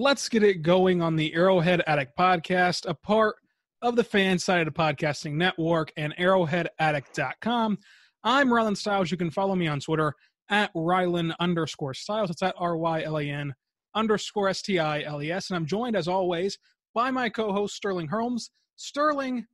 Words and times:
Let's 0.00 0.28
get 0.28 0.44
it 0.44 0.62
going 0.62 1.02
on 1.02 1.16
the 1.16 1.34
Arrowhead 1.34 1.82
Addict 1.88 2.16
podcast, 2.16 2.88
a 2.88 2.94
part 2.94 3.34
of 3.82 3.96
the 3.96 4.04
fan 4.04 4.38
side 4.38 4.64
of 4.64 4.72
the 4.72 4.80
podcasting 4.80 5.32
network 5.32 5.92
and 5.96 6.14
arrowheadaddict.com. 6.18 7.78
I'm 8.22 8.48
Rylan 8.48 8.76
Stiles. 8.76 9.10
You 9.10 9.16
can 9.16 9.32
follow 9.32 9.56
me 9.56 9.66
on 9.66 9.80
Twitter 9.80 10.14
at 10.50 10.72
Rylan 10.72 11.34
underscore 11.40 11.94
Stiles. 11.94 12.30
It's 12.30 12.44
at 12.44 12.54
R 12.58 12.76
Y 12.76 13.02
L 13.02 13.18
A 13.18 13.24
N 13.24 13.52
underscore 13.96 14.48
S 14.48 14.62
T 14.62 14.78
I 14.78 15.02
L 15.02 15.20
E 15.20 15.32
S. 15.32 15.50
And 15.50 15.56
I'm 15.56 15.66
joined, 15.66 15.96
as 15.96 16.06
always, 16.06 16.56
by 16.94 17.10
my 17.10 17.28
co 17.28 17.52
host, 17.52 17.74
Sterling 17.74 18.06
Holmes. 18.06 18.52
Sterling, 18.76 19.46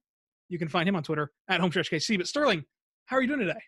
you 0.51 0.59
can 0.59 0.69
find 0.69 0.87
him 0.87 0.95
on 0.95 1.03
Twitter 1.03 1.31
at 1.49 1.63
HomestretchKC. 1.63 2.19
But 2.19 2.27
Sterling, 2.27 2.65
how 3.07 3.17
are 3.17 3.23
you 3.23 3.29
doing 3.29 3.41
today? 3.41 3.63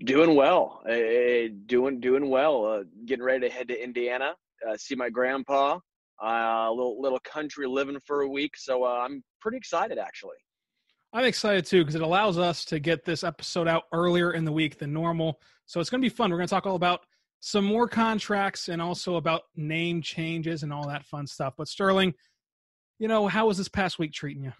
Doing 0.00 0.34
well, 0.34 0.82
uh, 0.90 1.54
doing 1.66 2.00
doing 2.00 2.30
well. 2.30 2.66
Uh, 2.66 2.82
getting 3.04 3.24
ready 3.24 3.48
to 3.48 3.54
head 3.54 3.68
to 3.68 3.80
Indiana 3.80 4.34
uh, 4.68 4.76
see 4.76 4.94
my 4.94 5.10
grandpa. 5.10 5.78
Uh, 6.22 6.68
a 6.68 6.72
little 6.72 7.00
little 7.00 7.20
country 7.20 7.66
living 7.66 7.98
for 8.06 8.22
a 8.22 8.28
week, 8.28 8.56
so 8.56 8.84
uh, 8.84 9.04
I'm 9.04 9.22
pretty 9.40 9.58
excited 9.58 9.98
actually. 9.98 10.36
I'm 11.12 11.24
excited 11.24 11.66
too 11.66 11.82
because 11.82 11.94
it 11.94 12.02
allows 12.02 12.38
us 12.38 12.64
to 12.66 12.78
get 12.78 13.04
this 13.04 13.22
episode 13.22 13.68
out 13.68 13.84
earlier 13.92 14.32
in 14.32 14.44
the 14.44 14.52
week 14.52 14.78
than 14.78 14.92
normal. 14.92 15.40
So 15.66 15.80
it's 15.80 15.90
going 15.90 16.00
to 16.00 16.04
be 16.04 16.14
fun. 16.14 16.30
We're 16.30 16.38
going 16.38 16.48
to 16.48 16.54
talk 16.54 16.66
all 16.66 16.76
about 16.76 17.00
some 17.40 17.64
more 17.64 17.88
contracts 17.88 18.68
and 18.68 18.80
also 18.82 19.16
about 19.16 19.42
name 19.54 20.02
changes 20.02 20.62
and 20.62 20.72
all 20.72 20.88
that 20.88 21.04
fun 21.04 21.26
stuff. 21.26 21.54
But 21.56 21.68
Sterling, 21.68 22.14
you 22.98 23.08
know, 23.08 23.28
how 23.28 23.46
was 23.46 23.58
this 23.58 23.68
past 23.68 23.98
week 23.98 24.12
treating 24.12 24.44
you? 24.44 24.52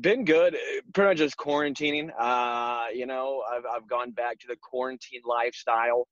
Been 0.00 0.24
good. 0.24 0.56
Pretty 0.94 1.08
much 1.10 1.18
just 1.18 1.36
quarantining. 1.36 2.10
Uh, 2.18 2.86
you 2.94 3.06
know, 3.06 3.42
I've 3.50 3.64
I've 3.66 3.86
gone 3.86 4.12
back 4.12 4.38
to 4.40 4.46
the 4.46 4.56
quarantine 4.62 5.20
lifestyle 5.26 6.06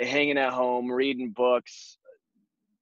hanging 0.00 0.38
at 0.38 0.52
home, 0.52 0.90
reading 0.90 1.30
books, 1.30 1.98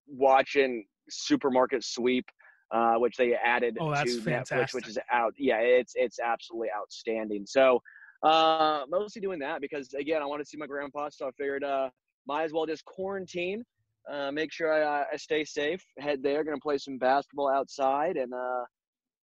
watching 0.07 0.85
Supermarket 1.11 1.85
Sweep, 1.85 2.25
uh, 2.73 2.95
which 2.95 3.17
they 3.17 3.35
added 3.35 3.77
oh, 3.81 3.93
to 3.93 4.21
fantastic. 4.21 4.59
Netflix, 4.59 4.75
which 4.75 4.89
is 4.89 4.99
out. 5.11 5.35
Yeah, 5.39 5.59
it's 5.59 5.93
it's 5.95 6.19
absolutely 6.19 6.69
outstanding. 6.77 7.45
So 7.47 7.81
uh, 8.23 8.85
mostly 8.89 9.21
doing 9.21 9.39
that 9.41 9.61
because 9.61 9.93
again, 9.95 10.23
I 10.23 10.27
want 10.27 10.41
to 10.43 10.47
see 10.47 10.57
my 10.57 10.67
grandpa, 10.67 11.09
so 11.11 11.27
I 11.27 11.31
figured 11.33 11.65
uh, 11.65 11.91
might 12.27 12.45
as 12.45 12.53
well 12.53 12.67
just 12.67 12.85
quarantine. 12.85 13.65
Uh, 14.11 14.33
make 14.33 14.53
sure 14.53 14.73
I, 14.73 15.05
I 15.13 15.17
stay 15.17 15.45
safe. 15.45 15.83
Head 15.99 16.23
there, 16.23 16.43
gonna 16.45 16.59
play 16.59 16.79
some 16.79 16.99
basketball 16.99 17.51
outside, 17.51 18.17
and 18.17 18.33
uh, 18.33 18.65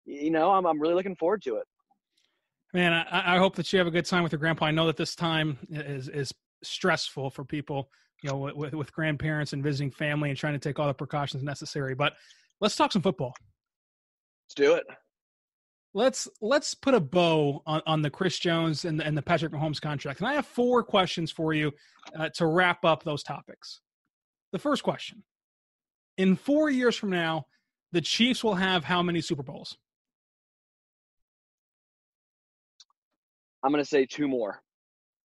you 0.05 0.31
know, 0.31 0.51
I'm 0.51 0.65
I'm 0.65 0.79
really 0.79 0.95
looking 0.95 1.15
forward 1.15 1.41
to 1.43 1.55
it. 1.55 1.65
Man, 2.73 2.91
I, 2.91 3.35
I, 3.35 3.37
hope 3.37 3.55
that 3.57 3.71
you 3.71 3.77
have 3.77 3.87
a 3.87 3.91
good 3.91 4.05
time 4.05 4.23
with 4.23 4.31
your 4.31 4.39
grandpa. 4.39 4.65
I 4.65 4.71
know 4.71 4.87
that 4.87 4.97
this 4.97 5.15
time 5.15 5.59
is 5.69 6.09
is 6.09 6.33
stressful 6.63 7.29
for 7.29 7.43
people, 7.43 7.89
you 8.21 8.29
know, 8.29 8.51
with, 8.55 8.73
with 8.73 8.93
grandparents 8.93 9.53
and 9.53 9.63
visiting 9.63 9.91
family 9.91 10.29
and 10.29 10.37
trying 10.37 10.53
to 10.53 10.59
take 10.59 10.79
all 10.79 10.87
the 10.87 10.93
precautions 10.93 11.43
necessary. 11.43 11.95
But 11.95 12.13
let's 12.61 12.75
talk 12.75 12.91
some 12.91 13.01
football. 13.01 13.33
Let's 14.45 14.55
do 14.55 14.73
it. 14.75 14.83
Let's 15.95 16.27
let's 16.41 16.73
put 16.73 16.95
a 16.95 16.99
bow 16.99 17.61
on, 17.67 17.81
on 17.85 18.01
the 18.01 18.09
Chris 18.09 18.39
Jones 18.39 18.83
and 18.83 18.99
the, 18.99 19.05
and 19.05 19.15
the 19.15 19.21
Patrick 19.21 19.51
Mahomes 19.51 19.79
contract. 19.79 20.19
And 20.19 20.27
I 20.27 20.33
have 20.33 20.47
four 20.47 20.83
questions 20.83 21.31
for 21.31 21.53
you 21.53 21.71
uh, 22.17 22.29
to 22.35 22.47
wrap 22.47 22.83
up 22.83 23.03
those 23.03 23.21
topics. 23.21 23.81
The 24.53 24.59
first 24.59 24.81
question: 24.81 25.23
In 26.17 26.35
four 26.35 26.71
years 26.71 26.95
from 26.95 27.11
now, 27.11 27.45
the 27.91 28.01
Chiefs 28.01 28.43
will 28.43 28.55
have 28.55 28.83
how 28.83 29.03
many 29.03 29.21
Super 29.21 29.43
Bowls? 29.43 29.77
I'm 33.63 33.71
going 33.71 33.83
to 33.83 33.89
say 33.89 34.05
two 34.05 34.27
more 34.27 34.61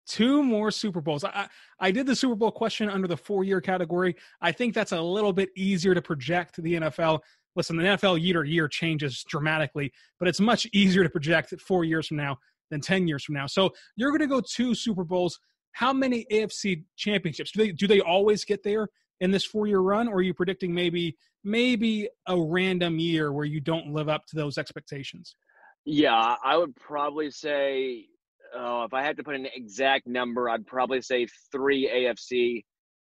two 0.06 0.42
more 0.42 0.70
Super 0.70 1.00
Bowls. 1.00 1.24
I, 1.24 1.48
I 1.80 1.90
did 1.90 2.06
the 2.06 2.16
Super 2.16 2.34
Bowl 2.34 2.50
question 2.50 2.88
under 2.88 3.08
the 3.08 3.16
four 3.16 3.44
year 3.44 3.60
category. 3.60 4.16
I 4.40 4.52
think 4.52 4.74
that's 4.74 4.92
a 4.92 5.00
little 5.00 5.32
bit 5.32 5.50
easier 5.56 5.94
to 5.94 6.02
project 6.02 6.62
the 6.62 6.74
NFL. 6.74 7.20
Listen, 7.54 7.76
the 7.76 7.82
NFL 7.82 8.22
year 8.22 8.42
to 8.42 8.48
year 8.48 8.68
changes 8.68 9.24
dramatically, 9.28 9.92
but 10.18 10.28
it's 10.28 10.40
much 10.40 10.66
easier 10.72 11.02
to 11.02 11.10
project 11.10 11.52
four 11.60 11.84
years 11.84 12.08
from 12.08 12.16
now 12.16 12.38
than 12.70 12.80
10 12.80 13.06
years 13.06 13.24
from 13.24 13.34
now. 13.34 13.46
So 13.46 13.70
you're 13.96 14.10
going 14.10 14.20
to 14.20 14.26
go 14.26 14.40
two 14.40 14.74
Super 14.74 15.04
Bowls. 15.04 15.38
How 15.72 15.92
many 15.92 16.26
AFC 16.32 16.84
championships? 16.96 17.52
Do 17.52 17.62
they, 17.62 17.72
do 17.72 17.86
they 17.86 18.00
always 18.00 18.44
get 18.44 18.62
there 18.62 18.88
in 19.20 19.30
this 19.30 19.44
four 19.44 19.66
year 19.66 19.78
run, 19.78 20.08
or 20.08 20.16
are 20.16 20.22
you 20.22 20.34
predicting 20.34 20.74
maybe 20.74 21.16
maybe 21.44 22.08
a 22.26 22.40
random 22.40 22.98
year 22.98 23.32
where 23.32 23.44
you 23.44 23.60
don't 23.60 23.92
live 23.92 24.08
up 24.08 24.26
to 24.26 24.36
those 24.36 24.58
expectations? 24.58 25.36
Yeah, 25.84 26.36
I 26.44 26.56
would 26.56 26.76
probably 26.76 27.30
say 27.30 28.06
oh, 28.54 28.84
if 28.84 28.94
I 28.94 29.02
had 29.02 29.16
to 29.16 29.22
put 29.22 29.34
an 29.34 29.46
exact 29.54 30.06
number, 30.06 30.48
I'd 30.48 30.66
probably 30.66 31.00
say 31.00 31.26
three 31.50 31.88
AFC 31.88 32.62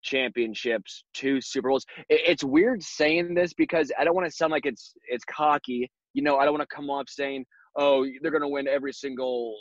championships, 0.03 1.05
two 1.15 1.41
Super 1.41 1.69
Bowls. 1.69 1.84
It, 2.09 2.21
it's 2.27 2.45
weird 2.45 2.83
saying 2.83 3.34
this 3.34 3.53
because 3.55 3.93
I 3.99 4.05
don't 4.05 4.15
want 4.15 4.27
to 4.27 4.33
sound 4.33 4.53
like 4.53 4.67
it's 4.67 4.95
it's 5.09 5.25
cocky. 5.25 5.91
You 6.15 6.23
know, 6.23 6.39
I 6.39 6.45
don't 6.45 6.55
want 6.55 6.69
to 6.69 6.75
come 6.75 6.91
off 6.91 7.09
saying, 7.09 7.45
"Oh, 7.77 8.06
they're 8.23 8.31
going 8.31 8.43
to 8.43 8.49
win 8.49 8.69
every 8.69 8.93
single 8.93 9.55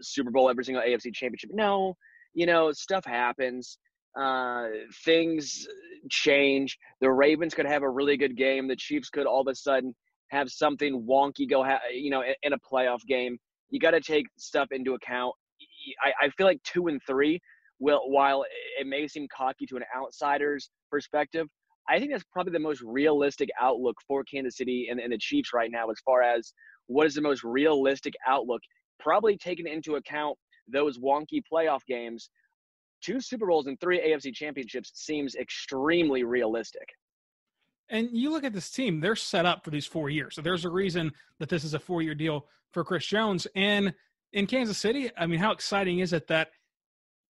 Super 0.00 0.30
Bowl, 0.30 0.50
every 0.50 0.64
single 0.64 0.82
AFC 0.82 1.14
championship." 1.14 1.50
No, 1.52 1.94
you 2.34 2.46
know, 2.46 2.72
stuff 2.72 3.04
happens. 3.04 3.78
Uh, 4.18 4.68
things 5.04 5.66
change. 6.10 6.78
The 7.00 7.10
Ravens 7.10 7.54
could 7.54 7.66
have 7.66 7.82
a 7.82 7.90
really 7.90 8.16
good 8.16 8.36
game. 8.36 8.66
The 8.66 8.76
Chiefs 8.76 9.10
could 9.10 9.26
all 9.26 9.42
of 9.42 9.48
a 9.48 9.54
sudden 9.54 9.94
have 10.30 10.50
something 10.50 11.06
wonky 11.08 11.48
go, 11.48 11.62
ha- 11.62 11.80
you 11.92 12.10
know, 12.10 12.22
in, 12.22 12.34
in 12.42 12.52
a 12.52 12.58
playoff 12.58 13.00
game 13.06 13.38
you 13.70 13.80
got 13.80 13.92
to 13.92 14.00
take 14.00 14.26
stuff 14.38 14.68
into 14.70 14.94
account. 14.94 15.34
I, 16.04 16.26
I 16.26 16.30
feel 16.30 16.46
like 16.46 16.62
two 16.62 16.88
and 16.88 17.00
three 17.06 17.40
will, 17.78 18.00
while 18.06 18.44
it 18.78 18.86
may 18.86 19.06
seem 19.06 19.26
cocky 19.34 19.66
to 19.66 19.76
an 19.76 19.84
outsider's 19.96 20.70
perspective, 20.90 21.46
I 21.88 21.98
think 21.98 22.10
that's 22.10 22.24
probably 22.32 22.52
the 22.52 22.58
most 22.58 22.82
realistic 22.82 23.48
outlook 23.60 23.96
for 24.06 24.24
Kansas 24.24 24.56
City 24.56 24.88
and, 24.90 24.98
and 24.98 25.12
the 25.12 25.18
Chiefs 25.18 25.50
right 25.54 25.70
now, 25.70 25.88
as 25.90 26.00
far 26.04 26.22
as 26.22 26.52
what 26.86 27.06
is 27.06 27.14
the 27.14 27.20
most 27.20 27.44
realistic 27.44 28.14
outlook. 28.26 28.60
Probably 28.98 29.36
taking 29.36 29.66
into 29.66 29.96
account 29.96 30.36
those 30.68 30.98
wonky 30.98 31.40
playoff 31.52 31.80
games, 31.86 32.28
two 33.02 33.20
Super 33.20 33.46
Bowls 33.46 33.66
and 33.66 33.78
three 33.78 34.00
AFC 34.00 34.32
championships 34.34 34.90
seems 34.94 35.36
extremely 35.36 36.24
realistic. 36.24 36.88
And 37.88 38.08
you 38.12 38.30
look 38.30 38.44
at 38.44 38.52
this 38.52 38.70
team, 38.70 39.00
they're 39.00 39.16
set 39.16 39.46
up 39.46 39.64
for 39.64 39.70
these 39.70 39.86
four 39.86 40.10
years. 40.10 40.34
So 40.34 40.42
there's 40.42 40.64
a 40.64 40.70
reason 40.70 41.12
that 41.38 41.48
this 41.48 41.64
is 41.64 41.74
a 41.74 41.78
four 41.78 42.02
year 42.02 42.14
deal 42.14 42.46
for 42.72 42.84
Chris 42.84 43.06
Jones. 43.06 43.46
And 43.54 43.94
in 44.32 44.46
Kansas 44.46 44.78
City, 44.78 45.10
I 45.16 45.26
mean, 45.26 45.38
how 45.38 45.52
exciting 45.52 46.00
is 46.00 46.12
it 46.12 46.26
that 46.28 46.50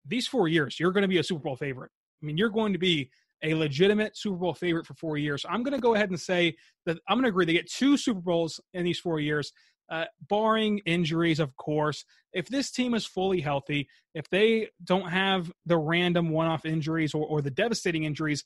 these 0.07 0.27
four 0.27 0.49
years, 0.49 0.81
you're 0.81 0.93
going 0.93 1.03
to 1.03 1.09
be 1.09 1.19
a 1.19 1.25
Super 1.25 1.43
Bowl 1.43 1.57
favorite? 1.57 1.91
I 2.23 2.27
mean, 2.27 2.39
you're 2.39 2.49
going 2.49 2.73
to 2.73 2.79
be 2.79 3.11
a 3.43 3.55
legitimate 3.55 4.17
Super 4.17 4.37
Bowl 4.37 4.55
favorite 4.55 4.87
for 4.87 4.95
four 4.95 5.17
years. 5.17 5.45
I'm 5.49 5.63
going 5.63 5.75
to 5.75 5.81
go 5.81 5.95
ahead 5.95 6.11
and 6.11 6.19
say 6.19 6.57
that 6.87 6.99
I'm 7.09 7.17
going 7.17 7.25
to 7.25 7.29
agree 7.29 7.45
they 7.45 7.53
get 7.53 7.71
two 7.71 7.97
Super 7.97 8.21
Bowls 8.21 8.61
in 8.75 8.85
these 8.85 8.99
four 8.99 9.21
years, 9.21 9.53
uh, 9.91 10.07
barring 10.29 10.79
injuries, 10.87 11.39
of 11.39 11.57
course. 11.57 12.05
If 12.33 12.49
this 12.49 12.71
team 12.71 12.95
is 12.95 13.07
fully 13.07 13.41
healthy, 13.41 13.89
if 14.15 14.29
they 14.29 14.69
don't 14.83 15.09
have 15.09 15.53
the 15.67 15.79
random 15.79 16.31
one 16.31 16.47
off 16.47 16.65
injuries 16.67 17.15
or, 17.15 17.25
or 17.27 17.41
the 17.43 17.51
devastating 17.51 18.05
injuries 18.05 18.45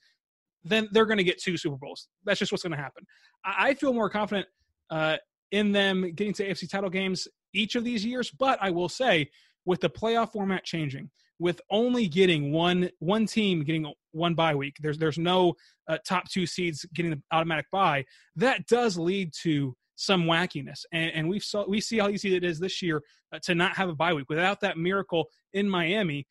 then 0.65 0.89
they're 0.93 1.07
going 1.07 1.19
to 1.19 1.25
get 1.25 1.41
two 1.41 1.57
Super 1.57 1.77
Bowls. 1.77 2.09
That's 2.25 2.39
just 2.39 2.53
what's 2.53 2.63
going 2.63 2.77
to 2.77 2.83
happen. 2.83 3.05
I, 3.45 3.69
I 3.69 3.75
feel 3.75 3.93
more 3.93 4.11
confident 4.11 4.47
uh, 4.91 5.17
in 5.51 5.73
them 5.73 6.13
getting 6.15 6.33
to 6.35 6.49
AFC 6.49 6.69
title 6.69 6.91
games 6.91 7.29
each 7.55 7.75
of 7.75 7.85
these 7.85 8.05
years, 8.05 8.31
but 8.31 8.59
I 8.61 8.71
will 8.71 8.89
say, 8.89 9.31
with 9.65 9.81
the 9.81 9.91
playoff 9.91 10.33
format 10.33 10.65
changing, 10.65 11.11
with 11.39 11.61
only 11.71 12.07
getting 12.07 12.53
one 12.53 12.89
one 13.01 13.27
team 13.27 13.65
getting 13.65 13.93
one 14.13 14.35
bye 14.35 14.55
week. 14.55 14.77
There's 14.81 14.97
there's 14.97 15.19
no 15.19 15.55
uh, 15.89 15.99
top 16.07 16.29
two 16.31 16.47
seeds 16.47 16.87
getting 16.95 17.11
the 17.11 17.23
automatic 17.33 17.67
bye. 17.73 18.05
That 18.37 18.67
does 18.69 18.97
lead 18.97 19.33
to 19.43 19.77
some 19.97 20.25
wackiness, 20.25 20.85
and, 20.93 21.11
and 21.13 21.29
we 21.29 21.41
saw 21.41 21.67
we 21.67 21.81
see 21.81 21.99
how 21.99 22.09
easy 22.09 22.37
it 22.37 22.45
is 22.45 22.59
this 22.59 22.81
year 22.81 23.03
uh, 23.33 23.39
to 23.43 23.55
not 23.55 23.77
have 23.77 23.89
a 23.89 23.95
bye 23.95 24.15
week 24.15 24.29
without 24.29 24.61
that 24.61 24.79
miracle 24.79 25.27
in 25.53 25.69
Miami. 25.69 26.27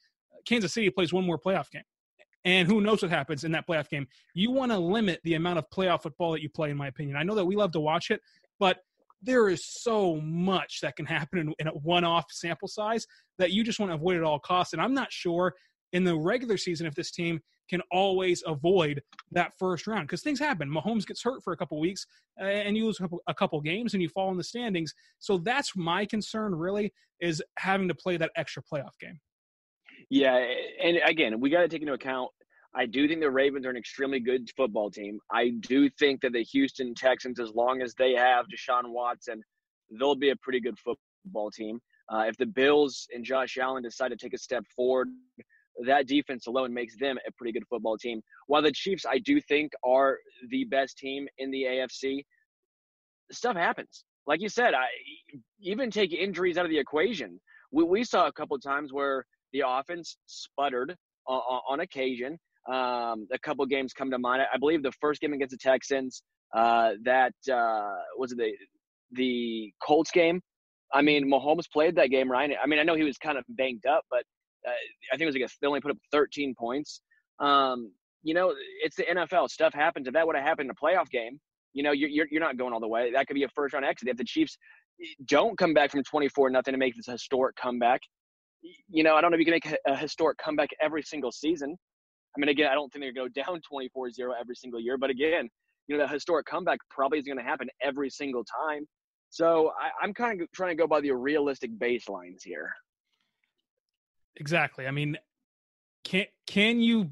Kansas 0.45 0.73
City 0.73 0.89
plays 0.89 1.13
one 1.13 1.25
more 1.25 1.37
playoff 1.37 1.69
game. 1.69 1.83
And 2.43 2.67
who 2.67 2.81
knows 2.81 3.01
what 3.01 3.11
happens 3.11 3.43
in 3.43 3.51
that 3.51 3.67
playoff 3.67 3.89
game? 3.89 4.07
You 4.33 4.51
want 4.51 4.71
to 4.71 4.77
limit 4.79 5.19
the 5.23 5.35
amount 5.35 5.59
of 5.59 5.69
playoff 5.69 6.03
football 6.03 6.31
that 6.31 6.41
you 6.41 6.49
play, 6.49 6.71
in 6.71 6.77
my 6.77 6.87
opinion. 6.87 7.15
I 7.15 7.23
know 7.23 7.35
that 7.35 7.45
we 7.45 7.55
love 7.55 7.71
to 7.73 7.79
watch 7.79 8.09
it, 8.09 8.21
but 8.59 8.77
there 9.21 9.49
is 9.49 9.65
so 9.65 10.15
much 10.21 10.79
that 10.81 10.95
can 10.95 11.05
happen 11.05 11.39
in, 11.39 11.53
in 11.59 11.67
a 11.67 11.71
one-off 11.71 12.25
sample 12.31 12.67
size 12.67 13.05
that 13.37 13.51
you 13.51 13.63
just 13.63 13.79
want 13.79 13.91
to 13.91 13.95
avoid 13.95 14.17
at 14.17 14.23
all 14.23 14.39
costs. 14.39 14.73
And 14.73 14.81
I'm 14.81 14.93
not 14.93 15.11
sure 15.11 15.53
in 15.93 16.03
the 16.03 16.17
regular 16.17 16.57
season 16.57 16.87
if 16.87 16.95
this 16.95 17.11
team 17.11 17.41
can 17.69 17.81
always 17.91 18.43
avoid 18.45 19.01
that 19.31 19.53
first 19.57 19.87
round 19.87 20.07
because 20.07 20.21
things 20.21 20.39
happen. 20.39 20.69
Mahomes 20.69 21.05
gets 21.05 21.23
hurt 21.23 21.43
for 21.43 21.53
a 21.53 21.57
couple 21.57 21.79
weeks 21.79 22.05
and 22.37 22.75
you 22.75 22.85
lose 22.85 22.99
a 22.99 23.03
couple, 23.03 23.21
a 23.27 23.33
couple, 23.33 23.61
games 23.61 23.93
and 23.93 24.01
you 24.01 24.09
fall 24.09 24.29
in 24.31 24.37
the 24.37 24.43
standings. 24.43 24.93
So 25.19 25.37
that's 25.37 25.75
my 25.75 26.05
concern 26.05 26.53
really 26.53 26.93
is 27.21 27.41
having 27.57 27.87
to 27.87 27.95
play 27.95 28.17
that 28.17 28.31
extra 28.35 28.61
playoff 28.61 28.97
game. 28.99 29.19
Yeah, 30.11 30.45
and 30.83 30.99
again, 31.03 31.39
we 31.39 31.49
got 31.49 31.61
to 31.61 31.67
take 31.67 31.81
into 31.81 31.93
account 31.93 32.29
I 32.73 32.85
do 32.85 33.07
think 33.07 33.19
the 33.19 33.29
Ravens 33.29 33.65
are 33.65 33.69
an 33.69 33.75
extremely 33.75 34.19
good 34.19 34.49
football 34.55 34.89
team. 34.89 35.19
I 35.31 35.49
do 35.59 35.89
think 35.89 36.21
that 36.21 36.31
the 36.31 36.43
Houston 36.43 36.95
Texans, 36.95 37.39
as 37.39 37.51
long 37.53 37.81
as 37.81 37.93
they 37.95 38.13
have 38.13 38.45
Deshaun 38.45 38.91
Watson, 38.91 39.43
they'll 39.99 40.15
be 40.15 40.29
a 40.29 40.35
pretty 40.37 40.61
good 40.61 40.77
football 40.79 41.51
team. 41.51 41.79
Uh, 42.09 42.25
if 42.27 42.37
the 42.37 42.45
Bills 42.45 43.07
and 43.13 43.25
Josh 43.25 43.57
Allen 43.57 43.83
decide 43.83 44.09
to 44.09 44.15
take 44.15 44.33
a 44.33 44.37
step 44.37 44.63
forward, 44.73 45.09
that 45.85 46.07
defense 46.07 46.47
alone 46.47 46.73
makes 46.73 46.95
them 46.97 47.17
a 47.27 47.31
pretty 47.33 47.51
good 47.51 47.67
football 47.69 47.97
team. 47.97 48.21
While 48.47 48.61
the 48.61 48.71
Chiefs, 48.71 49.05
I 49.05 49.19
do 49.19 49.41
think, 49.41 49.73
are 49.83 50.17
the 50.49 50.63
best 50.65 50.97
team 50.97 51.27
in 51.39 51.51
the 51.51 51.63
AFC, 51.63 52.23
stuff 53.31 53.57
happens. 53.57 54.05
Like 54.27 54.41
you 54.41 54.49
said, 54.49 54.73
I 54.73 54.85
even 55.59 55.91
take 55.91 56.13
injuries 56.13 56.57
out 56.57 56.65
of 56.65 56.71
the 56.71 56.79
equation. 56.79 57.39
We, 57.71 57.83
we 57.83 58.03
saw 58.03 58.27
a 58.27 58.31
couple 58.31 58.57
times 58.59 58.93
where 58.93 59.25
the 59.53 59.63
offense 59.67 60.17
sputtered 60.25 60.95
on, 61.27 61.61
on 61.69 61.79
occasion, 61.81 62.37
um, 62.69 63.27
a 63.31 63.39
couple 63.43 63.65
games 63.65 63.93
come 63.93 64.11
to 64.11 64.19
mind. 64.19 64.43
I 64.53 64.57
believe 64.57 64.83
the 64.83 64.91
first 65.01 65.21
game 65.21 65.33
against 65.33 65.51
the 65.51 65.57
Texans, 65.57 66.23
uh, 66.55 66.91
that 67.03 67.33
uh, 67.51 67.95
was 68.17 68.31
the 68.31 68.51
the 69.13 69.73
Colts 69.81 70.11
game. 70.11 70.41
I 70.93 71.01
mean, 71.01 71.29
Mahomes 71.29 71.69
played 71.71 71.95
that 71.95 72.09
game, 72.09 72.29
Ryan. 72.29 72.53
I 72.61 72.67
mean, 72.67 72.79
I 72.79 72.83
know 72.83 72.95
he 72.95 73.03
was 73.03 73.17
kind 73.17 73.37
of 73.37 73.45
banged 73.49 73.85
up, 73.85 74.03
but 74.09 74.23
uh, 74.67 74.71
I 75.11 75.17
think 75.17 75.23
it 75.23 75.25
was 75.27 75.35
like 75.35 75.43
a, 75.45 75.49
they 75.61 75.67
only 75.67 75.81
put 75.81 75.91
up 75.91 75.97
13 76.11 76.53
points. 76.57 77.01
Um, 77.39 77.91
you 78.23 78.33
know, 78.33 78.53
it's 78.83 78.95
the 78.97 79.03
NFL. 79.03 79.49
Stuff 79.49 79.73
happens. 79.73 80.07
If 80.07 80.13
that 80.13 80.27
would 80.27 80.35
have 80.35 80.45
happened 80.45 80.69
in 80.69 80.71
a 80.71 80.85
playoff 80.85 81.09
game, 81.09 81.39
you 81.73 81.83
know, 81.83 81.91
you're, 81.91 82.09
you're, 82.09 82.27
you're 82.29 82.41
not 82.41 82.57
going 82.57 82.73
all 82.73 82.79
the 82.79 82.87
way. 82.87 83.11
That 83.11 83.27
could 83.27 83.35
be 83.35 83.43
a 83.43 83.49
first 83.49 83.73
round 83.73 83.85
exit. 83.85 84.09
If 84.09 84.17
the 84.17 84.25
Chiefs 84.25 84.57
don't 85.25 85.57
come 85.57 85.73
back 85.73 85.91
from 85.91 86.03
24 86.03 86.49
nothing 86.49 86.73
to 86.73 86.77
make 86.77 86.95
this 86.95 87.07
historic 87.07 87.55
comeback, 87.55 88.01
you 88.89 89.03
know, 89.03 89.15
I 89.15 89.21
don't 89.21 89.31
know 89.31 89.35
if 89.35 89.39
you 89.39 89.45
can 89.45 89.53
make 89.53 89.77
a 89.85 89.95
historic 89.95 90.37
comeback 90.37 90.69
every 90.81 91.03
single 91.03 91.31
season. 91.31 91.75
I 92.35 92.39
mean, 92.39 92.49
again, 92.49 92.69
I 92.71 92.75
don't 92.75 92.91
think 92.91 93.03
they're 93.03 93.13
going 93.13 93.31
to 93.31 93.41
go 93.41 93.43
down 93.51 93.61
24 93.61 94.11
0 94.11 94.33
every 94.39 94.55
single 94.55 94.79
year. 94.79 94.97
But 94.97 95.09
again, 95.09 95.49
you 95.87 95.97
know, 95.97 96.03
that 96.03 96.11
historic 96.11 96.45
comeback 96.45 96.79
probably 96.89 97.19
isn't 97.19 97.31
going 97.31 97.43
to 97.43 97.49
happen 97.49 97.67
every 97.81 98.09
single 98.09 98.43
time. 98.43 98.87
So 99.29 99.71
I, 99.79 100.03
am 100.03 100.13
kind 100.13 100.41
of 100.41 100.51
trying 100.51 100.75
to 100.75 100.81
go 100.81 100.87
by 100.87 101.01
the 101.01 101.11
realistic 101.11 101.71
baselines 101.77 102.43
here. 102.43 102.73
Exactly. 104.37 104.87
I 104.87 104.91
mean, 104.91 105.17
can 106.03 106.25
can 106.47 106.79
you? 106.79 107.11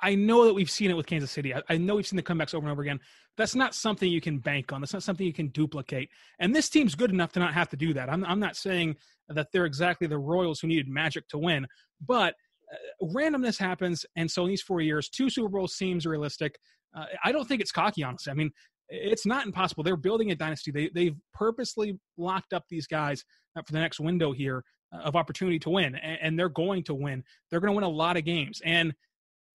I 0.00 0.14
know 0.14 0.44
that 0.44 0.54
we've 0.54 0.70
seen 0.70 0.90
it 0.90 0.96
with 0.96 1.06
Kansas 1.06 1.30
City. 1.30 1.54
I, 1.54 1.62
I, 1.70 1.78
know 1.78 1.96
we've 1.96 2.06
seen 2.06 2.18
the 2.18 2.22
comebacks 2.22 2.54
over 2.54 2.66
and 2.66 2.72
over 2.72 2.82
again. 2.82 3.00
That's 3.38 3.54
not 3.54 3.74
something 3.74 4.10
you 4.10 4.20
can 4.20 4.38
bank 4.38 4.72
on. 4.72 4.80
That's 4.80 4.92
not 4.92 5.02
something 5.02 5.26
you 5.26 5.32
can 5.32 5.48
duplicate. 5.48 6.10
And 6.38 6.54
this 6.54 6.68
team's 6.68 6.94
good 6.94 7.10
enough 7.10 7.32
to 7.32 7.40
not 7.40 7.54
have 7.54 7.70
to 7.70 7.76
do 7.76 7.94
that. 7.94 8.10
I'm, 8.10 8.22
I'm 8.24 8.38
not 8.38 8.56
saying 8.56 8.96
that 9.28 9.48
they're 9.52 9.66
exactly 9.66 10.06
the 10.06 10.18
Royals 10.18 10.60
who 10.60 10.68
needed 10.68 10.88
magic 10.88 11.28
to 11.28 11.38
win, 11.38 11.66
but 12.06 12.34
uh, 12.72 13.06
randomness 13.06 13.58
happens, 13.58 14.04
and 14.16 14.30
so 14.30 14.42
in 14.44 14.48
these 14.48 14.62
four 14.62 14.80
years, 14.80 15.08
two 15.08 15.30
Super 15.30 15.48
Bowls 15.48 15.76
seems 15.76 16.06
realistic. 16.06 16.58
Uh, 16.96 17.04
I 17.24 17.32
don't 17.32 17.46
think 17.46 17.60
it's 17.60 17.72
cocky, 17.72 18.02
honestly. 18.02 18.30
I 18.30 18.34
mean, 18.34 18.50
it's 18.88 19.26
not 19.26 19.46
impossible. 19.46 19.82
They're 19.82 19.96
building 19.96 20.30
a 20.30 20.34
dynasty. 20.34 20.70
They 20.70 20.90
they've 20.94 21.16
purposely 21.34 21.98
locked 22.16 22.52
up 22.52 22.64
these 22.68 22.86
guys 22.86 23.24
uh, 23.56 23.62
for 23.66 23.72
the 23.72 23.80
next 23.80 24.00
window 24.00 24.32
here 24.32 24.64
uh, 24.92 24.98
of 24.98 25.16
opportunity 25.16 25.58
to 25.60 25.70
win, 25.70 25.94
and, 25.96 26.18
and 26.22 26.38
they're 26.38 26.48
going 26.48 26.82
to 26.84 26.94
win. 26.94 27.22
They're 27.50 27.60
going 27.60 27.72
to 27.72 27.76
win 27.76 27.84
a 27.84 27.88
lot 27.88 28.16
of 28.16 28.24
games, 28.24 28.60
and 28.64 28.94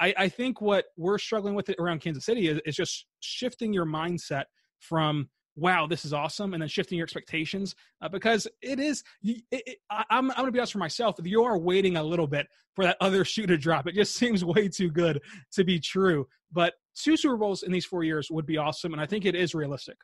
I, 0.01 0.15
I 0.17 0.29
think 0.29 0.61
what 0.61 0.87
we're 0.97 1.19
struggling 1.19 1.55
with 1.55 1.71
around 1.79 2.01
Kansas 2.01 2.25
City 2.25 2.49
is, 2.49 2.59
is 2.65 2.75
just 2.75 3.05
shifting 3.21 3.73
your 3.73 3.85
mindset 3.85 4.45
from 4.81 5.29
wow, 5.57 5.87
this 5.87 6.05
is 6.05 6.13
awesome, 6.13 6.55
and 6.55 6.63
then 6.63 6.69
shifting 6.69 6.99
your 6.99 7.05
expectations 7.05 7.75
uh, 8.03 8.09
because 8.09 8.47
it 8.63 8.81
is. 8.81 9.03
It, 9.23 9.43
it, 9.51 9.79
I, 9.91 10.01
am 10.01 10.05
I'm, 10.11 10.31
I'm 10.31 10.37
going 10.37 10.47
to 10.47 10.53
be 10.53 10.59
honest 10.59 10.73
for 10.73 10.79
myself. 10.79 11.17
You 11.23 11.45
are 11.45 11.59
waiting 11.59 11.97
a 11.97 12.03
little 12.03 12.27
bit 12.27 12.47
for 12.75 12.85
that 12.85 12.97
other 13.01 13.25
shoe 13.27 13.47
to 13.47 13.59
drop, 13.59 13.87
it 13.87 13.95
just 13.95 14.15
seems 14.15 14.45
way 14.45 14.69
too 14.69 14.91
good 14.91 15.21
to 15.53 15.65
be 15.65 15.79
true. 15.79 16.27
But 16.53 16.75
two 16.95 17.17
Super 17.17 17.37
Bowls 17.37 17.63
in 17.63 17.73
these 17.73 17.85
four 17.85 18.05
years 18.05 18.31
would 18.31 18.47
be 18.47 18.57
awesome, 18.57 18.93
and 18.93 19.01
I 19.01 19.07
think 19.07 19.25
it 19.25 19.35
is 19.35 19.55
realistic. 19.55 19.97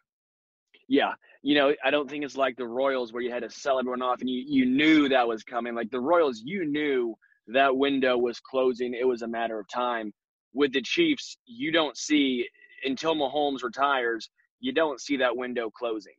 Yeah, 0.89 1.13
you 1.43 1.57
know, 1.57 1.75
I 1.85 1.91
don't 1.91 2.09
think 2.09 2.25
it's 2.25 2.37
like 2.37 2.57
the 2.57 2.67
Royals 2.67 3.13
where 3.13 3.23
you 3.23 3.33
had 3.33 3.43
to 3.43 3.51
sell 3.51 3.79
everyone 3.79 4.03
off 4.03 4.21
and 4.21 4.31
you 4.31 4.45
you 4.47 4.67
knew 4.67 5.09
that 5.09 5.27
was 5.27 5.43
coming. 5.43 5.75
Like 5.75 5.91
the 5.91 6.01
Royals, 6.01 6.43
you 6.45 6.65
knew 6.65 7.17
that 7.49 7.77
window 7.77 8.17
was 8.17 8.39
closing. 8.41 8.95
It 8.95 9.07
was 9.07 9.23
a 9.23 9.29
matter 9.29 9.59
of 9.59 9.67
time. 9.69 10.13
With 10.53 10.73
the 10.73 10.83
Chiefs, 10.83 11.39
you 11.45 11.73
don't 11.73 11.97
see 11.97 12.47
until 12.85 13.17
Mahomes 13.17 13.65
retires 13.65 14.31
you 14.61 14.73
don't 14.73 15.01
see 15.01 15.17
that 15.19 15.37
window 15.37 15.71
closing. 15.71 16.15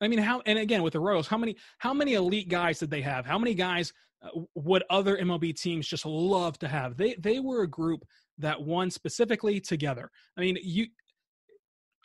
I 0.00 0.08
mean, 0.08 0.18
how 0.18 0.42
and 0.46 0.58
again 0.58 0.82
with 0.82 0.94
the 0.94 1.00
Royals, 1.00 1.28
how 1.28 1.38
many 1.38 1.56
how 1.78 1.94
many 1.94 2.14
elite 2.14 2.48
guys 2.48 2.78
did 2.78 2.90
they 2.90 3.02
have? 3.02 3.24
How 3.24 3.38
many 3.38 3.54
guys 3.54 3.92
uh, 4.22 4.40
would 4.54 4.82
other 4.90 5.16
MLB 5.16 5.58
teams 5.58 5.86
just 5.86 6.04
love 6.04 6.58
to 6.58 6.68
have? 6.68 6.96
They 6.96 7.14
they 7.14 7.38
were 7.38 7.62
a 7.62 7.68
group 7.68 8.04
that 8.38 8.60
won 8.60 8.90
specifically 8.90 9.60
together. 9.60 10.10
I 10.36 10.40
mean, 10.40 10.58
you 10.62 10.86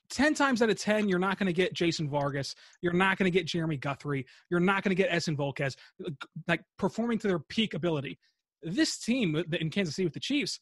10 0.09 0.33
times 0.33 0.61
out 0.61 0.69
of 0.69 0.79
10, 0.79 1.09
you're 1.09 1.19
not 1.19 1.37
going 1.37 1.47
to 1.47 1.53
get 1.53 1.73
Jason 1.73 2.09
Vargas. 2.09 2.55
You're 2.81 2.93
not 2.93 3.17
going 3.17 3.29
to 3.29 3.37
get 3.37 3.45
Jeremy 3.45 3.77
Guthrie. 3.77 4.25
You're 4.49 4.59
not 4.59 4.83
going 4.83 4.95
to 4.95 5.01
get 5.01 5.11
Edinson 5.11 5.35
Volquez, 5.35 5.75
like 6.47 6.61
performing 6.77 7.19
to 7.19 7.27
their 7.27 7.39
peak 7.39 7.73
ability. 7.73 8.17
This 8.63 8.99
team 8.99 9.43
in 9.51 9.69
Kansas 9.69 9.95
City 9.95 10.05
with 10.05 10.13
the 10.13 10.19
Chiefs, 10.19 10.59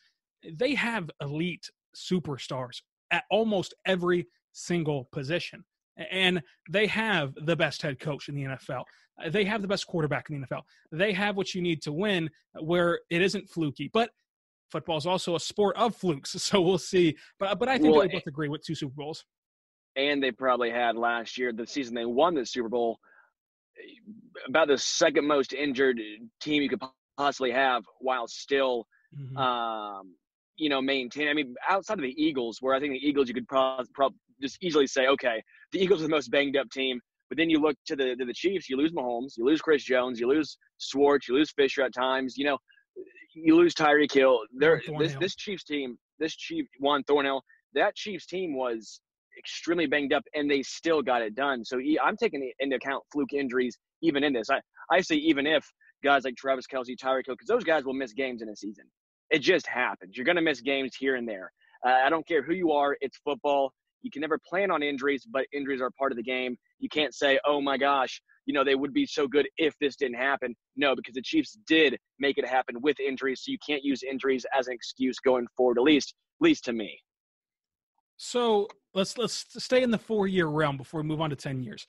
they 0.53 0.73
have 0.73 1.09
elite 1.21 1.69
superstars 1.95 2.81
at 3.11 3.23
almost 3.29 3.73
every 3.85 4.25
single 4.55 5.07
position. 5.11 5.63
And 6.11 6.41
they 6.69 6.87
have 6.87 7.33
the 7.45 7.55
best 7.55 7.81
head 7.81 7.99
coach 7.99 8.27
in 8.27 8.35
the 8.35 8.43
NFL. 8.43 8.83
Uh, 9.23 9.29
they 9.29 9.45
have 9.45 9.61
the 9.61 9.67
best 9.67 9.87
quarterback 9.87 10.29
in 10.29 10.41
the 10.41 10.47
NFL. 10.47 10.61
They 10.91 11.13
have 11.13 11.37
what 11.37 11.53
you 11.53 11.61
need 11.61 11.81
to 11.83 11.93
win 11.93 12.29
where 12.59 12.99
it 13.09 13.21
isn't 13.21 13.49
fluky. 13.49 13.89
But 13.93 14.09
football 14.71 14.97
is 14.97 15.05
also 15.05 15.35
a 15.35 15.39
sport 15.39 15.77
of 15.77 15.95
flukes. 15.95 16.35
So 16.39 16.59
we'll 16.59 16.77
see. 16.77 17.15
But, 17.39 17.59
but 17.59 17.69
I 17.69 17.77
think 17.77 17.93
well, 17.93 18.01
we 18.01 18.09
both 18.09 18.27
agree 18.27 18.49
with 18.49 18.63
two 18.63 18.75
Super 18.75 18.93
Bowls. 18.95 19.23
And 19.95 20.21
they 20.21 20.31
probably 20.31 20.69
had 20.69 20.97
last 20.97 21.37
year, 21.37 21.53
the 21.53 21.65
season 21.65 21.95
they 21.95 22.05
won 22.05 22.35
the 22.35 22.45
Super 22.45 22.67
Bowl, 22.67 22.99
about 24.47 24.67
the 24.67 24.77
second 24.77 25.25
most 25.25 25.53
injured 25.53 25.99
team 26.41 26.61
you 26.61 26.69
could 26.69 26.81
possibly 27.17 27.51
have 27.51 27.83
while 27.99 28.27
still 28.27 28.85
mm-hmm. 29.17 29.37
um, 29.37 30.15
you 30.57 30.69
know, 30.69 30.81
maintain. 30.81 31.27
I 31.27 31.33
mean, 31.33 31.55
outside 31.67 31.97
of 31.97 32.03
the 32.03 32.21
Eagles, 32.21 32.59
where 32.61 32.75
I 32.75 32.79
think 32.79 32.93
the 32.93 33.07
Eagles, 33.07 33.27
you 33.27 33.33
could 33.33 33.47
probably 33.47 33.87
just 34.41 34.57
easily 34.61 34.87
say, 34.87 35.07
okay, 35.07 35.41
the 35.71 35.79
Eagles 35.79 36.01
are 36.01 36.03
the 36.03 36.09
most 36.09 36.31
banged 36.31 36.57
up 36.57 36.69
team. 36.69 36.99
But 37.29 37.37
then 37.37 37.49
you 37.49 37.59
look 37.59 37.75
to 37.87 37.95
the 37.95 38.15
to 38.15 38.25
the 38.25 38.33
Chiefs, 38.33 38.69
you 38.69 38.77
lose 38.77 38.91
Mahomes, 38.91 39.37
you 39.37 39.45
lose 39.45 39.61
Chris 39.61 39.83
Jones, 39.83 40.19
you 40.19 40.27
lose 40.27 40.57
Schwartz, 40.79 41.27
you 41.27 41.35
lose 41.35 41.51
Fisher 41.51 41.81
at 41.81 41.93
times. 41.93 42.37
You 42.37 42.45
know, 42.45 42.57
you 43.33 43.55
lose 43.55 43.73
Tyreek 43.73 44.11
Hill. 44.11 44.41
There, 44.55 44.81
this 44.99 45.15
this 45.19 45.35
Chiefs 45.35 45.63
team, 45.63 45.97
this 46.19 46.35
Chief 46.35 46.67
Juan 46.79 47.03
Thornhill, 47.03 47.41
that 47.73 47.95
Chiefs 47.95 48.27
team 48.27 48.55
was 48.55 49.01
extremely 49.39 49.87
banged 49.87 50.13
up, 50.13 50.23
and 50.35 50.49
they 50.49 50.61
still 50.61 51.01
got 51.01 51.21
it 51.23 51.35
done. 51.35 51.65
So 51.65 51.79
I'm 52.03 52.15
taking 52.15 52.51
into 52.59 52.75
account 52.75 53.03
fluke 53.11 53.33
injuries 53.33 53.77
even 54.01 54.23
in 54.23 54.31
this. 54.33 54.49
I 54.51 54.59
I 54.91 55.01
say 55.01 55.15
even 55.15 55.47
if 55.47 55.65
guys 56.03 56.23
like 56.23 56.35
Travis 56.35 56.67
Kelce, 56.67 56.95
Tyreek 56.95 57.25
Hill, 57.25 57.35
because 57.35 57.47
those 57.47 57.63
guys 57.63 57.83
will 57.83 57.93
miss 57.93 58.13
games 58.13 58.41
in 58.43 58.49
a 58.49 58.55
season. 58.55 58.85
It 59.31 59.39
just 59.39 59.65
happens. 59.65 60.15
You're 60.15 60.25
going 60.25 60.35
to 60.35 60.41
miss 60.43 60.61
games 60.61 60.95
here 60.95 61.15
and 61.15 61.27
there. 61.27 61.51
Uh, 61.85 61.89
I 62.05 62.09
don't 62.09 62.25
care 62.27 62.43
who 62.43 62.53
you 62.53 62.71
are. 62.71 62.95
It's 63.01 63.17
football. 63.25 63.73
You 64.05 64.11
can 64.11 64.21
never 64.21 64.37
plan 64.47 64.69
on 64.69 64.83
injuries, 64.83 65.25
but 65.27 65.47
injuries 65.51 65.81
are 65.81 65.89
part 65.97 66.11
of 66.11 66.15
the 66.15 66.23
game. 66.23 66.55
You 66.77 66.89
can't 66.89 67.11
say, 67.11 67.39
oh 67.43 67.59
my 67.59 67.75
gosh, 67.75 68.21
you 68.45 68.53
know, 68.53 68.63
they 68.63 68.75
would 68.75 68.93
be 68.93 69.07
so 69.07 69.27
good 69.27 69.47
if 69.57 69.73
this 69.81 69.95
didn't 69.95 70.17
happen. 70.17 70.55
No, 70.75 70.95
because 70.95 71.15
the 71.15 71.23
Chiefs 71.23 71.57
did 71.65 71.97
make 72.19 72.37
it 72.37 72.47
happen 72.47 72.79
with 72.81 72.99
injuries. 72.99 73.41
So 73.43 73.51
you 73.51 73.57
can't 73.67 73.83
use 73.83 74.03
injuries 74.03 74.45
as 74.55 74.67
an 74.67 74.73
excuse 74.75 75.17
going 75.17 75.47
forward, 75.57 75.79
at 75.79 75.83
least, 75.83 76.13
at 76.39 76.45
least 76.45 76.65
to 76.65 76.73
me. 76.73 76.99
So 78.17 78.67
let's 78.93 79.17
let's 79.17 79.47
stay 79.57 79.81
in 79.81 79.89
the 79.89 79.97
four 79.97 80.27
year 80.27 80.45
realm 80.45 80.77
before 80.77 81.01
we 81.01 81.07
move 81.07 81.19
on 81.19 81.31
to 81.31 81.35
ten 81.35 81.63
years. 81.63 81.87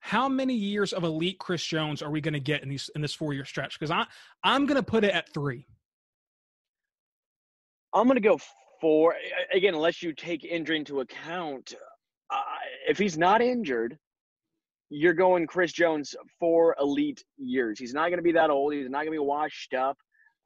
How 0.00 0.26
many 0.26 0.54
years 0.54 0.94
of 0.94 1.04
elite 1.04 1.38
Chris 1.38 1.62
Jones 1.62 2.00
are 2.00 2.10
we 2.10 2.22
going 2.22 2.32
to 2.32 2.40
get 2.40 2.62
in 2.62 2.70
these 2.70 2.88
in 2.94 3.02
this 3.02 3.12
four 3.12 3.34
year 3.34 3.44
stretch? 3.44 3.78
Because 3.78 3.90
I 3.90 4.06
I'm 4.42 4.64
going 4.64 4.76
to 4.76 4.82
put 4.82 5.04
it 5.04 5.10
at 5.10 5.34
three. 5.34 5.66
I'm 7.92 8.04
going 8.04 8.16
to 8.16 8.26
go 8.26 8.38
four. 8.80 9.14
Again, 9.52 9.74
unless 9.74 10.02
you 10.02 10.12
take 10.12 10.44
injury 10.44 10.76
into 10.76 11.00
account, 11.00 11.74
uh, 12.30 12.42
if 12.88 12.98
he's 12.98 13.18
not 13.18 13.40
injured, 13.40 13.98
you're 14.90 15.14
going 15.14 15.46
Chris 15.46 15.72
Jones 15.72 16.14
for 16.38 16.74
elite 16.80 17.22
years. 17.36 17.78
He's 17.78 17.94
not 17.94 18.08
going 18.08 18.18
to 18.18 18.22
be 18.22 18.32
that 18.32 18.50
old. 18.50 18.72
He's 18.72 18.88
not 18.88 18.98
going 18.98 19.08
to 19.08 19.12
be 19.12 19.18
washed 19.18 19.74
up. 19.74 19.96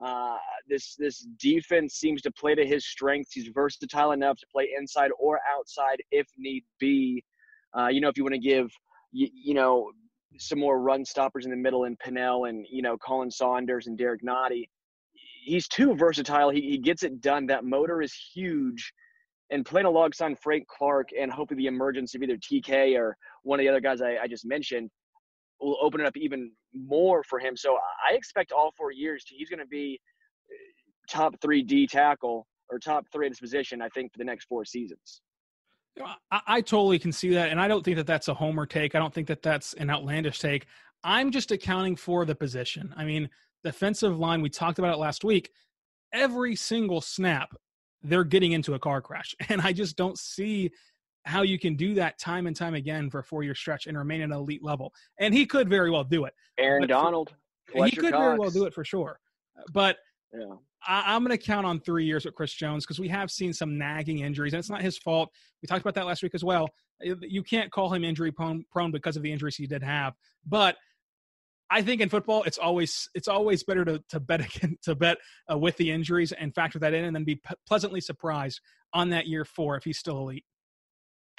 Uh, 0.04 0.36
this 0.68 0.96
this 0.98 1.26
defense 1.38 1.94
seems 1.94 2.22
to 2.22 2.30
play 2.32 2.54
to 2.54 2.66
his 2.66 2.84
strengths. 2.84 3.32
He's 3.32 3.48
versatile 3.54 4.12
enough 4.12 4.36
to 4.38 4.46
play 4.52 4.70
inside 4.76 5.10
or 5.18 5.38
outside 5.56 6.02
if 6.10 6.26
need 6.36 6.64
be. 6.80 7.22
Uh, 7.78 7.88
you 7.88 8.00
know, 8.00 8.08
if 8.08 8.16
you 8.16 8.24
want 8.24 8.34
to 8.34 8.40
give 8.40 8.70
you, 9.12 9.28
you, 9.32 9.54
know 9.54 9.90
some 10.38 10.58
more 10.58 10.80
run 10.80 11.04
stoppers 11.04 11.44
in 11.44 11.50
the 11.50 11.56
middle 11.56 11.84
and 11.84 11.98
Pennel 12.00 12.46
and 12.46 12.66
you 12.68 12.82
know 12.82 12.96
Khalen 12.96 13.32
Saunders 13.32 13.86
and 13.86 13.96
Derrick 13.96 14.22
Nnadi, 14.22 14.64
he's 15.42 15.68
too 15.68 15.94
versatile. 15.94 16.50
He, 16.50 16.60
he 16.62 16.78
gets 16.78 17.02
it 17.02 17.20
done. 17.20 17.46
That 17.46 17.64
motor 17.64 18.00
is 18.02 18.14
huge. 18.34 18.92
And 19.50 19.66
playing 19.66 19.86
alongside 19.86 20.38
Frank 20.38 20.66
Clark 20.66 21.10
and 21.18 21.30
hopefully 21.30 21.58
the 21.58 21.66
emergence 21.66 22.14
of 22.14 22.22
either 22.22 22.36
TK 22.36 22.98
or 22.98 23.16
one 23.42 23.58
of 23.58 23.64
the 23.64 23.68
other 23.68 23.80
guys 23.80 24.00
I, 24.00 24.16
I 24.22 24.26
just 24.26 24.46
mentioned 24.46 24.88
will 25.60 25.76
open 25.82 26.00
it 26.00 26.06
up 26.06 26.16
even 26.16 26.50
more 26.74 27.22
for 27.24 27.38
him. 27.38 27.56
So 27.56 27.76
I 28.08 28.14
expect 28.14 28.52
all 28.52 28.72
four 28.76 28.92
years 28.92 29.24
to, 29.24 29.34
he's 29.34 29.50
going 29.50 29.60
to 29.60 29.66
be 29.66 30.00
uh, 30.50 31.12
top 31.12 31.34
three 31.42 31.62
D 31.62 31.86
tackle 31.86 32.46
or 32.70 32.78
top 32.78 33.06
three 33.12 33.26
at 33.26 33.32
his 33.32 33.40
position. 33.40 33.82
I 33.82 33.88
think 33.90 34.12
for 34.12 34.18
the 34.18 34.24
next 34.24 34.46
four 34.46 34.64
seasons. 34.64 35.20
I, 36.30 36.40
I 36.46 36.60
totally 36.62 36.98
can 36.98 37.12
see 37.12 37.30
that, 37.34 37.50
and 37.50 37.60
I 37.60 37.68
don't 37.68 37.84
think 37.84 37.98
that 37.98 38.06
that's 38.06 38.28
a 38.28 38.34
homer 38.34 38.64
take. 38.64 38.94
I 38.94 38.98
don't 38.98 39.12
think 39.12 39.28
that 39.28 39.42
that's 39.42 39.74
an 39.74 39.90
outlandish 39.90 40.38
take. 40.38 40.66
I'm 41.04 41.30
just 41.30 41.50
accounting 41.50 41.96
for 41.96 42.24
the 42.24 42.34
position. 42.34 42.94
I 42.96 43.04
mean, 43.04 43.28
defensive 43.64 44.18
line. 44.18 44.42
We 44.42 44.50
talked 44.50 44.78
about 44.78 44.94
it 44.94 44.98
last 44.98 45.24
week. 45.24 45.50
Every 46.12 46.54
single 46.56 47.00
snap, 47.00 47.54
they're 48.02 48.24
getting 48.24 48.52
into 48.52 48.74
a 48.74 48.78
car 48.78 49.00
crash, 49.00 49.34
and 49.48 49.60
I 49.60 49.72
just 49.72 49.96
don't 49.96 50.18
see 50.18 50.70
how 51.24 51.42
you 51.42 51.58
can 51.58 51.76
do 51.76 51.94
that 51.94 52.18
time 52.18 52.46
and 52.46 52.56
time 52.56 52.74
again 52.74 53.08
for 53.08 53.20
a 53.20 53.24
four 53.24 53.42
year 53.42 53.54
stretch 53.54 53.86
and 53.86 53.96
remain 53.96 54.20
at 54.22 54.24
an 54.24 54.32
elite 54.32 54.62
level. 54.62 54.92
And 55.18 55.32
he 55.32 55.46
could 55.46 55.68
very 55.68 55.90
well 55.90 56.04
do 56.04 56.24
it. 56.24 56.34
Aaron 56.58 56.86
Donald. 56.86 57.32
For, 57.66 57.84
he 57.84 57.92
could 57.92 58.12
Cox. 58.12 58.24
very 58.24 58.38
well 58.38 58.50
do 58.50 58.64
it 58.64 58.74
for 58.74 58.84
sure. 58.84 59.20
But 59.72 59.98
yeah. 60.32 60.54
I, 60.86 61.14
am 61.14 61.24
going 61.24 61.36
to 61.36 61.42
count 61.42 61.64
on 61.64 61.80
three 61.80 62.04
years 62.04 62.24
with 62.24 62.34
Chris 62.34 62.52
Jones 62.52 62.84
because 62.84 62.98
we 62.98 63.08
have 63.08 63.30
seen 63.30 63.52
some 63.52 63.78
nagging 63.78 64.20
injuries, 64.20 64.52
and 64.52 64.58
it's 64.58 64.70
not 64.70 64.82
his 64.82 64.98
fault. 64.98 65.30
We 65.60 65.66
talked 65.66 65.82
about 65.82 65.94
that 65.94 66.06
last 66.06 66.22
week 66.22 66.34
as 66.34 66.42
well. 66.42 66.68
You 67.00 67.42
can't 67.42 67.70
call 67.70 67.92
him 67.92 68.04
injury 68.04 68.32
prone, 68.32 68.64
prone 68.70 68.90
because 68.90 69.16
of 69.16 69.22
the 69.22 69.30
injuries 69.30 69.56
he 69.56 69.66
did 69.66 69.82
have. 69.82 70.14
But 70.46 70.76
I 71.72 71.80
think 71.80 72.02
in 72.02 72.10
football, 72.10 72.42
it's 72.42 72.58
always 72.58 73.08
it's 73.14 73.28
always 73.28 73.64
better 73.64 73.84
to 73.86 74.02
to 74.10 74.20
bet 74.20 74.46
to 74.82 74.94
bet 74.94 75.18
uh, 75.50 75.56
with 75.56 75.76
the 75.78 75.90
injuries 75.90 76.32
and 76.32 76.54
factor 76.54 76.78
that 76.78 76.92
in, 76.92 77.04
and 77.04 77.16
then 77.16 77.24
be 77.24 77.36
p- 77.36 77.54
pleasantly 77.66 78.00
surprised 78.00 78.60
on 78.92 79.08
that 79.10 79.26
year 79.26 79.44
four 79.46 79.76
if 79.76 79.84
he's 79.84 79.98
still 79.98 80.18
elite. 80.18 80.44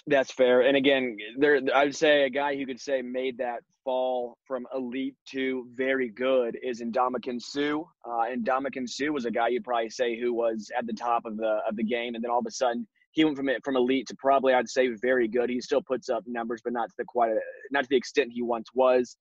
That's 0.08 0.34
fair. 0.34 0.62
And 0.62 0.75
again, 0.75 1.18
there 1.38 1.62
I 1.74 1.86
would 1.86 1.96
say 1.96 2.24
a 2.24 2.30
guy 2.30 2.56
who 2.56 2.66
could 2.66 2.80
say 2.80 3.02
made 3.04 3.38
that 3.38 3.60
fall 3.84 4.38
from 4.46 4.66
elite 4.75 5.16
to 5.30 5.68
very 5.75 6.10
good 6.10 6.58
is 6.62 6.82
Ndamukong 6.82 7.40
Suh. 7.40 7.84
Uh, 8.04 8.88
Suh 8.88 9.12
was 9.12 9.25
a 9.25 9.32
guy 9.32 9.50
you'd 9.50 9.63
probably 9.63 9.90
say 9.90 10.20
who 10.20 10.34
was 10.34 10.72
at 10.78 10.88
the 10.88 10.94
top 10.94 11.25
of 11.25 11.38
the 11.38 11.60
of 11.70 11.75
the 11.75 11.84
game, 11.84 12.16
and 12.16 12.24
then 12.24 12.32
all 12.32 12.40
of 12.40 12.46
a 12.48 12.52
sudden 12.52 12.88
he 13.12 13.24
went 13.24 13.38
from 13.38 13.50
from 13.63 13.78
elite 13.78 14.08
to 14.08 14.16
probably 14.16 14.54
I'd 14.54 14.68
say 14.68 14.90
very 15.02 15.28
good. 15.28 15.50
He 15.50 15.62
still 15.62 15.82
puts 15.82 16.10
up 16.10 16.24
numbers, 16.25 16.62
but 16.63 16.74
not 16.74 16.90
to 16.90 16.96
the 16.98 17.06
quite 17.06 17.34
not 17.72 17.84
to 17.84 17.90
the 17.90 17.98
extent 17.98 18.32
he 18.34 18.42
once 18.42 18.70
was. 18.74 19.16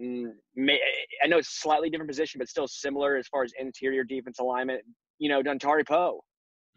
Mm, 0.00 0.32
I 1.22 1.26
know 1.26 1.38
it's 1.38 1.60
slightly 1.60 1.90
different 1.90 2.10
position, 2.10 2.38
but 2.38 2.48
still 2.48 2.66
similar 2.66 3.16
as 3.16 3.28
far 3.28 3.44
as 3.44 3.52
interior 3.58 4.04
defense 4.04 4.38
alignment. 4.38 4.82
You 5.18 5.28
know, 5.28 5.42
Dontari 5.42 5.86
Poe. 5.86 6.20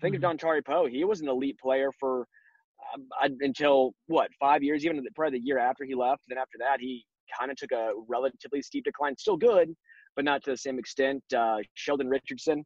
Think 0.01 0.15
mm-hmm. 0.15 0.23
of 0.23 0.37
Dontari 0.37 0.63
Poe. 0.63 0.85
He 0.85 1.03
was 1.03 1.21
an 1.21 1.27
elite 1.27 1.57
player 1.59 1.89
for 1.99 2.27
uh, 2.95 3.29
until 3.41 3.93
what 4.07 4.29
five 4.39 4.63
years, 4.63 4.85
even 4.85 5.03
probably 5.15 5.39
the 5.39 5.45
year 5.45 5.57
after 5.57 5.83
he 5.83 5.95
left. 5.95 6.21
Then 6.27 6.37
after 6.37 6.57
that, 6.59 6.79
he 6.79 7.05
kind 7.37 7.51
of 7.51 7.57
took 7.57 7.71
a 7.71 7.93
relatively 8.07 8.61
steep 8.61 8.83
decline. 8.83 9.15
Still 9.17 9.37
good, 9.37 9.73
but 10.15 10.23
not 10.23 10.43
to 10.43 10.51
the 10.51 10.57
same 10.57 10.77
extent. 10.77 11.23
Uh, 11.35 11.57
Sheldon 11.73 12.07
Richardson. 12.07 12.63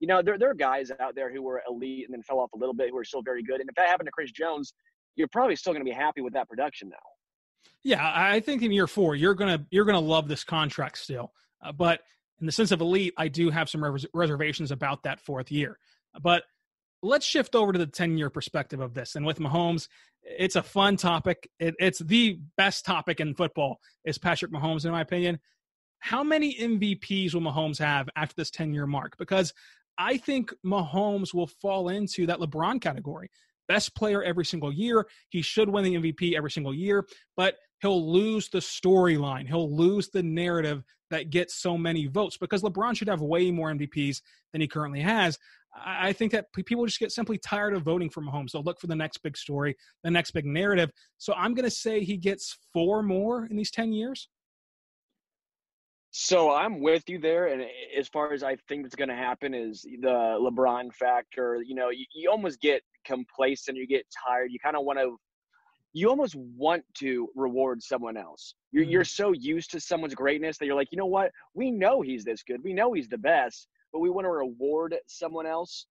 You 0.00 0.06
know, 0.06 0.22
there, 0.22 0.38
there 0.38 0.50
are 0.50 0.54
guys 0.54 0.90
out 1.00 1.14
there 1.14 1.30
who 1.30 1.42
were 1.42 1.62
elite 1.68 2.06
and 2.06 2.14
then 2.14 2.22
fell 2.22 2.38
off 2.38 2.50
a 2.54 2.58
little 2.58 2.74
bit 2.74 2.88
who 2.90 2.96
are 2.96 3.04
still 3.04 3.22
very 3.22 3.42
good. 3.42 3.60
And 3.60 3.68
if 3.68 3.74
that 3.74 3.88
happened 3.88 4.06
to 4.06 4.12
Chris 4.12 4.30
Jones, 4.30 4.72
you're 5.16 5.28
probably 5.28 5.56
still 5.56 5.74
going 5.74 5.84
to 5.84 5.90
be 5.90 5.94
happy 5.94 6.22
with 6.22 6.32
that 6.32 6.48
production 6.48 6.88
now. 6.88 6.96
Yeah, 7.82 8.12
I 8.14 8.40
think 8.40 8.62
in 8.62 8.72
year 8.72 8.86
four 8.86 9.14
you're 9.14 9.34
gonna 9.34 9.66
you're 9.70 9.84
gonna 9.84 10.00
love 10.00 10.28
this 10.28 10.44
contract 10.44 10.98
still. 10.98 11.32
Uh, 11.62 11.72
but 11.72 12.00
in 12.40 12.46
the 12.46 12.52
sense 12.52 12.72
of 12.72 12.80
elite, 12.80 13.14
I 13.16 13.28
do 13.28 13.50
have 13.50 13.68
some 13.68 13.84
res- 13.84 14.06
reservations 14.14 14.70
about 14.70 15.02
that 15.02 15.20
fourth 15.20 15.50
year. 15.52 15.78
But 16.20 16.44
let's 17.02 17.26
shift 17.26 17.54
over 17.54 17.72
to 17.72 17.78
the 17.78 17.86
10 17.86 18.18
year 18.18 18.30
perspective 18.30 18.80
of 18.80 18.94
this. 18.94 19.14
And 19.14 19.24
with 19.24 19.38
Mahomes, 19.38 19.88
it's 20.22 20.56
a 20.56 20.62
fun 20.62 20.96
topic. 20.96 21.48
It, 21.58 21.74
it's 21.78 21.98
the 21.98 22.40
best 22.56 22.84
topic 22.84 23.20
in 23.20 23.34
football 23.34 23.80
is 24.04 24.18
Patrick 24.18 24.52
Mahomes, 24.52 24.84
in 24.84 24.92
my 24.92 25.00
opinion. 25.00 25.38
How 25.98 26.24
many 26.24 26.54
MVPs 26.54 27.34
will 27.34 27.42
Mahomes 27.42 27.78
have 27.78 28.08
after 28.16 28.34
this 28.36 28.50
10 28.50 28.72
year 28.72 28.86
mark? 28.86 29.16
Because 29.18 29.52
I 29.98 30.16
think 30.16 30.52
Mahomes 30.64 31.34
will 31.34 31.46
fall 31.46 31.90
into 31.90 32.26
that 32.26 32.38
LeBron 32.38 32.80
category. 32.80 33.30
Best 33.70 33.94
player 33.94 34.20
every 34.20 34.44
single 34.44 34.72
year. 34.72 35.06
He 35.28 35.42
should 35.42 35.68
win 35.68 35.84
the 35.84 35.94
MVP 35.94 36.36
every 36.36 36.50
single 36.50 36.74
year, 36.74 37.06
but 37.36 37.54
he'll 37.80 38.12
lose 38.12 38.48
the 38.48 38.58
storyline. 38.58 39.46
He'll 39.46 39.72
lose 39.72 40.08
the 40.08 40.24
narrative 40.24 40.82
that 41.10 41.30
gets 41.30 41.62
so 41.62 41.78
many 41.78 42.08
votes 42.08 42.36
because 42.36 42.62
LeBron 42.62 42.96
should 42.96 43.06
have 43.06 43.20
way 43.20 43.52
more 43.52 43.70
MVPs 43.70 44.22
than 44.50 44.60
he 44.60 44.66
currently 44.66 45.00
has. 45.00 45.38
I 45.72 46.12
think 46.12 46.32
that 46.32 46.46
people 46.52 46.84
just 46.84 46.98
get 46.98 47.12
simply 47.12 47.38
tired 47.38 47.74
of 47.74 47.84
voting 47.84 48.10
for 48.10 48.22
Mahomes. 48.22 48.50
They'll 48.50 48.64
look 48.64 48.80
for 48.80 48.88
the 48.88 48.96
next 48.96 49.18
big 49.18 49.36
story, 49.36 49.76
the 50.02 50.10
next 50.10 50.32
big 50.32 50.46
narrative. 50.46 50.90
So 51.18 51.32
I'm 51.34 51.54
going 51.54 51.64
to 51.64 51.70
say 51.70 52.02
he 52.02 52.16
gets 52.16 52.58
four 52.72 53.04
more 53.04 53.46
in 53.46 53.54
these 53.54 53.70
10 53.70 53.92
years. 53.92 54.28
So 56.12 56.52
I'm 56.52 56.80
with 56.80 57.08
you 57.08 57.18
there. 57.18 57.48
And 57.48 57.64
as 57.96 58.08
far 58.08 58.32
as 58.32 58.42
I 58.42 58.56
think 58.68 58.82
what's 58.82 58.96
going 58.96 59.08
to 59.08 59.14
happen 59.14 59.54
is 59.54 59.82
the 59.82 60.38
LeBron 60.40 60.92
factor. 60.92 61.62
You 61.64 61.74
know, 61.74 61.90
you, 61.90 62.04
you 62.14 62.30
almost 62.30 62.60
get 62.60 62.82
complacent, 63.04 63.76
you 63.76 63.86
get 63.86 64.04
tired. 64.26 64.50
You 64.50 64.58
kind 64.58 64.76
of 64.76 64.84
want 64.84 64.98
to, 64.98 65.16
you 65.92 66.08
almost 66.08 66.34
want 66.34 66.82
to 66.98 67.28
reward 67.36 67.82
someone 67.82 68.16
else. 68.16 68.54
You're, 68.72 68.82
mm-hmm. 68.82 68.92
you're 68.92 69.04
so 69.04 69.32
used 69.32 69.70
to 69.70 69.80
someone's 69.80 70.14
greatness 70.14 70.58
that 70.58 70.66
you're 70.66 70.76
like, 70.76 70.88
you 70.90 70.98
know 70.98 71.06
what? 71.06 71.30
We 71.54 71.70
know 71.70 72.00
he's 72.00 72.24
this 72.24 72.42
good. 72.42 72.60
We 72.64 72.72
know 72.72 72.92
he's 72.92 73.08
the 73.08 73.18
best 73.18 73.68
but 73.92 74.00
we 74.00 74.10
want 74.10 74.24
to 74.24 74.30
reward 74.30 74.94
someone 75.06 75.46
else. 75.46 75.86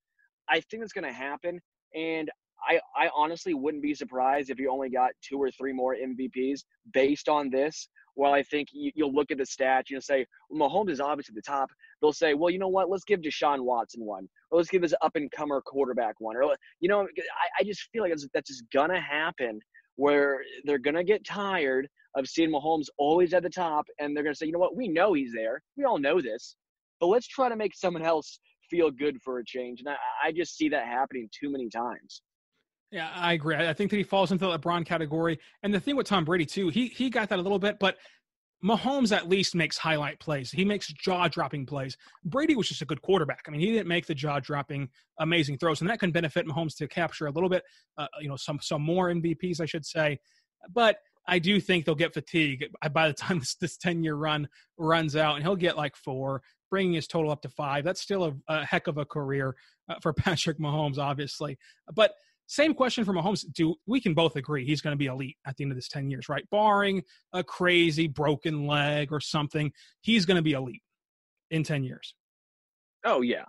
I 0.49 0.61
think 0.61 0.81
that's 0.81 0.93
going 0.93 1.07
to 1.07 1.13
happen. 1.13 1.59
And 1.95 2.29
I, 2.67 2.79
I 2.95 3.09
honestly 3.15 3.53
wouldn't 3.53 3.83
be 3.83 3.93
surprised 3.93 4.49
if 4.49 4.59
you 4.59 4.71
only 4.71 4.89
got 4.89 5.11
two 5.21 5.38
or 5.38 5.51
three 5.51 5.73
more 5.73 5.95
MVPs 5.95 6.61
based 6.93 7.29
on 7.29 7.49
this. 7.49 7.88
Well, 8.19 8.33
I 8.33 8.43
think 8.43 8.67
you, 8.71 8.91
will 8.97 9.13
look 9.13 9.31
at 9.31 9.38
the 9.38 9.45
stats, 9.45 9.89
you'll 9.89 10.01
say, 10.01 10.25
well, 10.49 10.69
Mahomes 10.69 10.91
is 10.91 10.99
obviously 10.99 11.33
the 11.35 11.41
top. 11.41 11.69
They'll 12.01 12.13
say, 12.13 12.33
well, 12.33 12.49
you 12.49 12.59
know 12.59 12.67
what? 12.67 12.89
Let's 12.89 13.05
give 13.05 13.21
Deshaun 13.21 13.61
Watson 13.61 14.03
one, 14.05 14.27
or 14.51 14.57
let's 14.57 14.69
give 14.69 14.81
this 14.81 14.93
up 15.01 15.15
and 15.15 15.31
comer 15.31 15.61
quarterback 15.61 16.15
one, 16.19 16.35
or 16.35 16.55
you 16.81 16.89
know, 16.89 17.01
I, 17.01 17.61
I 17.61 17.63
just 17.63 17.89
feel 17.91 18.03
like 18.03 18.13
that's 18.33 18.49
just 18.49 18.63
gonna 18.73 18.99
happen 18.99 19.59
where 19.95 20.41
they're 20.65 20.79
gonna 20.79 21.03
get 21.03 21.25
tired 21.25 21.88
of 22.15 22.27
seeing 22.27 22.51
Mahomes 22.51 22.88
always 22.97 23.33
at 23.33 23.43
the 23.43 23.49
top, 23.49 23.85
and 23.99 24.15
they're 24.15 24.23
gonna 24.23 24.35
say, 24.35 24.45
you 24.45 24.51
know 24.51 24.59
what? 24.59 24.75
We 24.75 24.88
know 24.88 25.13
he's 25.13 25.33
there. 25.33 25.61
We 25.77 25.85
all 25.85 25.97
know 25.97 26.21
this 26.21 26.55
but 26.99 27.07
let's 27.07 27.27
try 27.27 27.49
to 27.49 27.55
make 27.55 27.75
someone 27.75 28.03
else 28.03 28.39
feel 28.69 28.91
good 28.91 29.21
for 29.23 29.39
a 29.39 29.45
change. 29.45 29.79
And 29.79 29.89
I, 29.89 30.27
I 30.27 30.31
just 30.31 30.55
see 30.55 30.69
that 30.69 30.85
happening 30.85 31.29
too 31.38 31.51
many 31.51 31.69
times. 31.69 32.21
Yeah, 32.91 33.12
I 33.13 33.34
agree. 33.34 33.55
I 33.55 33.74
think 33.74 33.91
that 33.91 33.98
he 33.98 34.03
falls 34.03 34.31
into 34.31 34.48
the 34.48 34.58
LeBron 34.58 34.86
category. 34.86 35.39
And 35.62 35.74
the 35.74 35.79
thing 35.79 35.96
with 35.96 36.08
Tom 36.08 36.25
Brady 36.25 36.46
too, 36.46 36.69
he 36.69 36.88
he 36.88 37.10
got 37.10 37.29
that 37.29 37.39
a 37.39 37.41
little 37.41 37.60
bit, 37.60 37.77
but 37.79 37.98
Mahomes 38.63 39.15
at 39.15 39.29
least 39.29 39.55
makes 39.55 39.77
highlight 39.77 40.19
plays. 40.19 40.51
He 40.51 40.65
makes 40.65 40.88
jaw-dropping 40.88 41.65
plays. 41.65 41.96
Brady 42.25 42.55
was 42.55 42.67
just 42.67 42.81
a 42.81 42.86
good 42.86 43.01
quarterback. 43.01 43.43
I 43.48 43.51
mean, 43.51 43.62
he 43.62 43.67
didn't 43.67 43.88
make 43.88 44.05
the 44.05 44.15
jaw-dropping, 44.15 44.89
amazing 45.19 45.60
throws, 45.60 45.79
and 45.79 45.89
that 45.89 46.00
can 46.00 46.12
benefit 46.12 46.46
Mahomes 46.46 46.75
to 46.77 46.88
capture 46.88 47.27
a 47.27 47.31
little 47.31 47.48
bit, 47.48 47.63
uh, 47.98 48.08
you 48.19 48.27
know, 48.27 48.36
some 48.36 48.60
some 48.62 48.81
more 48.81 49.10
MVPs, 49.10 49.62
I 49.62 49.65
should 49.65 49.86
say. 49.86 50.19
But 50.74 50.98
I 51.27 51.39
do 51.39 51.62
think 51.62 51.86
they'll 51.86 51.96
get 51.96 52.13
fatigue 52.13 52.65
by 52.91 53.08
the 53.08 53.13
time 53.13 53.41
this, 53.62 53.77
10 53.77 54.03
year 54.03 54.15
run 54.15 54.48
runs 54.77 55.15
out, 55.15 55.36
and 55.36 55.43
he'll 55.43 55.55
get 55.55 55.77
like 55.77 55.96
four 55.96 56.41
bringing 56.69 56.93
his 56.93 57.08
total 57.08 57.31
up 57.31 57.41
to 57.41 57.50
five. 57.50 57.84
That's 57.84 58.01
still 58.01 58.25
a, 58.25 58.34
a 58.48 58.65
heck 58.65 58.88
of 58.88 58.98
a 58.98 59.05
career 59.05 59.55
uh, 59.88 59.96
for 60.01 60.13
Patrick 60.13 60.60
Mahomes, 60.60 60.98
obviously. 60.98 61.58
But 61.93 62.13
same 62.50 62.74
question 62.74 63.06
for 63.06 63.13
Mahomes. 63.13 63.46
Do 63.53 63.75
we 63.86 64.01
can 64.01 64.15
both 64.15 64.36
agree 64.36 64.65
he's 64.65 64.82
going 64.82 64.94
to 64.94 64.98
be 64.98 65.06
elite 65.06 65.38
at 65.46 65.56
the 65.56 65.63
end 65.63 65.72
of 65.72 65.77
this 65.77 65.88
10 65.88 66.10
years, 66.10 66.27
right? 66.29 66.44
Barring 66.50 67.03
a 67.32 67.44
crazy 67.44 68.08
broken 68.08 68.65
leg 68.65 69.10
or 69.12 69.20
something, 69.20 69.72
he's 70.01 70.25
going 70.25 70.36
to 70.36 70.41
be 70.41 70.53
elite 70.53 70.82
in 71.51 71.63
10 71.63 71.84
years. 71.84 72.15
Oh, 73.06 73.22
yeah. 73.22 73.46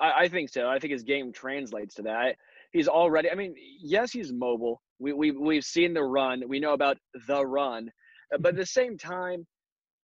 I, 0.00 0.12
I 0.22 0.28
think 0.28 0.50
so. 0.50 0.68
I 0.68 0.78
think 0.78 0.92
his 0.92 1.02
game 1.02 1.32
translates 1.32 1.96
to 1.96 2.02
that. 2.02 2.36
He's 2.72 2.86
already, 2.86 3.28
I 3.28 3.34
mean, 3.34 3.56
yes, 3.82 4.12
he's 4.12 4.32
mobile. 4.32 4.80
We, 5.00 5.12
we, 5.12 5.32
we've 5.32 5.64
seen 5.64 5.92
the 5.92 6.04
run. 6.04 6.44
We 6.46 6.60
know 6.60 6.74
about 6.74 6.96
the 7.26 7.44
run. 7.44 7.90
Uh, 8.32 8.38
but 8.38 8.50
at 8.50 8.56
the 8.56 8.66
same 8.66 8.96
time, 8.96 9.44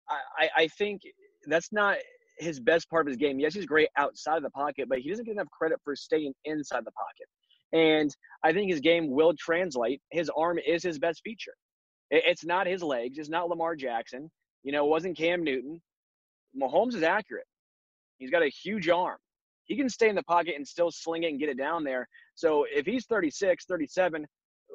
I, 0.10 0.50
I 0.64 0.68
think 0.80 1.02
that's 1.46 1.72
not 1.72 1.98
his 2.40 2.60
best 2.60 2.90
part 2.90 3.06
of 3.06 3.12
his 3.12 3.18
game. 3.18 3.40
Yes, 3.40 3.54
he's 3.54 3.68
great 3.68 3.90
outside 3.98 4.38
of 4.38 4.44
the 4.44 4.50
pocket, 4.50 4.90
but 4.90 4.98
he 4.98 5.12
doesn't 5.12 5.26
get 5.26 5.34
enough 5.34 5.50
credit 5.52 5.78
for 5.84 5.96
staying 5.96 6.34
inside 6.46 6.86
the 6.86 6.92
pocket. 6.92 7.28
And 7.74 8.16
I 8.44 8.54
think 8.54 8.70
his 8.70 8.80
game 8.80 9.10
will 9.10 9.34
translate. 9.38 10.02
His 10.12 10.30
arm 10.36 10.60
is 10.66 10.84
his 10.84 11.00
best 11.00 11.22
feature. 11.24 11.54
It's 12.10 12.44
not 12.44 12.68
his 12.68 12.84
legs. 12.84 13.18
It's 13.18 13.30
not 13.30 13.50
Lamar 13.50 13.76
Jackson. 13.76 14.30
You 14.64 14.72
know, 14.72 14.86
it 14.86 14.90
wasn't 14.90 15.18
Cam 15.18 15.44
Newton. 15.44 15.82
Mahomes 16.60 16.96
is 16.96 17.04
accurate. 17.04 17.46
He's 18.18 18.30
got 18.30 18.44
a 18.44 18.50
huge 18.50 18.90
arm. 18.90 19.18
He 19.66 19.78
can 19.78 19.90
stay 19.90 20.10
in 20.10 20.16
the 20.16 20.24
pocket 20.24 20.56
and 20.58 20.68
still 20.68 20.92
sling 20.92 21.24
it 21.24 21.30
and 21.30 21.40
get 21.40 21.50
it 21.50 21.58
down 21.58 21.84
there. 21.84 22.08
So 22.36 22.66
if 22.70 22.86
he's 22.86 23.06
36, 23.06 23.66
37, 23.66 24.26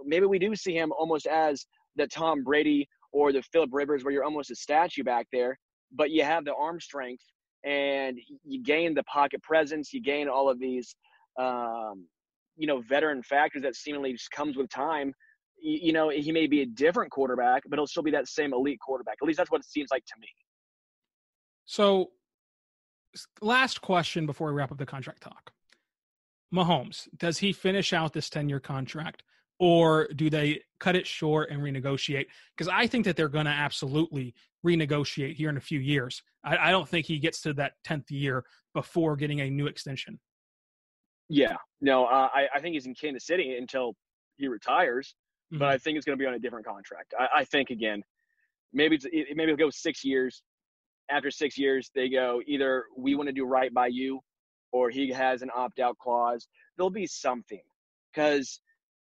maybe 0.05 0.27
we 0.27 0.39
do 0.39 0.57
see 0.57 0.75
him 0.75 0.93
almost 0.93 1.27
as 1.27 1.67
the 1.97 2.07
Tom 2.07 2.43
Brady 2.43 2.89
or 3.13 3.33
the 3.33 3.43
Philip 3.43 3.71
Rivers, 3.73 4.05
where 4.05 4.13
you're 4.13 4.25
almost 4.25 4.51
a 4.51 4.57
statue 4.57 5.05
back 5.05 5.27
there, 5.33 5.59
but 5.93 6.11
you 6.11 6.25
have 6.25 6.45
the 6.45 6.55
arm 6.55 6.81
strength 6.81 7.23
and 7.65 8.19
you 8.45 8.63
gain 8.63 8.95
the 8.95 9.05
pocket 9.05 9.43
presence. 9.43 9.93
You 9.93 10.01
gain 10.01 10.29
all 10.29 10.49
of 10.49 10.59
these, 10.59 10.95
um, 11.39 12.07
you 12.57 12.67
know, 12.67 12.81
veteran 12.81 13.23
factors 13.23 13.63
that 13.63 13.75
seemingly 13.75 14.13
just 14.13 14.31
comes 14.31 14.57
with 14.57 14.69
time 14.71 15.13
you 15.59 15.93
know, 15.93 16.11
he 16.11 16.33
may 16.33 16.47
be 16.47 16.63
a 16.63 16.67
different 16.67 17.11
quarterback, 17.11 17.63
but 17.69 17.79
he'll 17.79 17.87
still 17.87 18.03
be 18.03 18.11
that 18.11 18.29
same 18.29 18.53
elite 18.53 18.79
quarterback. 18.81 19.17
At 19.21 19.27
least 19.27 19.39
that's 19.39 19.51
what 19.51 19.61
it 19.61 19.67
seems 19.67 19.89
like 19.91 20.05
to 20.07 20.15
me. 20.21 20.29
So, 21.65 22.11
last 23.41 23.81
question 23.81 24.27
before 24.27 24.49
we 24.49 24.55
wrap 24.55 24.71
up 24.71 24.79
the 24.79 24.87
contract 24.87 25.23
talk. 25.23 25.51
Mahomes, 26.55 27.09
does 27.17 27.39
he 27.39 27.53
finish 27.53 27.93
out 27.93 28.13
this 28.13 28.31
10 28.31 28.49
year 28.49 28.61
contract 28.61 29.23
or 29.59 30.09
do 30.15 30.31
they 30.31 30.61
cut 30.79 30.95
it 30.95 31.07
short 31.07 31.51
and 31.51 31.61
renegotiate? 31.61 32.27
Because 32.57 32.69
I 32.73 32.87
think 32.87 33.05
that 33.07 33.17
they're 33.17 33.29
going 33.29 33.47
to 33.47 33.51
absolutely 33.51 34.35
renegotiate 34.65 35.35
here 35.35 35.49
in 35.49 35.57
a 35.57 35.61
few 35.61 35.81
years. 35.81 36.23
I, 36.45 36.69
I, 36.69 36.71
don't 36.71 36.89
think 36.89 37.07
he 37.07 37.19
gets 37.19 37.41
to 37.43 37.55
that 37.55 37.73
10th 37.87 38.11
year 38.11 38.45
before 38.75 39.17
getting 39.17 39.41
a 39.41 39.51
new 39.51 39.67
extension. 39.67 40.21
Yeah, 41.29 41.57
no, 41.81 42.05
uh, 42.05 42.29
I, 42.33 42.47
I 42.55 42.61
think 42.61 42.75
he's 42.75 42.87
in 42.87 42.95
Kansas 42.95 43.27
City 43.27 43.57
until 43.57 43.95
he 44.37 44.49
retires 44.49 45.15
mm-hmm. 45.53 45.59
but 45.59 45.69
I 45.69 45.79
think 45.79 45.97
it's 45.97 46.07
going 46.07 46.19
to 46.19 46.23
be 46.23 46.27
on 46.27 46.35
a 46.35 46.39
different 46.39 46.67
contract. 46.67 47.15
I, 47.19 47.41
I 47.41 47.45
think 47.45 47.71
again, 47.71 48.03
maybe 48.73 48.97
it's, 48.97 49.07
maybe 49.13 49.53
it'll 49.53 49.57
go 49.57 49.71
six 49.71 50.05
years. 50.05 50.43
After 51.11 51.31
six 51.31 51.57
years, 51.57 51.91
they 51.95 52.09
go 52.09 52.41
either 52.47 52.85
we 52.97 53.15
want 53.15 53.29
to 53.29 53.33
do 53.33 53.45
right 53.45 53.73
by 53.73 53.87
you, 53.87 54.21
or 54.73 54.91
he 54.91 55.11
has 55.11 55.43
an 55.43 55.51
opt 55.55 55.79
out 55.79 55.97
clause. 55.99 56.49
There'll 56.77 56.91
be 56.91 57.07
something 57.07 57.63
because 58.13 58.61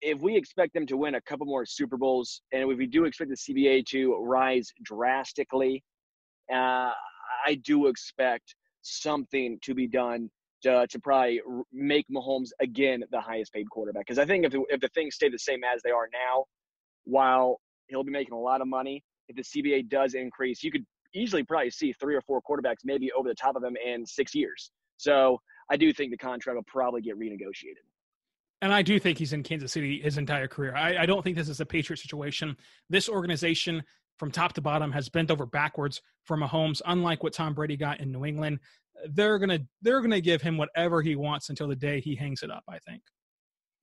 if 0.02 0.20
we 0.20 0.36
expect 0.36 0.74
them 0.74 0.86
to 0.86 0.96
win 0.96 1.14
a 1.14 1.20
couple 1.22 1.46
more 1.46 1.64
Super 1.64 1.96
Bowls, 1.96 2.42
and 2.52 2.70
if 2.70 2.78
we 2.78 2.86
do 2.86 3.04
expect 3.04 3.30
the 3.30 3.36
CBA 3.36 3.86
to 3.86 4.16
rise 4.22 4.70
drastically, 4.82 5.82
uh, 6.52 6.92
I 7.46 7.54
do 7.64 7.86
expect 7.86 8.54
something 8.82 9.58
to 9.62 9.74
be 9.74 9.86
done 9.86 10.30
to, 10.62 10.86
to 10.88 10.98
probably 10.98 11.40
make 11.72 12.06
Mahomes 12.08 12.50
again 12.60 13.04
the 13.10 13.20
highest 13.20 13.52
paid 13.52 13.68
quarterback. 13.70 14.06
Because 14.06 14.18
I 14.18 14.26
think 14.26 14.44
if, 14.44 14.54
if 14.68 14.80
the 14.80 14.88
things 14.88 15.14
stay 15.14 15.28
the 15.28 15.38
same 15.38 15.60
as 15.64 15.82
they 15.82 15.90
are 15.90 16.08
now, 16.12 16.44
while 17.04 17.60
he'll 17.88 18.04
be 18.04 18.12
making 18.12 18.34
a 18.34 18.40
lot 18.40 18.60
of 18.60 18.68
money, 18.68 19.02
if 19.28 19.36
the 19.36 19.42
CBA 19.42 19.88
does 19.88 20.14
increase, 20.14 20.62
you 20.62 20.70
could 20.70 20.84
easily 21.14 21.42
probably 21.42 21.70
see 21.70 21.92
three 21.92 22.14
or 22.14 22.20
four 22.22 22.40
quarterbacks 22.42 22.78
maybe 22.84 23.10
over 23.12 23.28
the 23.28 23.34
top 23.34 23.56
of 23.56 23.62
him 23.62 23.76
in 23.84 24.04
six 24.04 24.34
years. 24.34 24.70
So 24.96 25.40
I 25.70 25.76
do 25.76 25.92
think 25.92 26.10
the 26.10 26.18
contract 26.18 26.56
will 26.56 26.64
probably 26.66 27.02
get 27.02 27.18
renegotiated. 27.18 27.84
And 28.60 28.72
I 28.72 28.82
do 28.82 28.98
think 28.98 29.18
he's 29.18 29.32
in 29.32 29.42
Kansas 29.42 29.72
City 29.72 30.00
his 30.02 30.18
entire 30.18 30.48
career. 30.48 30.74
I, 30.74 31.02
I 31.02 31.06
don't 31.06 31.22
think 31.22 31.36
this 31.36 31.48
is 31.48 31.60
a 31.60 31.66
Patriot 31.66 31.98
situation. 31.98 32.56
This 32.90 33.08
organization, 33.08 33.84
from 34.18 34.32
top 34.32 34.52
to 34.54 34.60
bottom, 34.60 34.90
has 34.90 35.08
bent 35.08 35.30
over 35.30 35.46
backwards 35.46 36.02
for 36.24 36.36
Mahomes, 36.36 36.82
unlike 36.86 37.22
what 37.22 37.32
Tom 37.32 37.54
Brady 37.54 37.76
got 37.76 38.00
in 38.00 38.10
New 38.10 38.24
England 38.24 38.58
they're 39.10 39.38
gonna 39.38 39.60
they're 39.82 40.00
gonna 40.00 40.20
give 40.20 40.42
him 40.42 40.56
whatever 40.56 41.02
he 41.02 41.16
wants 41.16 41.48
until 41.48 41.68
the 41.68 41.76
day 41.76 42.00
he 42.00 42.14
hangs 42.14 42.42
it 42.42 42.50
up. 42.50 42.64
I 42.68 42.78
think. 42.78 43.02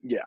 Yeah, 0.02 0.20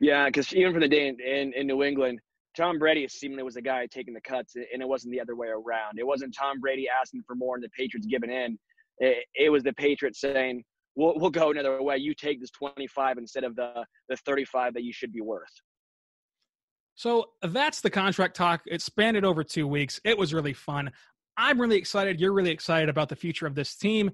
yeah, 0.00 0.26
because 0.26 0.54
even 0.54 0.72
from 0.72 0.80
the 0.82 0.88
day 0.88 1.08
in, 1.08 1.20
in, 1.20 1.52
in 1.54 1.66
New 1.66 1.82
England, 1.82 2.20
Tom 2.56 2.78
Brady 2.78 3.06
seemingly 3.08 3.42
was 3.42 3.54
the 3.54 3.62
guy 3.62 3.86
taking 3.86 4.14
the 4.14 4.20
cuts, 4.20 4.56
and 4.56 4.82
it 4.82 4.88
wasn't 4.88 5.12
the 5.12 5.20
other 5.20 5.36
way 5.36 5.48
around. 5.48 5.98
It 5.98 6.06
wasn't 6.06 6.34
Tom 6.36 6.60
Brady 6.60 6.86
asking 6.88 7.22
for 7.26 7.36
more 7.36 7.54
and 7.54 7.64
the 7.64 7.68
Patriots 7.70 8.06
giving 8.06 8.30
in. 8.30 8.58
It, 8.98 9.24
it 9.34 9.50
was 9.50 9.62
the 9.62 9.72
Patriots 9.74 10.20
saying, 10.20 10.64
"We'll 10.96 11.14
we'll 11.16 11.30
go 11.30 11.50
another 11.50 11.82
way. 11.82 11.98
You 11.98 12.14
take 12.14 12.40
this 12.40 12.50
25 12.50 13.18
instead 13.18 13.44
of 13.44 13.54
the 13.56 13.84
the 14.08 14.16
35 14.16 14.74
that 14.74 14.82
you 14.82 14.92
should 14.92 15.12
be 15.12 15.20
worth." 15.20 15.52
So 16.94 17.26
that's 17.42 17.80
the 17.80 17.90
contract 17.90 18.34
talk. 18.34 18.62
It 18.66 18.82
spanned 18.82 19.16
it 19.16 19.24
over 19.24 19.44
two 19.44 19.68
weeks. 19.68 20.00
It 20.04 20.18
was 20.18 20.34
really 20.34 20.52
fun. 20.52 20.90
I'm 21.38 21.60
really 21.60 21.76
excited. 21.76 22.20
You're 22.20 22.32
really 22.32 22.50
excited 22.50 22.88
about 22.88 23.08
the 23.08 23.16
future 23.16 23.46
of 23.46 23.54
this 23.54 23.76
team. 23.76 24.10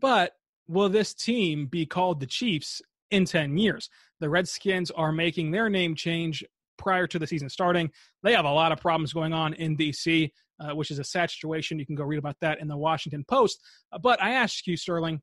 But 0.00 0.32
will 0.66 0.88
this 0.88 1.14
team 1.14 1.66
be 1.66 1.86
called 1.86 2.18
the 2.18 2.26
Chiefs 2.26 2.80
in 3.10 3.26
10 3.26 3.58
years? 3.58 3.90
The 4.20 4.30
Redskins 4.30 4.90
are 4.90 5.12
making 5.12 5.50
their 5.50 5.68
name 5.68 5.94
change 5.94 6.42
prior 6.78 7.06
to 7.06 7.18
the 7.18 7.26
season 7.26 7.50
starting. 7.50 7.90
They 8.22 8.32
have 8.32 8.46
a 8.46 8.52
lot 8.52 8.72
of 8.72 8.80
problems 8.80 9.12
going 9.12 9.34
on 9.34 9.52
in 9.54 9.76
DC, 9.76 10.30
uh, 10.58 10.74
which 10.74 10.90
is 10.90 10.98
a 10.98 11.04
sad 11.04 11.30
situation. 11.30 11.78
You 11.78 11.86
can 11.86 11.94
go 11.94 12.04
read 12.04 12.18
about 12.18 12.36
that 12.40 12.60
in 12.60 12.68
the 12.68 12.76
Washington 12.76 13.24
Post. 13.28 13.60
Uh, 13.92 13.98
but 13.98 14.20
I 14.22 14.32
ask 14.32 14.66
you, 14.66 14.76
Sterling, 14.76 15.20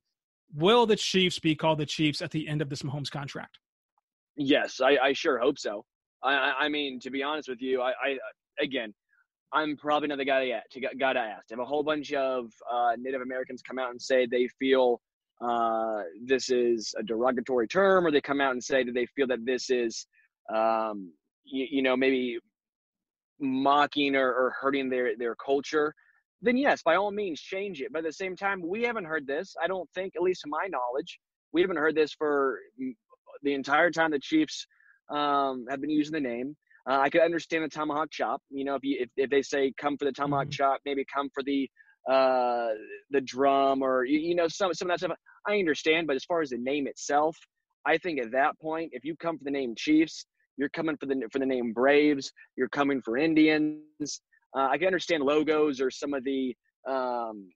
will 0.53 0.85
the 0.85 0.95
Chiefs 0.95 1.39
be 1.39 1.55
called 1.55 1.79
the 1.79 1.85
Chiefs 1.85 2.21
at 2.21 2.29
the 2.31 2.47
end 2.47 2.61
of 2.61 2.69
this 2.69 2.83
Mahomes 2.83 3.09
contract? 3.09 3.57
Yes, 4.35 4.81
I, 4.81 4.97
I 4.97 5.13
sure 5.13 5.39
hope 5.39 5.57
so. 5.57 5.85
I, 6.23 6.53
I, 6.59 6.69
mean, 6.69 6.99
to 7.01 7.09
be 7.09 7.21
honest 7.21 7.49
with 7.49 7.61
you, 7.61 7.81
I, 7.81 7.91
I 7.91 8.17
again, 8.59 8.93
I'm 9.53 9.77
probably 9.77 10.07
not 10.07 10.17
the 10.17 10.25
guy 10.25 10.45
to, 10.45 10.79
to 10.81 10.95
got 10.95 11.13
to 11.13 11.19
ask. 11.19 11.45
If 11.51 11.59
a 11.59 11.65
whole 11.65 11.83
bunch 11.83 12.11
of 12.13 12.51
uh, 12.71 12.93
Native 12.97 13.21
Americans 13.21 13.61
come 13.61 13.79
out 13.79 13.91
and 13.91 14.01
say 14.01 14.25
they 14.25 14.47
feel 14.59 14.99
uh, 15.41 16.03
this 16.25 16.49
is 16.49 16.93
a 16.97 17.03
derogatory 17.03 17.67
term, 17.67 18.07
or 18.07 18.11
they 18.11 18.21
come 18.21 18.41
out 18.41 18.51
and 18.51 18.63
say 18.63 18.83
that 18.83 18.93
they 18.93 19.05
feel 19.07 19.27
that 19.27 19.45
this 19.45 19.69
is, 19.69 20.07
um, 20.53 21.11
you, 21.43 21.67
you, 21.69 21.81
know, 21.81 21.97
maybe 21.97 22.37
mocking 23.39 24.15
or, 24.15 24.27
or 24.27 24.53
hurting 24.59 24.89
their 24.89 25.17
their 25.17 25.35
culture, 25.35 25.93
then 26.41 26.57
yes, 26.57 26.81
by 26.81 26.95
all 26.95 27.11
means, 27.11 27.41
change 27.41 27.81
it. 27.81 27.91
But 27.91 27.99
at 27.99 28.05
the 28.05 28.13
same 28.13 28.35
time, 28.35 28.61
we 28.65 28.83
haven't 28.83 29.05
heard 29.05 29.27
this. 29.27 29.55
I 29.61 29.67
don't 29.67 29.89
think, 29.93 30.15
at 30.15 30.21
least 30.21 30.41
to 30.41 30.49
my 30.49 30.67
knowledge, 30.69 31.19
we 31.51 31.61
haven't 31.61 31.77
heard 31.77 31.95
this 31.95 32.13
for 32.13 32.59
the 33.43 33.53
entire 33.53 33.91
time 33.91 34.11
the 34.11 34.19
Chiefs 34.19 34.65
um, 35.09 35.65
have 35.69 35.81
been 35.81 35.89
using 35.89 36.13
the 36.13 36.19
name. 36.19 36.55
Uh, 36.89 36.99
I 36.99 37.09
could 37.09 37.21
understand 37.21 37.63
the 37.63 37.69
tomahawk 37.69 38.09
chop. 38.11 38.41
You 38.49 38.65
know, 38.65 38.75
if 38.75 38.83
you 38.83 38.97
if, 38.99 39.09
if 39.15 39.29
they 39.29 39.41
say 39.41 39.73
come 39.77 39.97
for 39.97 40.05
the 40.05 40.11
tomahawk 40.11 40.47
mm-hmm. 40.47 40.51
chop, 40.51 40.79
maybe 40.85 41.05
come 41.13 41.29
for 41.33 41.43
the 41.43 41.69
uh 42.11 42.69
the 43.11 43.21
drum 43.21 43.81
or 43.81 44.03
you, 44.03 44.19
you 44.19 44.35
know 44.35 44.47
some 44.47 44.73
some 44.73 44.89
of 44.89 44.99
that 44.99 45.05
stuff. 45.05 45.17
I 45.47 45.59
understand, 45.59 46.07
but 46.07 46.15
as 46.15 46.25
far 46.25 46.41
as 46.41 46.49
the 46.49 46.57
name 46.57 46.87
itself, 46.87 47.37
I 47.85 47.97
think 47.97 48.19
at 48.19 48.31
that 48.31 48.59
point, 48.59 48.91
if 48.93 49.03
you 49.05 49.15
come 49.15 49.37
for 49.37 49.43
the 49.45 49.51
name 49.51 49.75
Chiefs, 49.77 50.25
you're 50.57 50.69
coming 50.69 50.97
for 50.97 51.05
the 51.05 51.21
for 51.31 51.39
the 51.39 51.45
name 51.45 51.71
Braves. 51.73 52.31
You're 52.57 52.69
coming 52.69 53.01
for 53.01 53.17
Indians. 53.17 54.21
Uh, 54.55 54.67
I 54.69 54.77
can 54.77 54.87
understand 54.87 55.23
logos 55.23 55.81
or 55.81 55.89
some 55.89 56.13
of 56.13 56.23
the 56.25 56.55
um, 56.87 57.49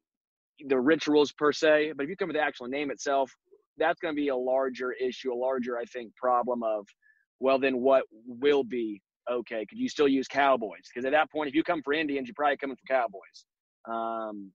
the 0.67 0.79
rituals 0.79 1.33
per 1.33 1.51
se, 1.51 1.93
but 1.95 2.03
if 2.03 2.09
you 2.09 2.15
come 2.15 2.29
with 2.29 2.37
the 2.37 2.41
actual 2.41 2.67
name 2.67 2.91
itself, 2.91 3.31
that's 3.77 3.99
going 3.99 4.15
to 4.15 4.19
be 4.19 4.29
a 4.29 4.35
larger 4.35 4.93
issue, 4.93 5.33
a 5.33 5.35
larger 5.35 5.77
I 5.77 5.83
think 5.85 6.15
problem 6.15 6.63
of 6.63 6.87
well 7.39 7.59
then 7.59 7.81
what 7.81 8.03
will 8.25 8.63
be 8.63 9.01
okay, 9.31 9.65
could 9.65 9.77
you 9.77 9.89
still 9.89 10.07
use 10.07 10.27
Cowboys? 10.27 10.83
Because 10.93 11.05
at 11.05 11.11
that 11.11 11.31
point, 11.31 11.49
if 11.49 11.55
you 11.55 11.63
come 11.63 11.81
for 11.81 11.93
Indians, 11.93 12.27
you're 12.27 12.35
probably 12.35 12.57
coming 12.57 12.75
for 12.75 12.93
Cowboys. 12.93 13.45
Um, 13.87 14.51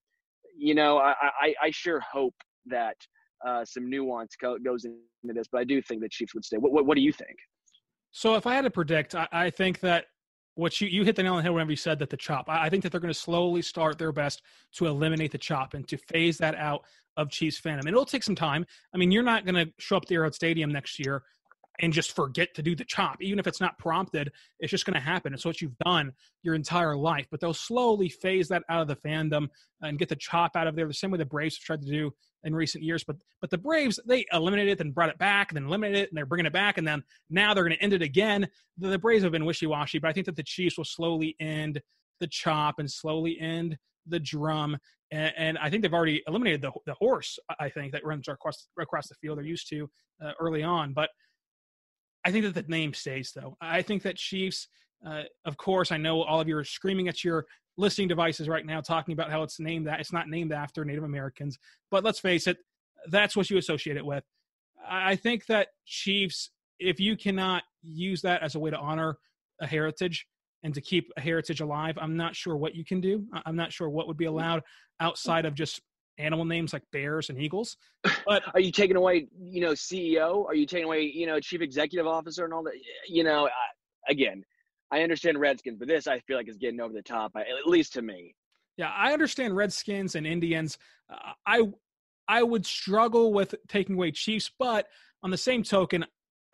you 0.57 0.75
know, 0.75 0.99
I, 0.99 1.15
I, 1.41 1.55
I, 1.63 1.71
sure 1.71 2.01
hope 2.01 2.35
that 2.67 2.97
uh, 3.47 3.65
some 3.65 3.89
nuance 3.89 4.37
co- 4.37 4.59
goes 4.59 4.85
into 4.85 4.99
this, 5.35 5.47
but 5.51 5.61
I 5.61 5.65
do 5.65 5.81
think 5.81 6.03
the 6.03 6.09
Chiefs 6.09 6.35
would 6.35 6.45
stay. 6.45 6.59
What, 6.59 6.73
what, 6.73 6.87
what 6.87 6.97
do 6.97 7.01
you 7.01 7.13
think? 7.13 7.37
So 8.11 8.35
if 8.35 8.47
I 8.47 8.55
had 8.55 8.65
to 8.65 8.71
predict, 8.71 9.15
I, 9.15 9.27
I, 9.33 9.51
think 9.51 9.81
that 9.81 10.05
what 10.55 10.81
you, 10.81 10.89
you 10.89 11.05
hit 11.05 11.17
the 11.17 11.23
nail 11.23 11.33
on 11.33 11.39
the 11.39 11.43
head 11.45 11.53
whenever 11.53 11.71
you 11.71 11.77
said 11.77 11.99
that 12.01 12.11
the 12.11 12.17
chop. 12.17 12.49
I, 12.49 12.67
I 12.67 12.69
think 12.69 12.83
that 12.83 12.93
they're 12.93 13.01
going 13.01 13.13
to 13.13 13.19
slowly 13.19 13.63
start 13.63 13.99
their 13.99 14.13
best 14.13 14.43
to 14.75 14.87
eliminate 14.87 15.33
the 15.33 15.39
chop 15.39 15.73
and 15.75 15.89
to 15.89 15.97
phase 15.97 16.37
that 16.39 16.55
out 16.57 16.85
of 17.17 17.31
Chiefs 17.31 17.61
fandom. 17.61 17.81
And 17.81 17.89
it'll 17.89 18.05
take 18.05 18.23
some 18.23 18.35
time. 18.35 18.67
I 18.95 18.99
mean, 18.99 19.11
you're 19.11 19.23
not 19.23 19.47
going 19.47 19.67
to 19.67 19.73
show 19.79 19.97
up 19.97 20.05
the 20.05 20.17
Arrowhead 20.17 20.35
Stadium 20.35 20.71
next 20.71 20.99
year 20.99 21.23
and 21.83 21.93
just 21.93 22.15
forget 22.15 22.55
to 22.55 22.63
do 22.63 22.77
the 22.77 22.85
chop. 22.85 23.21
Even 23.21 23.41
if 23.41 23.47
it's 23.47 23.61
not 23.61 23.77
prompted, 23.77 24.31
it's 24.61 24.71
just 24.71 24.87
going 24.87 24.95
to 24.95 25.01
happen. 25.01 25.35
It's 25.35 25.45
what 25.45 25.61
you've 25.61 25.77
done 25.85 26.13
your 26.45 26.55
entire 26.55 26.97
life. 26.97 27.27
But 27.31 27.41
they'll 27.41 27.53
slowly 27.53 28.09
phase 28.09 28.49
that 28.49 28.63
out 28.69 28.81
of 28.81 28.89
the 28.89 28.97
fandom 28.97 29.49
and 29.83 29.99
get 29.99 30.09
the 30.09 30.17
chop 30.17 30.55
out 30.55 30.69
of 30.69 30.77
there. 30.77 30.87
The 30.87 30.95
same 30.95 31.11
way 31.11 31.19
the 31.19 31.27
Braves 31.27 31.57
have 31.57 31.65
tried 31.65 31.83
to 31.83 31.91
do 31.91 32.13
in 32.45 32.55
recent 32.55 32.85
years. 32.85 33.05
But 33.05 33.17
but 33.41 33.51
the 33.51 33.59
Braves 33.59 33.99
they 34.07 34.25
eliminated 34.33 34.73
it, 34.73 34.79
then 34.79 34.93
brought 34.93 35.11
it 35.11 35.19
back, 35.19 35.51
and 35.51 35.57
then 35.57 35.67
eliminated 35.67 35.99
it, 35.99 36.09
and 36.11 36.17
they're 36.17 36.27
bringing 36.27 36.47
it 36.47 36.53
back, 36.53 36.79
and 36.79 36.87
then 36.87 37.03
now 37.29 37.53
they're 37.53 37.65
going 37.65 37.77
to 37.77 37.83
end 37.83 37.93
it 37.93 38.03
again. 38.03 38.49
The, 38.79 38.89
the 38.89 38.99
Braves 38.99 39.25
have 39.25 39.33
been 39.33 39.45
wishy 39.45 39.67
washy, 39.67 39.99
but 39.99 40.09
I 40.09 40.13
think 40.13 40.27
that 40.27 40.37
the 40.37 40.43
Chiefs 40.45 40.79
will 40.79 40.85
slowly 40.85 41.35
end 41.41 41.83
the 42.21 42.29
chop 42.29 42.79
and 42.79 42.91
slowly 42.91 43.39
end 43.41 43.77
the 44.07 44.21
drum. 44.21 44.77
And, 45.11 45.33
and 45.37 45.59
I 45.59 45.69
think 45.69 45.83
they've 45.83 45.93
already 45.93 46.23
eliminated 46.27 46.63
the, 46.63 46.71
the 46.87 46.95
horse. 46.95 47.39
I 47.59 47.69
think 47.69 47.93
that 47.93 48.05
runs 48.05 48.29
across 48.29 48.69
across 48.81 49.09
the 49.09 49.17
field. 49.17 49.39
They're 49.39 49.45
used 49.45 49.69
to 49.71 49.91
uh, 50.25 50.33
early 50.39 50.63
on, 50.63 50.93
but 50.93 51.11
I 52.25 52.31
think 52.31 52.45
that 52.45 52.55
the 52.55 52.71
name 52.71 52.95
stays 52.95 53.33
though. 53.35 53.57
I 53.61 53.83
think 53.83 54.03
that 54.03 54.17
Chiefs 54.17 54.69
Uh, 55.05 55.25
of 55.45 55.57
course, 55.57 55.91
I 55.91 55.97
know 55.97 56.23
all 56.23 56.41
of 56.41 56.47
you 56.47 56.57
are 56.57 56.65
screaming 56.65 57.09
at 57.09 57.25
your 57.25 57.45
listening 57.77 58.07
devices 58.07 58.49
right 58.49 58.65
now, 58.65 58.81
talking 58.81 59.13
about 59.13 59.31
how 59.33 59.43
it's 59.43 59.59
named 59.59 59.87
that 59.89 59.99
it's 59.99 60.13
not 60.13 60.29
named 60.29 60.53
after 60.53 60.85
Native 60.85 61.03
Americans. 61.05 61.59
But 61.91 62.05
let's 62.05 62.21
face 62.21 62.47
it, 62.47 62.59
that's 63.11 63.35
what 63.37 63.51
you 63.51 63.59
associate 63.59 63.97
it 63.97 64.07
with. 64.07 64.23
I 64.89 65.17
think 65.17 65.47
that 65.47 65.69
Chiefs, 65.87 66.51
if 66.79 67.01
you 67.01 67.17
cannot 67.17 67.65
use 67.83 68.23
that 68.23 68.43
as 68.43 68.55
a 68.55 68.61
way 68.61 68.71
to 68.71 68.79
honor 68.79 69.19
a 69.61 69.67
heritage 69.67 70.27
and 70.63 70.73
to 70.75 70.81
keep 70.81 71.11
a 71.17 71.21
heritage 71.21 71.61
alive, 71.61 71.99
I'm 72.01 72.17
not 72.17 72.37
sure 72.37 72.57
what 72.57 72.77
you 72.77 72.85
can 72.85 73.01
do. 73.01 73.27
I'm 73.45 73.57
not 73.57 73.73
sure 73.73 73.91
what 73.91 74.07
would 74.07 74.17
be 74.17 74.27
allowed 74.27 74.63
outside 75.01 75.47
of 75.47 75.55
just 75.55 75.81
animal 76.23 76.45
names 76.45 76.73
like 76.73 76.83
bears 76.93 77.29
and 77.29 77.41
eagles. 77.41 77.77
But 78.27 78.43
are 78.55 78.61
you 78.61 78.71
taking 78.71 78.97
away, 78.97 79.27
you 79.41 79.61
know, 79.61 79.73
CEO? 79.73 80.47
Are 80.47 80.55
you 80.55 80.65
taking 80.65 80.85
away, 80.85 81.03
you 81.03 81.27
know, 81.27 81.41
chief 81.41 81.61
executive 81.61 82.07
officer 82.07 82.45
and 82.45 82.55
all 82.55 82.63
that? 82.63 82.75
You 83.09 83.25
know, 83.25 83.47
I, 83.47 84.11
again, 84.11 84.45
I 84.93 85.03
understand 85.03 85.39
Redskins, 85.41 85.79
but 85.79 85.89
this 85.89 86.07
I 86.07 86.21
feel 86.21 86.37
like 86.37 86.49
is 86.49 86.57
getting 86.57 86.81
over 86.81 86.93
the 86.93 87.03
top, 87.03 87.33
at 87.37 87.47
least 87.67 87.95
to 87.95 88.03
me. 88.03 88.35
Yeah, 88.77 88.91
I 88.91 89.13
understand 89.13 89.57
Redskins 89.57 90.15
and 90.15 90.27
Indians. 90.27 90.79
Uh, 91.13 91.33
I 91.47 91.63
I 92.29 92.43
would 92.43 92.65
struggle 92.65 93.33
with 93.33 93.55
taking 93.69 93.97
away 93.97 94.13
Chiefs, 94.13 94.51
but 94.59 94.87
on 95.23 95.31
the 95.31 95.37
same 95.37 95.63
token, 95.63 96.05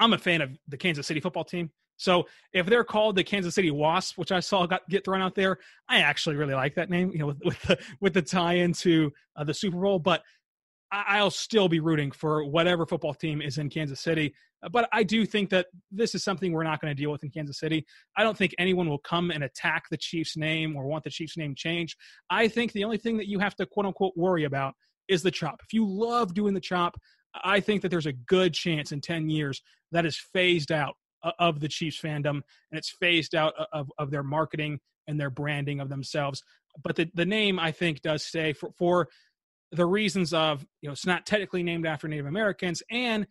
I'm 0.01 0.13
a 0.13 0.19
fan 0.19 0.41
of 0.41 0.51
the 0.69 0.77
Kansas 0.77 1.07
City 1.07 1.21
football 1.21 1.45
team. 1.45 1.71
So 1.99 2.27
if 2.53 2.67
they're 2.67 2.85
called 2.85 3.17
the 3.17 3.25
Kansas 3.25 3.55
City 3.55 3.71
Wasps, 3.71 4.17
which 4.17 4.33
I 4.33 4.41
saw 4.41 4.65
got 4.67 4.89
get 4.89 5.05
thrown 5.05 5.21
out 5.21 5.35
there, 5.35 5.59
I 5.89 5.99
actually 6.01 6.37
really 6.37 6.55
like 6.55 6.75
that 6.77 6.89
name. 6.89 7.11
You 7.13 7.19
know, 7.19 7.27
with, 7.27 7.41
with 7.45 7.63
the 7.63 7.79
with 8.01 8.15
the 8.15 8.23
tie 8.23 8.55
into 8.55 9.13
uh, 9.37 9.45
the 9.45 9.53
Super 9.53 9.79
Bowl, 9.79 9.99
but 9.99 10.23
I'll 10.91 11.31
still 11.31 11.69
be 11.69 11.81
rooting 11.81 12.11
for 12.11 12.45
whatever 12.45 12.87
football 12.87 13.13
team 13.13 13.43
is 13.43 13.59
in 13.59 13.69
Kansas 13.69 14.01
City. 14.01 14.35
But 14.73 14.89
I 14.91 15.03
do 15.03 15.27
think 15.27 15.51
that 15.51 15.67
this 15.91 16.15
is 16.15 16.25
something 16.25 16.51
we're 16.51 16.63
not 16.63 16.81
going 16.81 16.91
to 16.91 17.01
deal 17.01 17.13
with 17.13 17.23
in 17.23 17.31
Kansas 17.31 17.59
City. 17.59 17.85
I 18.17 18.23
don't 18.23 18.37
think 18.37 18.55
anyone 18.59 18.89
will 18.89 18.99
come 18.99 19.31
and 19.31 19.45
attack 19.45 19.85
the 19.91 19.99
Chiefs' 19.99 20.37
name 20.37 20.77
or 20.77 20.87
want 20.87 21.05
the 21.05 21.11
Chiefs' 21.11 21.37
name 21.37 21.55
changed. 21.55 21.97
I 22.31 22.49
think 22.49 22.73
the 22.73 22.85
only 22.85 22.97
thing 22.97 23.19
that 23.19 23.29
you 23.29 23.39
have 23.39 23.55
to 23.57 23.67
quote 23.67 23.87
unquote 23.87 24.15
worry 24.17 24.45
about 24.45 24.75
is 25.09 25.23
the 25.23 25.31
chop. 25.31 25.61
If 25.63 25.73
you 25.73 25.87
love 25.87 26.35
doing 26.35 26.55
the 26.55 26.61
chop, 26.61 26.99
I 27.45 27.61
think 27.61 27.83
that 27.83 27.91
there's 27.91 28.07
a 28.07 28.13
good 28.13 28.55
chance 28.55 28.91
in 28.91 29.01
10 29.01 29.29
years 29.29 29.63
that 29.93 30.07
is 30.07 30.17
phased 30.17 30.73
out 30.73 30.97
of 31.39 31.61
the 31.61 31.69
Chiefs 31.69 32.01
fandom 32.01 32.43
and 32.71 32.79
it's 32.79 32.91
phased 32.91 33.35
out 33.35 33.55
of, 33.73 33.91
of 33.99 34.11
their 34.11 34.23
marketing 34.23 34.81
and 35.07 35.19
their 35.19 35.31
branding 35.31 35.81
of 35.81 35.89
themselves. 35.89 36.43
But 36.83 36.97
the, 36.97 37.11
the 37.15 37.27
name 37.27 37.59
I 37.59 37.73
think 37.73 38.03
does 38.03 38.25
stay 38.25 38.53
for, 38.53 38.71
for 38.77 39.09
the 39.73 39.87
reasons 39.87 40.33
of, 40.33 40.65
you 40.81 40.89
know, 40.89 40.93
it's 40.93 41.07
not 41.07 41.27
technically 41.27 41.63
named 41.63 41.87
after 41.87 42.09
Native 42.09 42.27
Americans. 42.27 42.83
And 42.91 43.27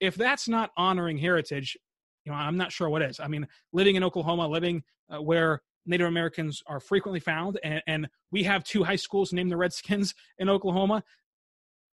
if 0.00 0.14
that's 0.14 0.48
not 0.48 0.70
honoring 0.76 1.18
heritage, 1.18 1.76
you 2.24 2.32
know, 2.32 2.38
I'm 2.38 2.56
not 2.56 2.72
sure 2.72 2.88
what 2.88 3.02
is. 3.02 3.20
I 3.20 3.28
mean, 3.28 3.46
living 3.72 3.96
in 3.96 4.04
Oklahoma, 4.04 4.46
living 4.48 4.82
uh, 5.12 5.22
where 5.22 5.62
Native 5.86 6.06
Americans 6.06 6.62
are 6.66 6.80
frequently 6.80 7.20
found, 7.20 7.58
and, 7.64 7.82
and, 7.86 8.08
we 8.30 8.44
have 8.44 8.64
two 8.64 8.82
high 8.82 8.96
schools 8.96 9.32
named 9.32 9.50
the 9.50 9.56
Redskins 9.58 10.14
in 10.38 10.48
Oklahoma. 10.48 11.04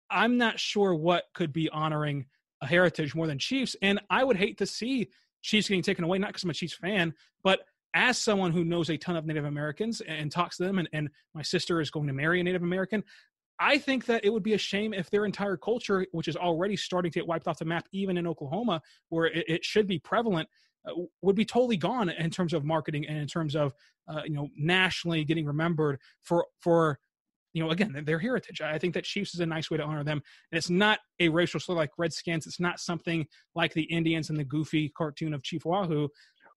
I'm 0.10 0.38
not 0.38 0.60
sure 0.60 0.96
what 0.96 1.26
could 1.36 1.54
be 1.54 1.70
honoring 1.70 2.26
a 2.64 2.68
heritage 2.68 3.14
more 3.14 3.28
than 3.28 3.38
Chiefs, 3.38 3.76
and 3.82 4.00
I 4.10 4.24
would 4.24 4.38
hate 4.38 4.58
to 4.60 4.66
see 4.66 5.10
Chiefs 5.42 5.68
getting 5.68 5.84
taken 5.84 6.04
away. 6.04 6.18
Not 6.18 6.30
because 6.30 6.44
I'm 6.44 6.50
a 6.50 6.54
Chiefs 6.54 6.74
fan, 6.74 7.14
but 7.44 7.60
as 7.94 8.18
someone 8.18 8.52
who 8.52 8.64
knows 8.64 8.90
a 8.90 8.98
ton 8.98 9.16
of 9.16 9.26
Native 9.26 9.46
Americans 9.46 10.02
and 10.02 10.32
talks 10.32 10.58
to 10.58 10.64
them, 10.64 10.80
and, 10.80 10.90
and 10.94 11.10
my 11.36 11.44
sister 11.44 11.80
is 11.80 11.92
going 11.92 12.08
to 12.08 12.14
marry 12.14 12.40
a 12.40 12.44
Native 12.44 12.64
American, 12.64 13.04
I 13.60 13.78
think 13.78 14.06
that 14.06 14.26
it 14.26 14.32
would 14.32 14.42
be 14.42 14.54
a 14.54 14.58
shame 14.58 14.94
if 14.94 15.10
their 15.10 15.26
entire 15.26 15.58
culture, 15.58 16.08
which 16.12 16.28
is 16.28 16.36
already 16.36 16.76
starting 16.76 17.12
to 17.12 17.20
get 17.20 17.28
wiped 17.28 17.48
off 17.48 17.60
the 17.60 17.66
map, 17.66 17.86
even 17.92 18.18
in 18.18 18.26
Oklahoma, 18.26 18.82
where 19.10 19.26
it, 19.26 19.46
it 19.48 19.66
should 19.66 19.88
be 19.88 20.00
prevalent, 20.00 20.50
uh, 20.88 20.94
would 21.22 21.36
be 21.36 21.46
totally 21.46 21.78
gone 21.78 22.10
in 22.10 22.30
terms 22.30 22.54
of 22.54 22.66
marketing 22.66 23.06
and 23.08 23.18
in 23.18 23.28
terms 23.28 23.56
of 23.56 23.74
uh, 24.08 24.22
you 24.26 24.34
know 24.34 24.50
nationally 24.58 25.24
getting 25.24 25.46
remembered 25.46 26.00
for 26.22 26.46
for 26.60 27.00
you 27.54 27.64
know 27.64 27.72
again 27.72 27.96
their 28.06 28.20
heritage. 28.20 28.62
I 28.62 28.78
think 28.78 28.94
that 28.96 29.04
Chiefs 29.04 29.34
is 29.34 29.40
a 29.40 29.46
nice 29.46 29.72
way 29.72 29.78
to 29.78 29.84
honor 29.84 30.04
them, 30.04 30.22
and 30.52 30.58
it's 30.58 30.70
not 30.70 31.00
a 31.20 31.30
racial 31.30 31.60
slur 31.60 31.76
like 31.76 31.92
Redskins. 31.98 32.46
It's 32.48 32.60
not 32.60 32.80
something 32.80 33.26
like 33.56 33.74
the 33.74 33.84
Indians 33.84 34.30
and 34.30 34.38
the 34.38 34.44
goofy 34.44 34.90
cartoon 34.98 35.34
of 35.34 35.44
Chief 35.44 35.66
Wahoo. 35.66 36.10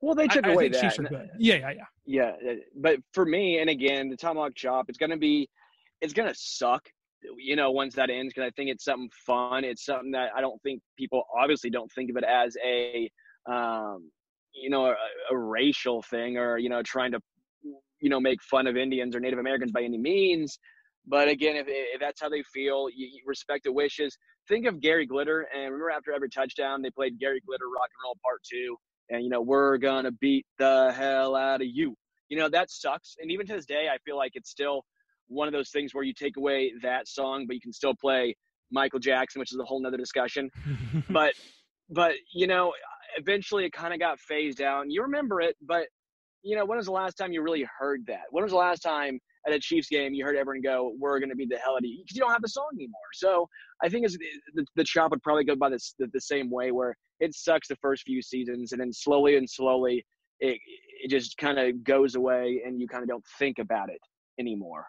Well, 0.03 0.15
they 0.15 0.27
took 0.27 0.47
I, 0.47 0.53
away 0.53 0.67
I 0.67 0.69
that. 0.71 0.81
Chiefs 0.83 0.99
are 0.99 1.05
good. 1.05 1.29
Yeah, 1.39 1.55
yeah, 1.55 1.71
yeah. 1.71 2.33
Yeah, 2.45 2.55
but 2.77 2.99
for 3.13 3.25
me, 3.25 3.61
and 3.61 3.71
again, 3.71 4.11
the 4.11 4.17
tomahawk 4.17 4.55
chop, 4.55 4.87
it's 4.89 4.99
going 4.99 5.11
to 5.11 5.17
be, 5.17 5.49
it's 6.03 6.13
going 6.13 6.29
to 6.29 6.35
suck 6.39 6.87
you 7.39 7.57
know, 7.57 7.71
once 7.71 7.95
that 7.95 8.11
ends, 8.11 8.33
because 8.33 8.47
I 8.47 8.51
think 8.51 8.71
it's 8.71 8.85
something 8.85 9.11
fun. 9.27 9.65
It's 9.65 9.85
something 9.85 10.13
that 10.13 10.31
I 10.37 10.41
don't 10.41 10.61
think 10.63 10.83
people 10.99 11.23
obviously 11.37 11.71
don't 11.71 11.91
think 11.93 12.11
of 12.11 12.17
it 12.17 12.25
as 12.25 12.57
a, 12.65 13.11
um, 13.51 14.11
you 14.55 14.71
know, 14.71 14.87
a, 14.87 14.95
a 15.31 15.37
racial 15.37 16.03
thing 16.03 16.37
or, 16.37 16.59
you 16.59 16.69
know, 16.69 16.83
trying 16.83 17.13
to, 17.13 17.21
you 18.01 18.11
know, 18.11 18.21
make 18.21 18.43
fun 18.43 18.67
of 18.67 18.77
Indians 18.77 19.17
or 19.17 19.21
Native 19.21 19.39
Americans 19.39 19.73
by 19.73 19.83
any 19.83 19.99
means. 19.99 20.59
But 21.07 21.29
again, 21.29 21.57
if, 21.57 21.67
if 21.69 22.01
that's 22.01 22.21
how 22.21 22.29
they 22.29 22.43
feel, 22.43 22.89
you, 22.95 23.07
you 23.07 23.21
respect 23.27 23.65
the 23.65 23.73
wishes. 23.73 24.17
Think 24.49 24.67
of 24.67 24.81
Gary 24.81 25.07
Glitter, 25.07 25.47
and 25.55 25.65
remember 25.73 25.91
after 25.91 26.13
every 26.13 26.29
touchdown, 26.29 26.83
they 26.83 26.91
played 26.91 27.19
Gary 27.19 27.41
Glitter 27.47 27.67
Rock 27.67 27.89
and 27.91 28.05
Roll 28.05 28.17
Part 28.25 28.41
Two, 28.51 28.77
and 29.11 29.23
you 29.23 29.31
know 29.31 29.41
we're 29.41 29.79
gonna 29.79 30.13
beat 30.13 30.47
the 30.59 30.93
hell 30.97 31.37
out 31.37 31.61
of 31.61 31.69
you. 31.69 31.95
You 32.29 32.39
know 32.39 32.49
that 32.49 32.71
sucks, 32.71 33.17
and 33.21 33.31
even 33.31 33.47
to 33.47 33.55
this 33.55 33.67
day, 33.67 33.89
I 33.93 33.99
feel 34.05 34.17
like 34.17 34.33
it's 34.35 34.51
still 34.51 34.83
one 35.29 35.49
of 35.49 35.53
those 35.53 35.71
things 35.71 35.95
where 35.95 36.05
you 36.05 36.13
take 36.13 36.37
away 36.37 36.73
that 36.83 37.09
song, 37.09 37.47
but 37.47 37.55
you 37.55 37.61
can 37.61 37.73
still 37.73 37.95
play 37.95 38.37
Michael 38.71 38.99
Jackson, 38.99 39.41
which 39.41 39.53
is 39.53 39.59
a 39.59 39.65
whole 39.65 39.81
nother 39.81 39.97
discussion. 39.97 40.51
but 41.11 41.35
but 41.91 42.13
you 42.35 42.47
know, 42.47 42.73
eventually 43.17 43.65
it 43.65 43.73
kind 43.73 43.95
of 43.95 44.01
got 44.01 44.19
phased 44.19 44.61
out. 44.61 44.87
You 44.89 45.03
remember 45.03 45.41
it, 45.41 45.57
but 45.63 45.87
you 46.43 46.57
know, 46.57 46.65
when 46.65 46.77
was 46.77 46.87
the 46.87 46.93
last 46.93 47.15
time 47.15 47.33
you 47.33 47.43
really 47.43 47.67
heard 47.79 48.07
that? 48.07 48.25
When 48.31 48.43
was 48.43 48.53
the 48.53 48.59
last 48.59 48.81
time 48.81 49.19
at 49.47 49.53
a 49.53 49.59
Chiefs 49.59 49.89
game 49.89 50.13
you 50.13 50.25
heard 50.25 50.37
everyone 50.37 50.63
go, 50.63 50.95
"We're 50.99 51.19
going 51.19 51.31
to 51.31 51.37
be 51.37 51.47
the 51.47 51.59
hell 51.59 51.75
out 51.75 51.79
of 51.79 51.85
you," 51.85 52.03
because 52.03 52.17
you 52.17 52.21
don't 52.21 52.33
have 52.33 52.43
the 52.43 52.49
song 52.49 52.71
anymore. 52.75 53.01
So 53.15 53.49
I 53.83 53.89
think 53.89 54.07
the, 54.55 54.67
the 54.75 54.85
chop 54.85 55.11
would 55.11 55.23
probably 55.23 55.45
go 55.45 55.57
by 55.57 55.71
this 55.71 55.95
the, 55.99 56.09
the 56.13 56.21
same 56.21 56.51
way, 56.51 56.73
where 56.73 56.97
it 57.21 57.35
sucks 57.35 57.69
the 57.69 57.77
first 57.77 58.05
few 58.05 58.23
seasons, 58.23 58.73
and 58.73 58.81
then 58.81 58.93
slowly 58.93 59.37
and 59.37 59.49
slowly 59.49 60.05
it 60.41 60.59
it 61.03 61.11
just 61.11 61.37
kind 61.39 61.59
of 61.59 61.85
goes 61.85 62.15
away, 62.15 62.63
and 62.65 62.81
you 62.81 62.89
kind 62.89 63.03
of 63.03 63.09
don't 63.09 63.25
think 63.39 63.59
about 63.59 63.91
it 63.91 64.01
anymore. 64.39 64.87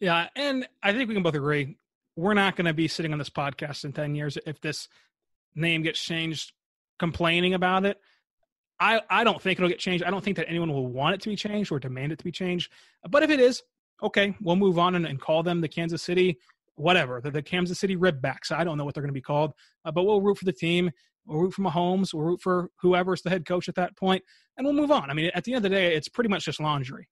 Yeah, 0.00 0.28
and 0.34 0.68
I 0.82 0.92
think 0.92 1.08
we 1.08 1.14
can 1.14 1.22
both 1.22 1.34
agree 1.34 1.76
we're 2.16 2.34
not 2.34 2.56
going 2.56 2.66
to 2.66 2.74
be 2.74 2.88
sitting 2.88 3.12
on 3.12 3.18
this 3.18 3.30
podcast 3.30 3.84
in 3.84 3.92
10 3.92 4.14
years 4.14 4.38
if 4.46 4.60
this 4.60 4.88
name 5.54 5.82
gets 5.82 6.00
changed 6.00 6.52
complaining 6.98 7.54
about 7.54 7.84
it. 7.84 7.98
I, 8.80 9.00
I 9.08 9.24
don't 9.24 9.40
think 9.40 9.58
it'll 9.58 9.68
get 9.68 9.78
changed. 9.78 10.04
I 10.04 10.10
don't 10.10 10.24
think 10.24 10.36
that 10.36 10.48
anyone 10.48 10.72
will 10.72 10.86
want 10.86 11.14
it 11.14 11.20
to 11.22 11.28
be 11.28 11.36
changed 11.36 11.70
or 11.70 11.78
demand 11.78 12.12
it 12.12 12.18
to 12.18 12.24
be 12.24 12.32
changed. 12.32 12.72
But 13.08 13.22
if 13.22 13.30
it 13.30 13.40
is, 13.40 13.62
okay, 14.02 14.34
we'll 14.40 14.56
move 14.56 14.78
on 14.78 14.94
and, 14.94 15.06
and 15.06 15.20
call 15.20 15.42
them 15.42 15.60
the 15.60 15.68
Kansas 15.68 16.02
City, 16.02 16.38
whatever, 16.74 17.20
the, 17.20 17.30
the 17.30 17.42
Kansas 17.42 17.78
City 17.78 17.96
Ribbacks. 17.96 18.50
I 18.50 18.64
don't 18.64 18.76
know 18.76 18.84
what 18.84 18.94
they're 18.94 19.02
going 19.02 19.08
to 19.08 19.14
be 19.14 19.20
called, 19.20 19.52
uh, 19.84 19.92
but 19.92 20.04
we'll 20.04 20.20
root 20.20 20.38
for 20.38 20.44
the 20.44 20.52
team. 20.52 20.90
We'll 21.26 21.40
root 21.40 21.54
for 21.54 21.62
Mahomes. 21.62 22.12
We'll 22.12 22.24
root 22.24 22.42
for 22.42 22.68
whoever's 22.80 23.22
the 23.22 23.30
head 23.30 23.46
coach 23.46 23.68
at 23.68 23.76
that 23.76 23.96
point, 23.96 24.22
and 24.56 24.66
we'll 24.66 24.74
move 24.74 24.90
on. 24.90 25.10
I 25.10 25.14
mean, 25.14 25.30
at 25.34 25.44
the 25.44 25.54
end 25.54 25.64
of 25.64 25.70
the 25.70 25.76
day, 25.76 25.94
it's 25.94 26.08
pretty 26.08 26.28
much 26.28 26.44
just 26.44 26.60
laundry. 26.60 27.08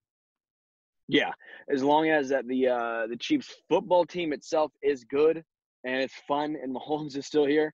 Yeah, 1.08 1.32
as 1.70 1.82
long 1.82 2.08
as 2.08 2.28
that 2.28 2.46
the 2.46 2.68
uh, 2.68 3.06
the 3.06 3.16
Chiefs 3.16 3.54
football 3.68 4.04
team 4.04 4.32
itself 4.32 4.72
is 4.82 5.04
good 5.04 5.42
and 5.84 6.00
it's 6.00 6.14
fun 6.28 6.56
and 6.62 6.74
Mahomes 6.74 7.16
is 7.16 7.26
still 7.26 7.44
here, 7.44 7.72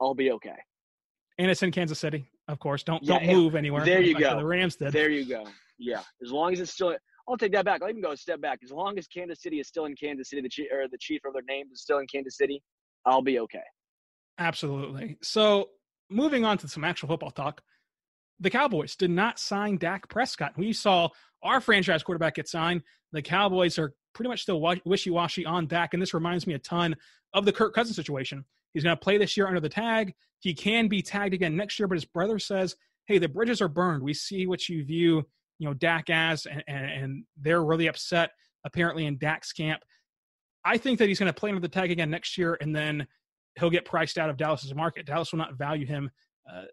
I'll 0.00 0.14
be 0.14 0.32
okay. 0.32 0.56
And 1.38 1.50
it's 1.50 1.62
in 1.62 1.70
Kansas 1.70 1.98
City, 1.98 2.26
of 2.48 2.58
course. 2.58 2.82
Don't 2.82 3.02
yeah, 3.02 3.18
don't 3.18 3.34
move 3.34 3.54
anywhere. 3.54 3.84
There 3.84 4.00
you 4.00 4.18
go. 4.18 4.36
The 4.36 4.44
Rams 4.44 4.76
did. 4.76 4.92
There 4.92 5.10
you 5.10 5.24
go. 5.24 5.44
Yeah, 5.78 6.02
as 6.22 6.32
long 6.32 6.52
as 6.52 6.60
it's 6.60 6.72
still. 6.72 6.96
I'll 7.28 7.36
take 7.36 7.52
that 7.52 7.64
back. 7.64 7.82
I'll 7.82 7.88
even 7.88 8.02
go 8.02 8.10
a 8.10 8.16
step 8.16 8.40
back. 8.40 8.58
As 8.64 8.72
long 8.72 8.98
as 8.98 9.06
Kansas 9.06 9.42
City 9.42 9.60
is 9.60 9.68
still 9.68 9.84
in 9.84 9.94
Kansas 9.94 10.30
City, 10.30 10.42
the 10.42 10.48
chief 10.48 10.66
or 10.72 10.88
the 10.90 10.98
chief 10.98 11.20
of 11.24 11.32
their 11.34 11.42
names 11.48 11.70
is 11.70 11.80
still 11.80 11.98
in 11.98 12.06
Kansas 12.12 12.36
City, 12.36 12.60
I'll 13.06 13.22
be 13.22 13.38
okay. 13.40 13.62
Absolutely. 14.38 15.18
So 15.22 15.68
moving 16.10 16.44
on 16.44 16.58
to 16.58 16.68
some 16.68 16.82
actual 16.82 17.08
football 17.08 17.30
talk, 17.30 17.62
the 18.40 18.50
Cowboys 18.50 18.96
did 18.96 19.10
not 19.10 19.38
sign 19.38 19.78
Dak 19.78 20.08
Prescott. 20.08 20.54
We 20.56 20.72
saw 20.72 21.08
our 21.44 21.60
franchise 21.60 22.02
quarterback 22.02 22.34
get 22.34 22.48
signed. 22.48 22.82
The 23.12 23.22
Cowboys 23.22 23.78
are 23.78 23.94
pretty 24.14 24.28
much 24.28 24.42
still 24.42 24.60
wishy 24.84 25.10
washy 25.10 25.46
on 25.46 25.66
Dak, 25.66 25.94
and 25.94 26.02
this 26.02 26.14
reminds 26.14 26.46
me 26.46 26.54
a 26.54 26.58
ton 26.58 26.96
of 27.34 27.44
the 27.44 27.52
Kirk 27.52 27.74
Cousins 27.74 27.96
situation. 27.96 28.44
He's 28.74 28.84
going 28.84 28.96
to 28.96 29.00
play 29.00 29.18
this 29.18 29.36
year 29.36 29.46
under 29.46 29.60
the 29.60 29.68
tag. 29.68 30.14
He 30.40 30.54
can 30.54 30.88
be 30.88 31.02
tagged 31.02 31.34
again 31.34 31.56
next 31.56 31.78
year, 31.78 31.86
but 31.86 31.94
his 31.94 32.04
brother 32.04 32.38
says, 32.38 32.76
"Hey, 33.06 33.18
the 33.18 33.28
bridges 33.28 33.60
are 33.60 33.68
burned. 33.68 34.02
We 34.02 34.14
see 34.14 34.46
what 34.46 34.68
you 34.68 34.84
view, 34.84 35.24
you 35.58 35.68
know, 35.68 35.74
Dak 35.74 36.10
as, 36.10 36.46
and, 36.46 36.64
and, 36.66 36.86
and 36.86 37.24
they're 37.40 37.64
really 37.64 37.86
upset 37.86 38.30
apparently 38.64 39.06
in 39.06 39.18
Dak's 39.18 39.52
camp. 39.52 39.82
I 40.64 40.78
think 40.78 40.98
that 40.98 41.08
he's 41.08 41.18
going 41.18 41.32
to 41.32 41.38
play 41.38 41.50
under 41.50 41.60
the 41.60 41.68
tag 41.68 41.90
again 41.90 42.10
next 42.10 42.38
year, 42.38 42.56
and 42.60 42.74
then 42.74 43.06
he'll 43.58 43.70
get 43.70 43.84
priced 43.84 44.18
out 44.18 44.30
of 44.30 44.36
Dallas's 44.36 44.74
market. 44.74 45.06
Dallas 45.06 45.32
will 45.32 45.38
not 45.38 45.54
value 45.54 45.86
him 45.86 46.10
uh, 46.50 46.64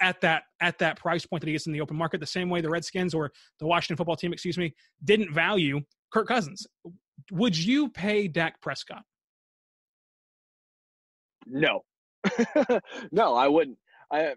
at 0.00 0.20
that 0.22 0.44
at 0.60 0.78
that 0.78 0.98
price 0.98 1.24
point 1.24 1.40
that 1.40 1.46
he 1.46 1.52
gets 1.52 1.66
in 1.66 1.72
the 1.72 1.80
open 1.80 1.96
market, 1.96 2.20
the 2.20 2.26
same 2.26 2.50
way 2.50 2.60
the 2.60 2.70
Redskins 2.70 3.14
or 3.14 3.30
the 3.60 3.66
Washington 3.66 3.96
football 3.96 4.16
team, 4.16 4.32
excuse 4.32 4.58
me, 4.58 4.74
didn't 5.04 5.32
value 5.32 5.80
Kirk 6.12 6.28
Cousins. 6.28 6.66
Would 7.32 7.56
you 7.56 7.88
pay 7.90 8.28
Dak 8.28 8.60
Prescott? 8.60 9.02
No, 11.46 11.84
no, 13.12 13.34
I 13.34 13.48
wouldn't. 13.48 13.78
I 14.10 14.34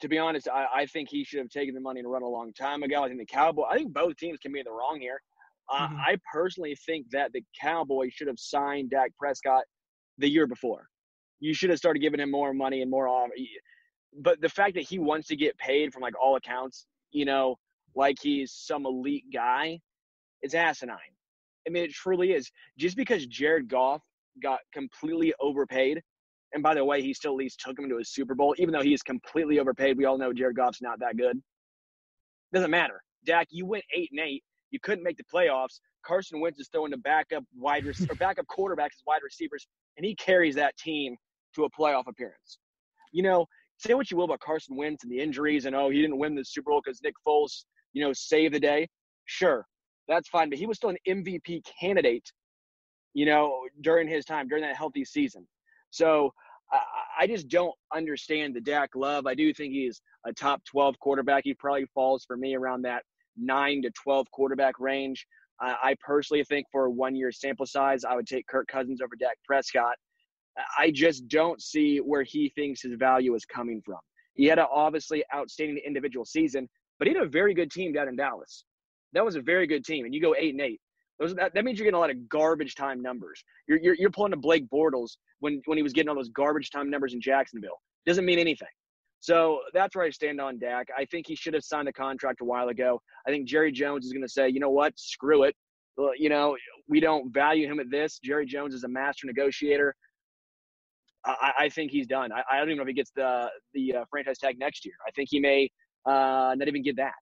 to 0.00 0.08
be 0.08 0.18
honest, 0.18 0.48
I, 0.48 0.66
I, 0.74 0.86
think 0.86 1.08
he 1.08 1.24
should 1.24 1.38
have 1.38 1.48
taken 1.48 1.74
the 1.74 1.80
money 1.80 2.00
and 2.00 2.10
run 2.10 2.22
a 2.22 2.28
long 2.28 2.52
time 2.52 2.82
ago. 2.82 3.02
I 3.02 3.08
think 3.08 3.18
the 3.18 3.26
Cowboy. 3.26 3.64
I 3.64 3.76
think 3.76 3.92
both 3.92 4.16
teams 4.16 4.38
can 4.38 4.52
be 4.52 4.58
in 4.58 4.64
the 4.64 4.72
wrong 4.72 4.98
here. 5.00 5.20
Uh, 5.72 5.88
mm-hmm. 5.88 5.96
I 5.96 6.16
personally 6.32 6.76
think 6.86 7.10
that 7.10 7.32
the 7.32 7.42
Cowboys 7.60 8.12
should 8.12 8.28
have 8.28 8.38
signed 8.38 8.90
Dak 8.90 9.12
Prescott 9.18 9.64
the 10.18 10.28
year 10.28 10.46
before. 10.46 10.86
You 11.40 11.54
should 11.54 11.70
have 11.70 11.78
started 11.78 12.00
giving 12.00 12.20
him 12.20 12.30
more 12.30 12.52
money 12.52 12.82
and 12.82 12.90
more. 12.90 13.08
But 14.18 14.40
the 14.40 14.48
fact 14.48 14.74
that 14.74 14.84
he 14.84 14.98
wants 14.98 15.28
to 15.28 15.36
get 15.36 15.58
paid 15.58 15.92
from 15.92 16.02
like 16.02 16.14
all 16.20 16.36
accounts, 16.36 16.86
you 17.10 17.24
know, 17.24 17.56
like 17.94 18.16
he's 18.20 18.52
some 18.52 18.86
elite 18.86 19.24
guy, 19.32 19.80
it's 20.42 20.54
asinine. 20.54 20.96
I 21.66 21.70
mean, 21.70 21.84
it 21.84 21.92
truly 21.92 22.32
is. 22.32 22.50
Just 22.78 22.96
because 22.96 23.26
Jared 23.26 23.68
Goff 23.68 24.02
got 24.42 24.60
completely 24.72 25.34
overpaid, 25.40 26.02
and 26.56 26.62
by 26.62 26.72
the 26.72 26.82
way, 26.82 27.02
he 27.02 27.12
still 27.12 27.32
at 27.32 27.36
least 27.36 27.60
took 27.60 27.78
him 27.78 27.86
to 27.90 27.98
a 27.98 28.04
Super 28.04 28.34
Bowl, 28.34 28.54
even 28.56 28.72
though 28.72 28.80
he's 28.80 29.02
completely 29.02 29.58
overpaid. 29.58 29.98
We 29.98 30.06
all 30.06 30.16
know 30.16 30.32
Jared 30.32 30.56
Goff's 30.56 30.80
not 30.80 30.98
that 31.00 31.18
good. 31.18 31.38
Doesn't 32.50 32.70
matter. 32.70 33.02
Dak, 33.26 33.48
you 33.50 33.66
went 33.66 33.84
eight 33.94 34.08
and 34.10 34.20
eight. 34.20 34.42
You 34.70 34.80
couldn't 34.80 35.04
make 35.04 35.18
the 35.18 35.24
playoffs. 35.24 35.80
Carson 36.02 36.40
Wentz 36.40 36.58
is 36.58 36.70
throwing 36.72 36.92
the 36.92 36.96
backup 36.96 37.44
wide 37.54 37.84
rec- 37.84 38.10
or 38.10 38.14
backup 38.14 38.46
quarterbacks 38.46 38.86
as 38.86 39.02
wide 39.06 39.20
receivers, 39.22 39.68
and 39.98 40.06
he 40.06 40.14
carries 40.14 40.54
that 40.54 40.74
team 40.78 41.14
to 41.56 41.64
a 41.64 41.70
playoff 41.70 42.06
appearance. 42.06 42.58
You 43.12 43.22
know, 43.22 43.44
say 43.76 43.92
what 43.92 44.10
you 44.10 44.16
will 44.16 44.24
about 44.24 44.40
Carson 44.40 44.76
Wentz 44.76 45.04
and 45.04 45.12
the 45.12 45.20
injuries, 45.20 45.66
and 45.66 45.76
oh, 45.76 45.90
he 45.90 46.00
didn't 46.00 46.16
win 46.16 46.34
the 46.34 46.42
Super 46.42 46.70
Bowl 46.70 46.80
because 46.82 47.02
Nick 47.02 47.16
Foles, 47.28 47.64
you 47.92 48.02
know, 48.02 48.14
saved 48.14 48.54
the 48.54 48.60
day. 48.60 48.88
Sure, 49.26 49.66
that's 50.08 50.30
fine, 50.30 50.48
but 50.48 50.58
he 50.58 50.64
was 50.64 50.78
still 50.78 50.88
an 50.88 50.96
MVP 51.06 51.60
candidate, 51.78 52.32
you 53.12 53.26
know, 53.26 53.60
during 53.82 54.08
his 54.08 54.24
time 54.24 54.48
during 54.48 54.62
that 54.62 54.74
healthy 54.74 55.04
season. 55.04 55.46
So 55.90 56.32
I, 57.18 57.26
just 57.26 57.48
don't 57.48 57.74
understand 57.94 58.54
the 58.54 58.60
Dak 58.60 58.90
love. 58.94 59.26
I 59.26 59.34
do 59.34 59.52
think 59.54 59.72
he's 59.72 60.00
a 60.26 60.32
top 60.32 60.62
12 60.64 60.98
quarterback. 60.98 61.42
He 61.44 61.54
probably 61.54 61.86
falls 61.94 62.24
for 62.24 62.36
me 62.36 62.54
around 62.54 62.82
that 62.82 63.02
nine 63.36 63.82
to 63.82 63.90
12 64.02 64.30
quarterback 64.30 64.78
range. 64.78 65.26
I 65.58 65.96
personally 66.04 66.44
think 66.44 66.66
for 66.70 66.86
a 66.86 66.90
one 66.90 67.16
year 67.16 67.32
sample 67.32 67.64
size, 67.64 68.04
I 68.04 68.14
would 68.14 68.26
take 68.26 68.46
Kirk 68.46 68.68
Cousins 68.68 69.00
over 69.00 69.16
Dak 69.16 69.36
Prescott. 69.46 69.94
I 70.78 70.90
just 70.90 71.28
don't 71.28 71.62
see 71.62 71.98
where 71.98 72.22
he 72.22 72.50
thinks 72.54 72.82
his 72.82 72.94
value 72.98 73.34
is 73.34 73.44
coming 73.44 73.80
from. 73.84 73.98
He 74.34 74.44
had 74.46 74.58
an 74.58 74.66
obviously 74.70 75.24
outstanding 75.34 75.80
individual 75.86 76.26
season, 76.26 76.68
but 76.98 77.08
he 77.08 77.14
had 77.14 77.22
a 77.22 77.28
very 77.28 77.54
good 77.54 77.70
team 77.70 77.92
down 77.92 78.08
in 78.08 78.16
Dallas. 78.16 78.64
That 79.12 79.24
was 79.24 79.36
a 79.36 79.40
very 79.40 79.66
good 79.66 79.84
team, 79.84 80.04
and 80.04 80.14
you 80.14 80.20
go 80.20 80.34
eight 80.38 80.52
and 80.52 80.60
eight. 80.60 80.80
Those, 81.18 81.34
that, 81.34 81.54
that 81.54 81.64
means 81.64 81.78
you're 81.78 81.84
getting 81.84 81.96
a 81.96 82.00
lot 82.00 82.10
of 82.10 82.28
garbage 82.28 82.74
time 82.74 83.00
numbers. 83.00 83.42
You're, 83.68 83.78
you're, 83.80 83.94
you're 83.94 84.10
pulling 84.10 84.32
to 84.32 84.36
Blake 84.36 84.68
Bortles 84.68 85.16
when, 85.40 85.62
when 85.64 85.78
he 85.78 85.82
was 85.82 85.92
getting 85.92 86.08
all 86.08 86.14
those 86.14 86.28
garbage 86.30 86.70
time 86.70 86.90
numbers 86.90 87.14
in 87.14 87.20
Jacksonville. 87.20 87.80
Doesn't 88.06 88.24
mean 88.24 88.38
anything. 88.38 88.68
So 89.20 89.60
that's 89.72 89.96
where 89.96 90.04
I 90.04 90.10
stand 90.10 90.40
on 90.40 90.58
Dak. 90.58 90.88
I 90.96 91.04
think 91.06 91.26
he 91.26 91.34
should 91.34 91.54
have 91.54 91.64
signed 91.64 91.88
a 91.88 91.92
contract 91.92 92.42
a 92.42 92.44
while 92.44 92.68
ago. 92.68 93.00
I 93.26 93.30
think 93.30 93.48
Jerry 93.48 93.72
Jones 93.72 94.04
is 94.04 94.12
going 94.12 94.22
to 94.22 94.28
say, 94.28 94.48
you 94.48 94.60
know 94.60 94.70
what, 94.70 94.92
screw 94.96 95.44
it. 95.44 95.56
You 96.18 96.28
know, 96.28 96.56
we 96.88 97.00
don't 97.00 97.32
value 97.32 97.66
him 97.66 97.80
at 97.80 97.90
this. 97.90 98.20
Jerry 98.22 98.44
Jones 98.44 98.74
is 98.74 98.84
a 98.84 98.88
master 98.88 99.26
negotiator. 99.26 99.94
I, 101.24 101.52
I 101.60 101.68
think 101.70 101.90
he's 101.90 102.06
done. 102.06 102.30
I, 102.32 102.42
I, 102.50 102.58
don't 102.58 102.68
even 102.68 102.76
know 102.76 102.82
if 102.82 102.88
he 102.88 102.94
gets 102.94 103.10
the 103.16 103.48
the 103.74 103.96
uh, 103.96 104.04
franchise 104.10 104.38
tag 104.38 104.58
next 104.58 104.84
year. 104.84 104.94
I 105.06 105.10
think 105.10 105.28
he 105.30 105.40
may 105.40 105.68
uh, 106.04 106.54
not 106.56 106.68
even 106.68 106.82
get 106.82 106.96
that. 106.96 107.14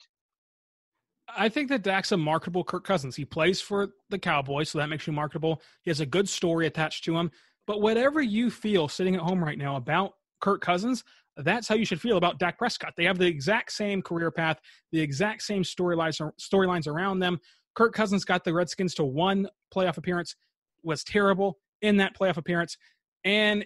I 1.28 1.48
think 1.48 1.68
that 1.70 1.82
Dak's 1.82 2.12
a 2.12 2.16
marketable 2.16 2.64
Kirk 2.64 2.84
Cousins. 2.84 3.16
He 3.16 3.24
plays 3.24 3.60
for 3.60 3.90
the 4.10 4.18
Cowboys, 4.18 4.70
so 4.70 4.78
that 4.78 4.88
makes 4.88 5.06
you 5.06 5.12
marketable. 5.12 5.62
He 5.82 5.90
has 5.90 6.00
a 6.00 6.06
good 6.06 6.28
story 6.28 6.66
attached 6.66 7.04
to 7.04 7.16
him. 7.16 7.30
But 7.66 7.80
whatever 7.80 8.20
you 8.20 8.50
feel 8.50 8.88
sitting 8.88 9.14
at 9.14 9.22
home 9.22 9.42
right 9.42 9.58
now 9.58 9.76
about 9.76 10.12
Kirk 10.40 10.60
Cousins, 10.60 11.02
that's 11.38 11.66
how 11.66 11.74
you 11.74 11.86
should 11.86 12.00
feel 12.00 12.16
about 12.18 12.38
Dak 12.38 12.58
Prescott. 12.58 12.92
They 12.96 13.04
have 13.04 13.18
the 13.18 13.26
exact 13.26 13.72
same 13.72 14.02
career 14.02 14.30
path, 14.30 14.60
the 14.92 15.00
exact 15.00 15.42
same 15.42 15.62
storylines 15.62 16.20
storylines 16.40 16.86
around 16.86 17.20
them. 17.20 17.40
Kirk 17.74 17.94
Cousins 17.94 18.24
got 18.24 18.44
the 18.44 18.52
Redskins 18.54 18.94
to 18.94 19.04
one 19.04 19.48
playoff 19.74 19.96
appearance, 19.96 20.36
was 20.82 21.02
terrible 21.02 21.58
in 21.82 21.96
that 21.96 22.16
playoff 22.16 22.36
appearance, 22.36 22.76
and 23.24 23.64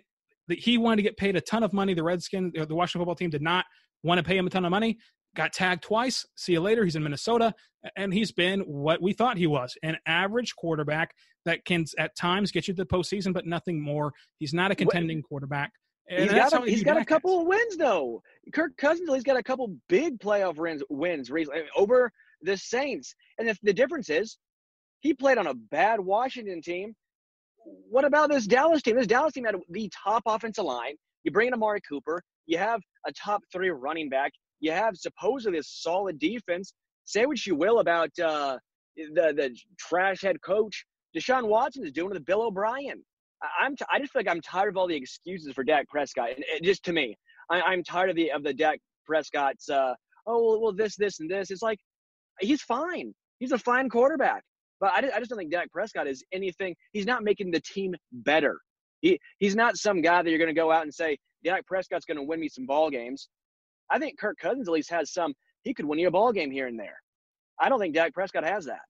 he 0.48 0.78
wanted 0.78 0.96
to 0.96 1.02
get 1.02 1.16
paid 1.18 1.36
a 1.36 1.40
ton 1.40 1.62
of 1.62 1.72
money. 1.74 1.92
The 1.92 2.02
Redskins, 2.02 2.54
the 2.54 2.74
Washington 2.74 3.00
football 3.00 3.16
team, 3.16 3.30
did 3.30 3.42
not 3.42 3.66
want 4.02 4.18
to 4.18 4.24
pay 4.24 4.38
him 4.38 4.46
a 4.46 4.50
ton 4.50 4.64
of 4.64 4.70
money. 4.70 4.98
Got 5.38 5.54
tagged 5.54 5.82
twice. 5.82 6.26
See 6.34 6.52
you 6.52 6.60
later. 6.60 6.84
He's 6.84 6.96
in 6.96 7.02
Minnesota, 7.02 7.54
and 7.96 8.12
he's 8.12 8.32
been 8.32 8.60
what 8.60 9.00
we 9.00 9.14
thought 9.14 9.38
he 9.38 9.46
was 9.46 9.74
an 9.82 9.96
average 10.06 10.54
quarterback 10.56 11.14
that 11.46 11.64
can 11.64 11.86
at 11.96 12.14
times 12.16 12.50
get 12.50 12.68
you 12.68 12.74
to 12.74 12.84
the 12.84 12.86
postseason, 12.86 13.32
but 13.32 13.46
nothing 13.46 13.80
more. 13.80 14.12
He's 14.38 14.52
not 14.52 14.70
a 14.70 14.74
contending 14.74 15.22
quarterback. 15.22 15.72
And 16.10 16.24
he's 16.24 16.32
got, 16.32 16.52
a, 16.52 16.70
he's 16.70 16.82
got 16.82 16.96
a 16.96 17.04
couple 17.04 17.40
of 17.40 17.46
wins 17.46 17.76
though. 17.76 18.22
Kirk 18.52 18.76
Cousins, 18.76 19.08
he's 19.12 19.22
got 19.22 19.36
a 19.36 19.42
couple 19.42 19.76
big 19.88 20.18
playoff 20.18 20.56
wins, 20.56 20.82
wins 20.90 21.30
recently 21.30 21.60
eh, 21.60 21.64
over 21.76 22.10
the 22.42 22.56
Saints. 22.56 23.14
And 23.38 23.48
if 23.48 23.58
the 23.62 23.74
difference 23.74 24.08
is, 24.10 24.38
he 25.00 25.14
played 25.14 25.38
on 25.38 25.46
a 25.46 25.54
bad 25.54 26.00
Washington 26.00 26.62
team 26.62 26.94
what 27.90 28.04
about 28.04 28.30
this 28.30 28.46
Dallas 28.46 28.82
team? 28.82 28.96
This 28.96 29.06
Dallas 29.06 29.32
team 29.32 29.44
had 29.44 29.56
the 29.68 29.90
top 29.90 30.22
offensive 30.26 30.64
line. 30.64 30.94
You 31.24 31.30
bring 31.30 31.48
in 31.48 31.54
Amari 31.54 31.80
Cooper. 31.88 32.22
You 32.46 32.58
have 32.58 32.80
a 33.06 33.12
top 33.12 33.42
three 33.52 33.70
running 33.70 34.08
back. 34.08 34.32
You 34.60 34.72
have 34.72 34.96
supposedly 34.96 35.58
a 35.58 35.62
solid 35.62 36.18
defense. 36.18 36.72
Say 37.04 37.26
what 37.26 37.44
you 37.46 37.54
will 37.54 37.78
about 37.78 38.10
uh, 38.18 38.58
the 38.96 39.32
the 39.34 39.56
trash 39.78 40.20
head 40.20 40.40
coach 40.42 40.84
Deshaun 41.16 41.48
Watson 41.48 41.84
is 41.84 41.92
doing 41.92 42.10
with 42.10 42.24
Bill 42.24 42.42
O'Brien. 42.42 43.02
I'm 43.60 43.76
t- 43.76 43.84
I 43.90 43.98
just 43.98 44.12
feel 44.12 44.20
like 44.20 44.28
I'm 44.28 44.40
tired 44.40 44.70
of 44.70 44.76
all 44.76 44.88
the 44.88 44.96
excuses 44.96 45.52
for 45.52 45.64
Dak 45.64 45.88
Prescott. 45.88 46.30
And 46.34 46.44
it, 46.48 46.62
just 46.62 46.84
to 46.84 46.92
me, 46.92 47.16
I, 47.50 47.72
am 47.72 47.82
tired 47.84 48.10
of 48.10 48.16
the 48.16 48.32
of 48.32 48.42
the 48.42 48.52
Dak 48.52 48.80
Prescott's. 49.06 49.68
Uh, 49.68 49.94
oh 50.26 50.44
well, 50.44 50.60
well, 50.60 50.72
this, 50.72 50.96
this, 50.96 51.20
and 51.20 51.30
this. 51.30 51.50
It's 51.50 51.62
like 51.62 51.78
he's 52.40 52.62
fine. 52.62 53.14
He's 53.38 53.52
a 53.52 53.58
fine 53.58 53.88
quarterback. 53.88 54.42
But 54.80 54.92
I, 54.92 55.16
I 55.16 55.18
just 55.18 55.30
don't 55.30 55.38
think 55.38 55.52
Dak 55.52 55.70
Prescott 55.70 56.06
is 56.06 56.24
anything. 56.32 56.74
He's 56.92 57.06
not 57.06 57.24
making 57.24 57.50
the 57.50 57.60
team 57.60 57.94
better. 58.12 58.58
He 59.00 59.18
he's 59.38 59.54
not 59.56 59.76
some 59.76 60.02
guy 60.02 60.22
that 60.22 60.28
you're 60.28 60.38
going 60.38 60.54
to 60.54 60.60
go 60.60 60.72
out 60.72 60.82
and 60.82 60.92
say 60.92 61.16
Dak 61.44 61.64
Prescott's 61.66 62.04
going 62.04 62.16
to 62.16 62.24
win 62.24 62.40
me 62.40 62.48
some 62.48 62.66
ball 62.66 62.90
games. 62.90 63.28
I 63.90 63.98
think 63.98 64.18
Kirk 64.18 64.38
Cousins 64.38 64.68
at 64.68 64.72
least 64.72 64.90
has 64.90 65.12
some. 65.12 65.34
He 65.62 65.74
could 65.74 65.86
win 65.86 65.98
you 65.98 66.08
a 66.08 66.10
ball 66.10 66.32
game 66.32 66.50
here 66.50 66.66
and 66.66 66.78
there. 66.78 66.96
I 67.60 67.68
don't 67.68 67.80
think 67.80 67.94
Dak 67.94 68.14
Prescott 68.14 68.44
has 68.44 68.64
that. 68.66 68.80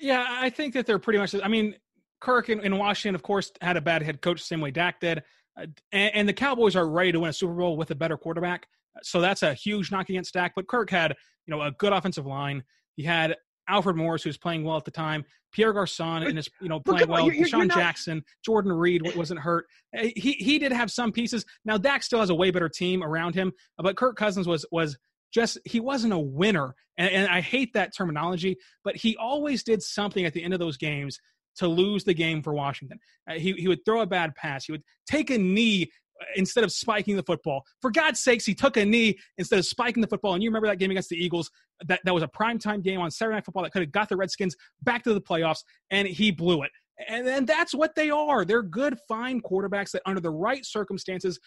Yeah, 0.00 0.26
I 0.28 0.50
think 0.50 0.74
that 0.74 0.86
they're 0.86 0.98
pretty 0.98 1.18
much. 1.18 1.34
I 1.42 1.48
mean, 1.48 1.74
Kirk 2.20 2.50
in, 2.50 2.60
in 2.60 2.76
Washington, 2.76 3.14
of 3.14 3.22
course, 3.22 3.50
had 3.60 3.76
a 3.76 3.80
bad 3.80 4.02
head 4.02 4.20
coach, 4.20 4.42
same 4.42 4.60
way 4.60 4.70
Dak 4.70 5.00
did. 5.00 5.22
Uh, 5.58 5.66
and, 5.92 6.14
and, 6.14 6.28
the 6.28 6.34
Cowboys 6.34 6.76
are 6.76 6.86
ready 6.86 7.12
to 7.12 7.20
win 7.20 7.30
a 7.30 7.32
Super 7.32 7.54
Bowl 7.54 7.76
with 7.76 7.90
a 7.90 7.94
better 7.94 8.18
quarterback. 8.18 8.66
So 9.02 9.20
that's 9.20 9.42
a 9.42 9.54
huge 9.54 9.90
knock 9.90 10.10
against 10.10 10.34
Dak. 10.34 10.52
But 10.54 10.68
Kirk 10.68 10.90
had, 10.90 11.14
you 11.46 11.54
know, 11.54 11.62
a 11.62 11.70
good 11.72 11.92
offensive 11.92 12.26
line. 12.26 12.62
He 12.96 13.02
had 13.02 13.36
Alfred 13.68 13.96
Morris, 13.96 14.22
who's 14.22 14.38
playing 14.38 14.64
well 14.64 14.76
at 14.76 14.84
the 14.84 14.90
time, 14.90 15.24
Pierre 15.52 15.72
Garcon, 15.72 16.22
and 16.24 16.38
is 16.38 16.48
you 16.60 16.68
know 16.68 16.80
playing 16.80 17.08
well. 17.08 17.30
You're, 17.30 17.46
DeSean 17.46 17.68
not... 17.68 17.76
Jackson, 17.76 18.22
Jordan 18.44 18.72
Reed 18.72 19.02
wasn't 19.16 19.40
hurt. 19.40 19.66
Eh, 19.94 20.10
he 20.16 20.32
he 20.32 20.58
did 20.58 20.72
have 20.72 20.90
some 20.90 21.12
pieces. 21.12 21.44
Now 21.64 21.78
Dak 21.78 22.02
still 22.02 22.20
has 22.20 22.30
a 22.30 22.34
way 22.34 22.50
better 22.50 22.68
team 22.68 23.02
around 23.02 23.34
him, 23.34 23.52
but 23.78 23.96
Kirk 23.96 24.16
Cousins 24.16 24.46
was 24.46 24.66
was 24.70 24.98
just 25.32 25.58
he 25.64 25.80
wasn't 25.80 26.12
a 26.12 26.18
winner, 26.18 26.74
and, 26.96 27.10
and 27.10 27.28
I 27.28 27.40
hate 27.40 27.72
that 27.74 27.96
terminology. 27.96 28.56
But 28.84 28.96
he 28.96 29.16
always 29.16 29.62
did 29.62 29.82
something 29.82 30.24
at 30.24 30.32
the 30.32 30.42
end 30.42 30.54
of 30.54 30.60
those 30.60 30.76
games 30.76 31.18
to 31.56 31.66
lose 31.66 32.04
the 32.04 32.14
game 32.14 32.42
for 32.42 32.54
Washington. 32.54 32.98
Uh, 33.28 33.34
he, 33.34 33.52
he 33.52 33.68
would 33.68 33.84
throw 33.84 34.02
a 34.02 34.06
bad 34.06 34.34
pass. 34.34 34.66
He 34.66 34.72
would 34.72 34.82
take 35.08 35.30
a 35.30 35.38
knee 35.38 35.90
instead 36.34 36.64
of 36.64 36.72
spiking 36.72 37.16
the 37.16 37.22
football. 37.22 37.64
For 37.80 37.90
God's 37.90 38.20
sakes, 38.20 38.44
he 38.44 38.54
took 38.54 38.76
a 38.76 38.84
knee 38.84 39.18
instead 39.38 39.58
of 39.58 39.66
spiking 39.66 40.00
the 40.00 40.06
football. 40.06 40.34
And 40.34 40.42
you 40.42 40.50
remember 40.50 40.68
that 40.68 40.78
game 40.78 40.90
against 40.90 41.08
the 41.08 41.16
Eagles? 41.16 41.50
That, 41.86 42.00
that 42.04 42.14
was 42.14 42.22
a 42.22 42.28
primetime 42.28 42.82
game 42.82 43.00
on 43.00 43.10
Saturday 43.10 43.36
Night 43.36 43.44
Football 43.44 43.64
that 43.64 43.72
could 43.72 43.82
have 43.82 43.92
got 43.92 44.08
the 44.08 44.16
Redskins 44.16 44.56
back 44.82 45.04
to 45.04 45.14
the 45.14 45.20
playoffs, 45.20 45.62
and 45.90 46.08
he 46.08 46.30
blew 46.30 46.62
it. 46.62 46.70
And 47.08 47.26
then 47.26 47.44
that's 47.44 47.74
what 47.74 47.94
they 47.94 48.08
are. 48.08 48.46
They're 48.46 48.62
good, 48.62 48.98
fine 49.06 49.42
quarterbacks 49.42 49.90
that, 49.90 50.02
under 50.06 50.20
the 50.20 50.30
right 50.30 50.64
circumstances, 50.64 51.38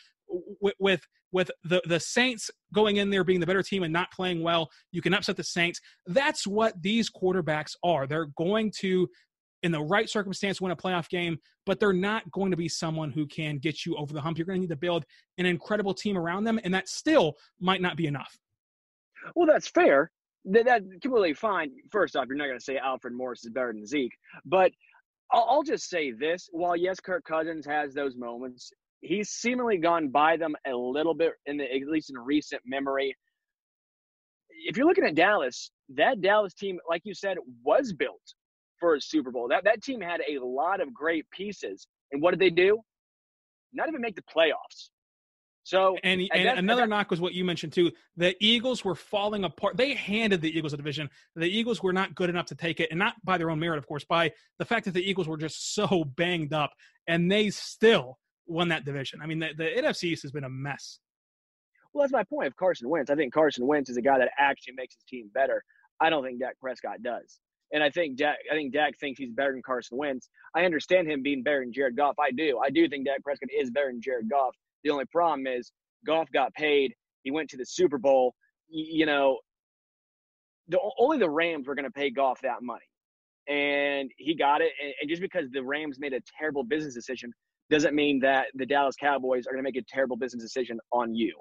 with 0.62 0.76
with, 0.80 1.02
with 1.32 1.50
the, 1.64 1.82
the 1.88 2.00
Saints 2.00 2.52
going 2.74 2.98
in 2.98 3.10
there 3.10 3.24
being 3.24 3.40
the 3.40 3.48
better 3.48 3.64
team 3.64 3.82
and 3.82 3.92
not 3.92 4.12
playing 4.12 4.44
well, 4.44 4.70
you 4.92 5.02
can 5.02 5.14
upset 5.14 5.38
the 5.38 5.44
Saints. 5.44 5.80
That's 6.06 6.46
what 6.46 6.80
these 6.82 7.10
quarterbacks 7.10 7.72
are. 7.84 8.06
They're 8.06 8.30
going 8.38 8.72
to 8.80 9.10
in 9.64 9.72
the 9.72 9.82
right 9.82 10.10
circumstance 10.10 10.62
win 10.62 10.72
a 10.72 10.76
playoff 10.76 11.10
game, 11.10 11.38
but 11.66 11.80
they're 11.80 11.94
not 11.94 12.30
going 12.32 12.52
to 12.52 12.58
be 12.58 12.70
someone 12.70 13.12
who 13.12 13.26
can 13.28 13.58
get 13.58 13.86
you 13.86 13.96
over 13.96 14.14
the 14.14 14.22
hump. 14.22 14.38
You're 14.38 14.46
going 14.46 14.58
to 14.58 14.62
need 14.62 14.70
to 14.70 14.76
build 14.76 15.06
an 15.38 15.46
incredible 15.46 15.94
team 15.94 16.18
around 16.18 16.44
them, 16.44 16.60
and 16.64 16.74
that 16.74 16.88
still 16.88 17.36
might 17.60 17.82
not 17.82 17.98
be 17.98 18.08
enough. 18.08 18.38
Well, 19.36 19.48
that's 19.48 19.68
fair. 19.68 20.12
That, 20.46 20.66
that's 20.66 20.86
completely 21.02 21.34
fine. 21.34 21.72
First 21.92 22.16
off, 22.16 22.26
you're 22.28 22.38
not 22.38 22.48
going 22.48 22.58
to 22.58 22.64
say 22.64 22.78
Alfred 22.78 23.14
Morris 23.14 23.44
is 23.44 23.52
better 23.52 23.74
than 23.74 23.86
Zeke, 23.86 24.16
but 24.46 24.72
I'll, 25.32 25.46
I'll 25.50 25.64
just 25.64 25.90
say 25.90 26.12
this: 26.12 26.50
while 26.52 26.76
yes, 26.76 27.00
Kirk 27.00 27.26
Cousins 27.26 27.66
has 27.66 27.94
those 27.94 28.16
moments, 28.16 28.72
he's 29.02 29.30
seemingly 29.30 29.78
gone 29.78 30.10
by 30.10 30.38
them 30.38 30.56
a 30.66 30.74
little 30.74 31.14
bit 31.14 31.34
in 31.46 31.58
the 31.58 31.66
at 31.66 31.88
least 31.88 32.10
in 32.10 32.18
recent 32.18 32.62
memory. 32.66 33.16
If 34.50 34.78
you're 34.78 34.88
looking 34.88 35.06
at 35.06 35.16
Dallas, 35.16 35.72
that 35.96 36.22
Dallas 36.22 36.54
team, 36.54 36.80
like 36.90 37.02
you 37.06 37.14
said, 37.14 37.38
was 37.64 37.94
built 37.94 38.22
for 38.80 38.96
a 38.96 39.02
Super 39.02 39.32
Bowl. 39.32 39.48
That 39.50 39.64
that 39.66 39.84
team 39.84 40.02
had 40.02 40.22
a 40.22 40.44
lot 40.44 40.82
of 40.82 40.94
great 40.94 41.30
pieces. 41.32 41.88
And 42.12 42.22
what 42.22 42.32
did 42.32 42.40
they 42.40 42.50
do? 42.50 42.80
Not 43.74 43.88
even 43.88 44.02
make 44.02 44.16
the 44.16 44.24
playoffs. 44.24 44.90
So 45.64 45.98
and, 46.04 46.22
and, 46.22 46.48
and 46.48 46.60
another 46.60 46.84
and 46.84 46.90
knock 46.90 47.12
was 47.12 47.22
what 47.22 47.34
you 47.34 47.46
mentioned 47.46 47.74
too. 47.74 47.92
The 48.18 48.36
Eagles 48.40 48.84
were 48.84 48.96
falling 48.96 49.44
apart. 49.44 49.78
They 49.78 49.94
handed 49.94 50.42
the 50.42 50.58
Eagles 50.58 50.74
a 50.74 50.78
division. 50.78 51.10
The 51.36 51.46
Eagles 51.46 51.84
were 51.84 51.94
not 51.94 52.16
good 52.16 52.30
enough 52.30 52.48
to 52.48 52.56
take 52.56 52.80
it, 52.80 52.90
and 52.90 52.98
not 52.98 53.14
by 53.24 53.38
their 53.38 53.52
own 53.52 53.60
merit, 53.60 53.78
of 53.78 53.86
course, 53.86 54.04
by 54.04 54.32
the 54.58 54.66
fact 54.66 54.86
that 54.86 54.96
the 54.96 55.08
Eagles 55.08 55.28
were 55.28 55.38
just 55.38 55.76
so 55.76 56.04
banged 56.16 56.54
up, 56.54 56.72
and 57.08 57.32
they 57.32 57.52
still 57.52 58.18
won 58.48 58.70
that 58.70 58.84
division. 58.84 59.22
I 59.22 59.28
mean, 59.28 59.38
the, 59.38 59.50
the 59.56 59.66
NFC 59.66 60.06
East 60.06 60.24
has 60.24 60.32
been 60.32 60.44
a 60.46 60.50
mess. 60.50 61.00
Well, 61.94 62.04
that's 62.04 62.14
my 62.14 62.24
point 62.24 62.48
of 62.48 62.56
Carson 62.56 62.90
Wentz. 62.90 63.12
I 63.12 63.16
think 63.16 63.34
Carson 63.34 63.68
Wentz 63.68 63.90
is 63.90 63.98
a 63.98 64.02
guy 64.02 64.18
that 64.18 64.30
actually 64.40 64.74
makes 64.76 64.96
his 64.96 65.04
team 65.04 65.30
better. 65.34 65.64
I 66.00 66.10
don't 66.10 66.24
think 66.24 66.40
Dak 66.40 66.58
Prescott 66.60 67.04
does. 67.04 67.40
And 67.72 67.84
I 67.84 67.90
think 67.90 68.18
Dak, 68.18 68.38
I 68.52 68.56
think 68.56 68.74
Dak 68.74 68.98
thinks 69.00 69.20
he's 69.20 69.32
better 69.32 69.52
than 69.52 69.62
Carson 69.64 69.98
Wentz. 69.98 70.30
I 70.56 70.66
understand 70.66 71.10
him 71.10 71.22
being 71.22 71.44
better 71.44 71.60
than 71.60 71.72
Jared 71.72 71.96
Goff. 71.96 72.16
I 72.20 72.32
do. 72.32 72.60
I 72.64 72.70
do 72.70 72.88
think 72.90 73.06
Dak 73.06 73.24
Prescott 73.24 73.50
is 73.56 73.70
better 73.70 73.88
than 73.88 74.02
Jared 74.02 74.30
Goff. 74.30 74.56
The 74.84 74.90
only 74.90 75.06
problem 75.06 75.46
is 75.46 75.72
Goff 76.06 76.28
got 76.34 76.54
paid. 76.54 76.94
He 77.24 77.32
went 77.32 77.50
to 77.50 77.58
the 77.58 77.66
Super 77.66 77.98
Bowl. 77.98 78.34
You 78.70 79.06
know, 79.06 79.40
the, 80.68 80.80
only 80.98 81.18
the 81.18 81.30
Rams 81.30 81.68
were 81.68 81.76
going 81.76 81.86
to 81.86 81.92
pay 81.92 82.10
Goff 82.10 82.40
that 82.42 82.62
money, 82.62 82.86
and 83.48 84.10
he 84.18 84.36
got 84.36 84.62
it. 84.62 84.72
And, 84.82 84.94
and 85.02 85.10
just 85.10 85.22
because 85.22 85.50
the 85.52 85.64
Rams 85.64 86.00
made 86.00 86.14
a 86.14 86.22
terrible 86.40 86.64
business 86.64 86.94
decision 86.94 87.32
doesn't 87.70 87.94
mean 87.94 88.20
that 88.22 88.48
the 88.56 88.66
Dallas 88.66 88.96
Cowboys 89.00 89.46
are 89.46 89.52
going 89.52 89.64
to 89.64 89.68
make 89.68 89.76
a 89.76 89.86
terrible 89.88 90.18
business 90.18 90.44
decision 90.44 90.80
on 90.92 91.14
you. 91.14 91.36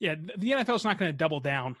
Yeah, 0.00 0.16
the 0.36 0.50
NFL 0.50 0.76
is 0.76 0.84
not 0.84 0.98
going 0.98 1.10
to 1.10 1.16
double 1.16 1.40
down 1.40 1.76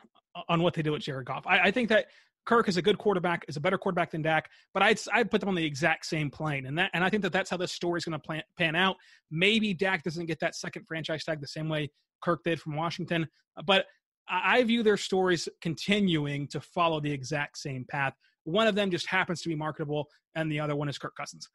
on 0.48 0.62
what 0.62 0.74
they 0.74 0.82
do 0.82 0.92
with 0.92 1.02
Jared 1.02 1.26
Goff. 1.26 1.46
I, 1.46 1.60
I, 1.60 1.70
think 1.70 1.88
that 1.90 2.06
Kirk 2.46 2.68
is 2.68 2.76
a 2.76 2.82
good 2.82 2.98
quarterback, 2.98 3.44
is 3.48 3.56
a 3.56 3.60
better 3.60 3.78
quarterback 3.78 4.10
than 4.10 4.22
Dak, 4.22 4.50
but 4.72 4.82
I'd 4.82 4.98
I'd 5.12 5.30
put 5.30 5.40
them 5.40 5.48
on 5.48 5.54
the 5.54 5.64
exact 5.64 6.06
same 6.06 6.30
plane, 6.30 6.66
and 6.66 6.78
that 6.78 6.90
and 6.92 7.02
I 7.02 7.08
think 7.08 7.22
that 7.22 7.32
that's 7.32 7.50
how 7.50 7.56
this 7.56 7.72
story 7.72 7.98
is 7.98 8.04
going 8.04 8.20
to 8.20 8.42
pan 8.58 8.76
out. 8.76 8.96
Maybe 9.30 9.72
Dak 9.72 10.02
doesn't 10.02 10.26
get 10.26 10.40
that 10.40 10.54
second 10.54 10.86
franchise 10.86 11.24
tag 11.24 11.40
the 11.40 11.46
same 11.46 11.68
way 11.68 11.90
Kirk 12.22 12.44
did 12.44 12.60
from 12.60 12.76
Washington, 12.76 13.28
but 13.66 13.86
I 14.28 14.62
view 14.64 14.82
their 14.82 14.96
stories 14.96 15.48
continuing 15.60 16.48
to 16.48 16.60
follow 16.60 17.00
the 17.00 17.12
exact 17.12 17.58
same 17.58 17.84
path. 17.88 18.14
One 18.44 18.66
of 18.66 18.74
them 18.74 18.90
just 18.90 19.06
happens 19.06 19.42
to 19.42 19.48
be 19.48 19.54
marketable, 19.54 20.08
and 20.34 20.50
the 20.50 20.60
other 20.60 20.76
one 20.76 20.88
is 20.88 20.98
Kirk 20.98 21.14
Cousins. 21.16 21.48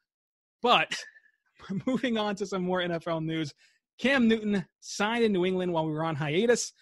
But 0.62 0.96
moving 1.88 2.18
on 2.18 2.36
to 2.36 2.46
some 2.46 2.64
more 2.64 2.82
NFL 2.82 3.24
news, 3.24 3.54
Cam 4.00 4.28
Newton 4.28 4.66
signed 4.80 5.24
in 5.24 5.34
New 5.34 5.46
England 5.46 5.74
while 5.74 5.86
we 5.86 5.92
were 5.92 6.04
on 6.04 6.16
hiatus. 6.16 6.74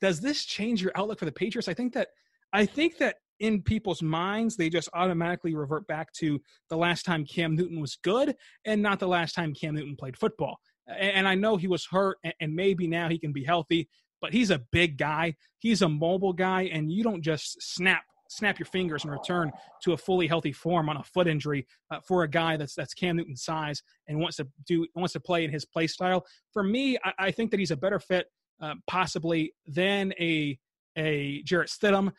Does 0.00 0.20
this 0.20 0.44
change 0.44 0.82
your 0.82 0.92
outlook 0.94 1.18
for 1.18 1.24
the 1.24 1.32
Patriots? 1.32 1.68
I 1.68 1.74
think 1.74 1.92
that 1.94 2.08
I 2.52 2.66
think 2.66 2.98
that 2.98 3.16
in 3.40 3.62
people's 3.62 4.02
minds, 4.02 4.56
they 4.56 4.68
just 4.68 4.88
automatically 4.94 5.54
revert 5.54 5.86
back 5.86 6.12
to 6.14 6.40
the 6.68 6.76
last 6.76 7.04
time 7.04 7.24
Cam 7.24 7.54
Newton 7.54 7.80
was 7.80 7.96
good 8.02 8.34
and 8.64 8.82
not 8.82 8.98
the 8.98 9.08
last 9.08 9.34
time 9.34 9.54
Cam 9.54 9.74
Newton 9.74 9.96
played 9.96 10.16
football. 10.16 10.58
And 10.86 11.26
I 11.26 11.34
know 11.34 11.56
he 11.56 11.66
was 11.66 11.84
hurt, 11.84 12.18
and 12.40 12.54
maybe 12.54 12.86
now 12.86 13.08
he 13.08 13.18
can 13.18 13.32
be 13.32 13.42
healthy, 13.42 13.88
but 14.20 14.32
he's 14.32 14.50
a 14.50 14.62
big 14.70 14.96
guy. 14.96 15.34
He's 15.58 15.82
a 15.82 15.88
mobile 15.88 16.32
guy, 16.32 16.70
and 16.72 16.90
you 16.92 17.02
don't 17.02 17.22
just 17.22 17.60
snap 17.60 18.04
snap 18.28 18.58
your 18.58 18.66
fingers 18.66 19.04
and 19.04 19.12
return 19.12 19.52
to 19.82 19.92
a 19.92 19.96
fully 19.96 20.26
healthy 20.26 20.52
form 20.52 20.88
on 20.88 20.96
a 20.96 21.02
foot 21.02 21.28
injury 21.28 21.64
uh, 21.90 22.00
for 22.06 22.24
a 22.24 22.28
guy 22.28 22.56
that's 22.56 22.74
that's 22.74 22.94
Cam 22.94 23.16
Newton's 23.16 23.44
size 23.44 23.82
and 24.08 24.18
wants 24.18 24.36
to 24.36 24.48
do 24.66 24.86
wants 24.94 25.12
to 25.12 25.20
play 25.20 25.44
in 25.44 25.50
his 25.50 25.64
play 25.64 25.86
style. 25.86 26.24
For 26.52 26.62
me, 26.62 26.98
I, 27.04 27.12
I 27.18 27.30
think 27.30 27.50
that 27.50 27.60
he's 27.60 27.70
a 27.70 27.76
better 27.76 27.98
fit, 27.98 28.26
uh, 28.60 28.74
possibly 28.86 29.54
than 29.66 30.12
a 30.20 30.58
a 30.96 31.42
Jarrett 31.42 31.68
Stidham 31.68 32.12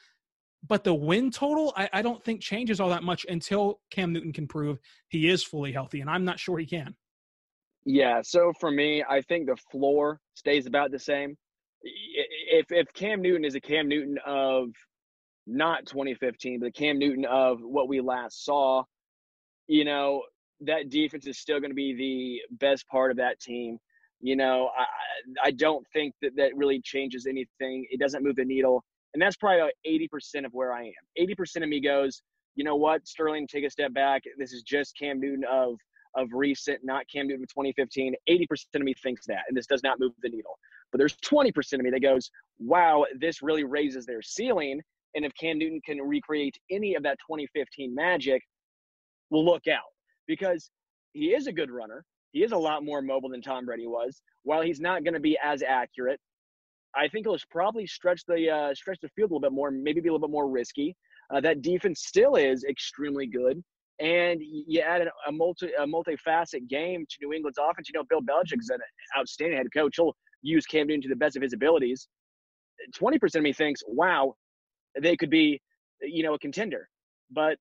but 0.66 0.84
the 0.84 0.94
win 0.94 1.32
total 1.32 1.74
I, 1.76 1.90
I, 1.94 2.02
don't 2.02 2.24
think 2.24 2.42
changes 2.42 2.80
all 2.80 2.90
that 2.90 3.04
much 3.04 3.26
until 3.30 3.80
Cam 3.92 4.12
Newton 4.12 4.34
can 4.34 4.48
prove 4.48 4.80
he 5.10 5.30
is 5.30 5.44
fully 5.44 5.72
healthy, 5.72 6.02
and 6.02 6.10
I'm 6.10 6.26
not 6.26 6.40
sure 6.40 6.58
he 6.58 6.66
can. 6.66 6.96
Yeah, 7.86 8.22
so 8.22 8.52
for 8.60 8.72
me, 8.72 9.04
I 9.08 9.22
think 9.22 9.48
the 9.48 9.56
floor 9.72 10.20
stays 10.34 10.66
about 10.66 10.92
the 10.92 11.00
same. 11.00 11.38
If 11.84 12.66
if 12.70 12.92
Cam 12.94 13.22
Newton 13.22 13.46
is 13.46 13.56
a 13.56 13.62
Cam 13.62 13.88
Newton 13.88 14.18
of 14.26 14.70
not 15.46 15.86
2015, 15.86 16.60
but 16.60 16.66
the 16.66 16.72
Cam 16.72 17.00
Newton 17.00 17.26
of 17.26 17.60
what 17.62 17.88
we 17.88 18.02
last 18.02 18.44
saw, 18.44 18.84
you 19.68 19.86
know, 19.86 20.24
that 20.62 20.90
defense 20.90 21.28
is 21.28 21.38
still 21.38 21.60
going 21.60 21.72
to 21.72 21.76
be 21.76 21.94
the 21.94 22.56
best 22.58 22.88
part 22.88 23.12
of 23.12 23.18
that 23.18 23.40
team. 23.40 23.78
You 24.20 24.36
know, 24.36 24.70
I 24.78 25.48
I 25.48 25.52
don't 25.52 25.86
think 25.94 26.16
that 26.22 26.36
that 26.36 26.56
really 26.56 26.82
changes 26.82 27.28
anything. 27.28 27.86
It 27.90 28.00
doesn't 28.00 28.24
move 28.24 28.36
the 28.36 28.46
needle 28.46 28.84
and 29.18 29.22
that's 29.24 29.36
probably 29.36 29.62
about 29.62 29.72
80% 29.84 30.46
of 30.46 30.54
where 30.54 30.72
I 30.72 30.84
am. 30.84 30.94
80% 31.20 31.64
of 31.64 31.70
me 31.70 31.82
goes, 31.82 32.22
you 32.54 32.64
know 32.64 32.76
what, 32.76 33.08
Sterling, 33.08 33.48
take 33.48 33.66
a 33.66 33.70
step 33.72 33.92
back. 33.92 34.22
This 34.38 34.54
is 34.54 34.62
just 34.62 34.96
Cam 34.96 35.20
Newton 35.20 35.44
of 35.52 35.80
of 36.16 36.30
recent, 36.34 36.82
not 36.84 37.04
Cam 37.12 37.28
Newton 37.28 37.42
of 37.42 37.50
2015. 37.50 38.14
80% 38.30 38.46
of 38.76 38.82
me 38.84 38.94
thinks 38.94 39.26
that, 39.26 39.42
and 39.48 39.58
this 39.58 39.66
does 39.66 39.82
not 39.82 40.00
move 40.00 40.12
the 40.22 40.30
needle. 40.30 40.60
But 40.92 41.00
there's 41.00 41.16
20% 41.18 41.74
of 41.74 41.82
me 41.82 41.90
that 41.90 42.04
goes, 42.04 42.30
wow, 42.60 43.06
this 43.20 43.42
really 43.42 43.64
raises 43.64 44.06
their 44.06 44.22
ceiling. 44.22 44.82
And 45.16 45.26
if 45.26 45.32
Cam 45.34 45.58
Newton 45.58 45.82
can 45.84 46.00
recreate 46.00 46.56
any 46.70 46.94
of 46.94 47.02
that 47.02 47.18
2015 47.28 47.96
magic, 47.96 48.44
we'll 49.32 49.46
look 49.46 49.68
out 49.68 49.90
because 50.28 50.70
he 51.14 51.34
is 51.34 51.48
a 51.48 51.52
good 51.52 51.72
runner. 51.72 52.06
He 52.34 52.44
is 52.44 52.52
a 52.52 52.58
lot 52.58 52.86
more 52.86 53.02
mobile 53.02 53.30
than 53.30 53.42
Tom 53.42 53.66
Brady 53.66 53.88
was. 53.88 54.22
While 54.44 54.62
he's 54.62 54.80
not 54.80 55.04
going 55.04 55.16
to 55.16 55.20
be 55.20 55.40
as 55.44 55.64
accurate, 55.64 56.20
I 56.96 57.08
think 57.08 57.26
he'll 57.26 57.38
probably 57.52 57.86
stretch 57.86 58.24
the 58.28 58.50
uh, 58.50 58.74
stretch 58.76 59.00
the 59.02 59.10
field 59.10 59.32
a 59.32 59.34
little 59.34 59.50
bit 59.50 59.52
more, 59.52 59.72
maybe 59.72 60.02
be 60.02 60.10
a 60.10 60.12
little 60.12 60.28
bit 60.28 60.32
more 60.32 60.50
risky. 60.50 60.96
Uh, 61.34 61.42
that 61.42 61.62
defense 61.62 62.04
still 62.06 62.36
is 62.36 62.64
extremely 62.64 63.28
good, 63.28 63.62
and 64.00 64.42
you 64.42 64.80
add 64.82 65.02
a 65.28 65.32
multi 65.32 65.70
a 65.78 65.86
multifaceted 65.86 66.68
game 66.70 67.06
to 67.10 67.18
New 67.22 67.34
England's 67.34 67.60
offense. 67.60 67.90
You 67.90 68.00
know, 68.00 68.06
Bill 68.10 68.22
Belichick's 68.22 68.70
an 68.70 68.80
outstanding 69.18 69.58
head 69.58 69.68
coach. 69.74 69.96
He'll 69.98 70.16
use 70.42 70.66
Cam 70.66 70.88
Newton 70.88 71.02
to 71.04 71.10
the 71.10 71.16
best 71.16 71.36
of 71.36 71.42
his 71.42 71.54
abilities. 71.54 72.08
Twenty 72.96 73.20
percent 73.20 73.42
of 73.42 73.44
me 73.44 73.54
thinks, 73.54 73.82
wow, 73.88 74.36
they 75.00 75.18
could 75.18 75.30
be, 75.30 75.62
you 76.02 76.24
know, 76.24 76.34
a 76.34 76.40
contender. 76.40 76.88
But 77.32 77.58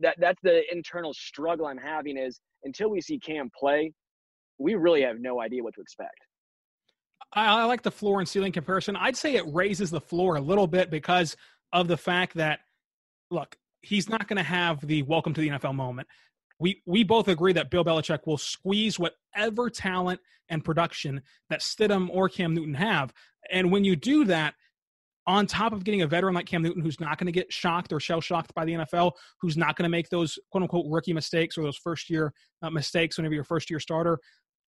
that 0.00 0.16
that's 0.18 0.40
the 0.42 0.62
internal 0.72 1.12
struggle 1.12 1.66
I'm 1.66 1.78
having 1.78 2.16
is 2.16 2.40
until 2.64 2.88
we 2.88 3.00
see 3.00 3.18
Cam 3.18 3.50
play, 3.58 3.92
we 4.58 4.74
really 4.74 5.02
have 5.02 5.20
no 5.20 5.40
idea 5.40 5.62
what 5.62 5.74
to 5.74 5.80
expect. 5.80 6.18
I, 7.32 7.60
I 7.60 7.64
like 7.64 7.82
the 7.82 7.90
floor 7.90 8.20
and 8.20 8.28
ceiling 8.28 8.52
comparison. 8.52 8.96
I'd 8.96 9.16
say 9.16 9.36
it 9.36 9.44
raises 9.52 9.90
the 9.90 10.00
floor 10.00 10.36
a 10.36 10.40
little 10.40 10.66
bit 10.66 10.90
because 10.90 11.36
of 11.72 11.88
the 11.88 11.96
fact 11.96 12.34
that, 12.34 12.60
look, 13.30 13.56
he's 13.82 14.08
not 14.08 14.28
going 14.28 14.36
to 14.36 14.42
have 14.42 14.86
the 14.86 15.02
welcome 15.02 15.34
to 15.34 15.40
the 15.40 15.48
NFL 15.48 15.74
moment. 15.74 16.08
We 16.60 16.82
we 16.86 17.02
both 17.02 17.28
agree 17.28 17.52
that 17.54 17.70
Bill 17.70 17.84
Belichick 17.84 18.20
will 18.26 18.38
squeeze 18.38 18.98
whatever 18.98 19.68
talent 19.68 20.20
and 20.48 20.64
production 20.64 21.22
that 21.50 21.60
Stidham 21.60 22.08
or 22.10 22.28
Cam 22.28 22.54
Newton 22.54 22.74
have. 22.74 23.12
And 23.50 23.72
when 23.72 23.84
you 23.84 23.96
do 23.96 24.24
that, 24.26 24.54
on 25.26 25.46
top 25.46 25.72
of 25.72 25.84
getting 25.84 26.02
a 26.02 26.06
veteran 26.06 26.34
like 26.34 26.46
Cam 26.46 26.62
Newton 26.62 26.82
who's 26.82 27.00
not 27.00 27.18
going 27.18 27.26
to 27.26 27.32
get 27.32 27.52
shocked 27.52 27.92
or 27.92 28.00
shell 28.00 28.20
shocked 28.20 28.54
by 28.54 28.64
the 28.64 28.72
NFL, 28.72 29.12
who's 29.40 29.56
not 29.56 29.76
going 29.76 29.84
to 29.84 29.90
make 29.90 30.08
those 30.10 30.38
quote 30.50 30.62
unquote 30.62 30.86
rookie 30.88 31.12
mistakes 31.12 31.56
or 31.56 31.62
those 31.62 31.78
first 31.78 32.10
year 32.10 32.32
uh, 32.62 32.70
mistakes 32.70 33.16
whenever 33.16 33.34
you're 33.34 33.44
first 33.44 33.70
year 33.70 33.80
starter, 33.80 34.18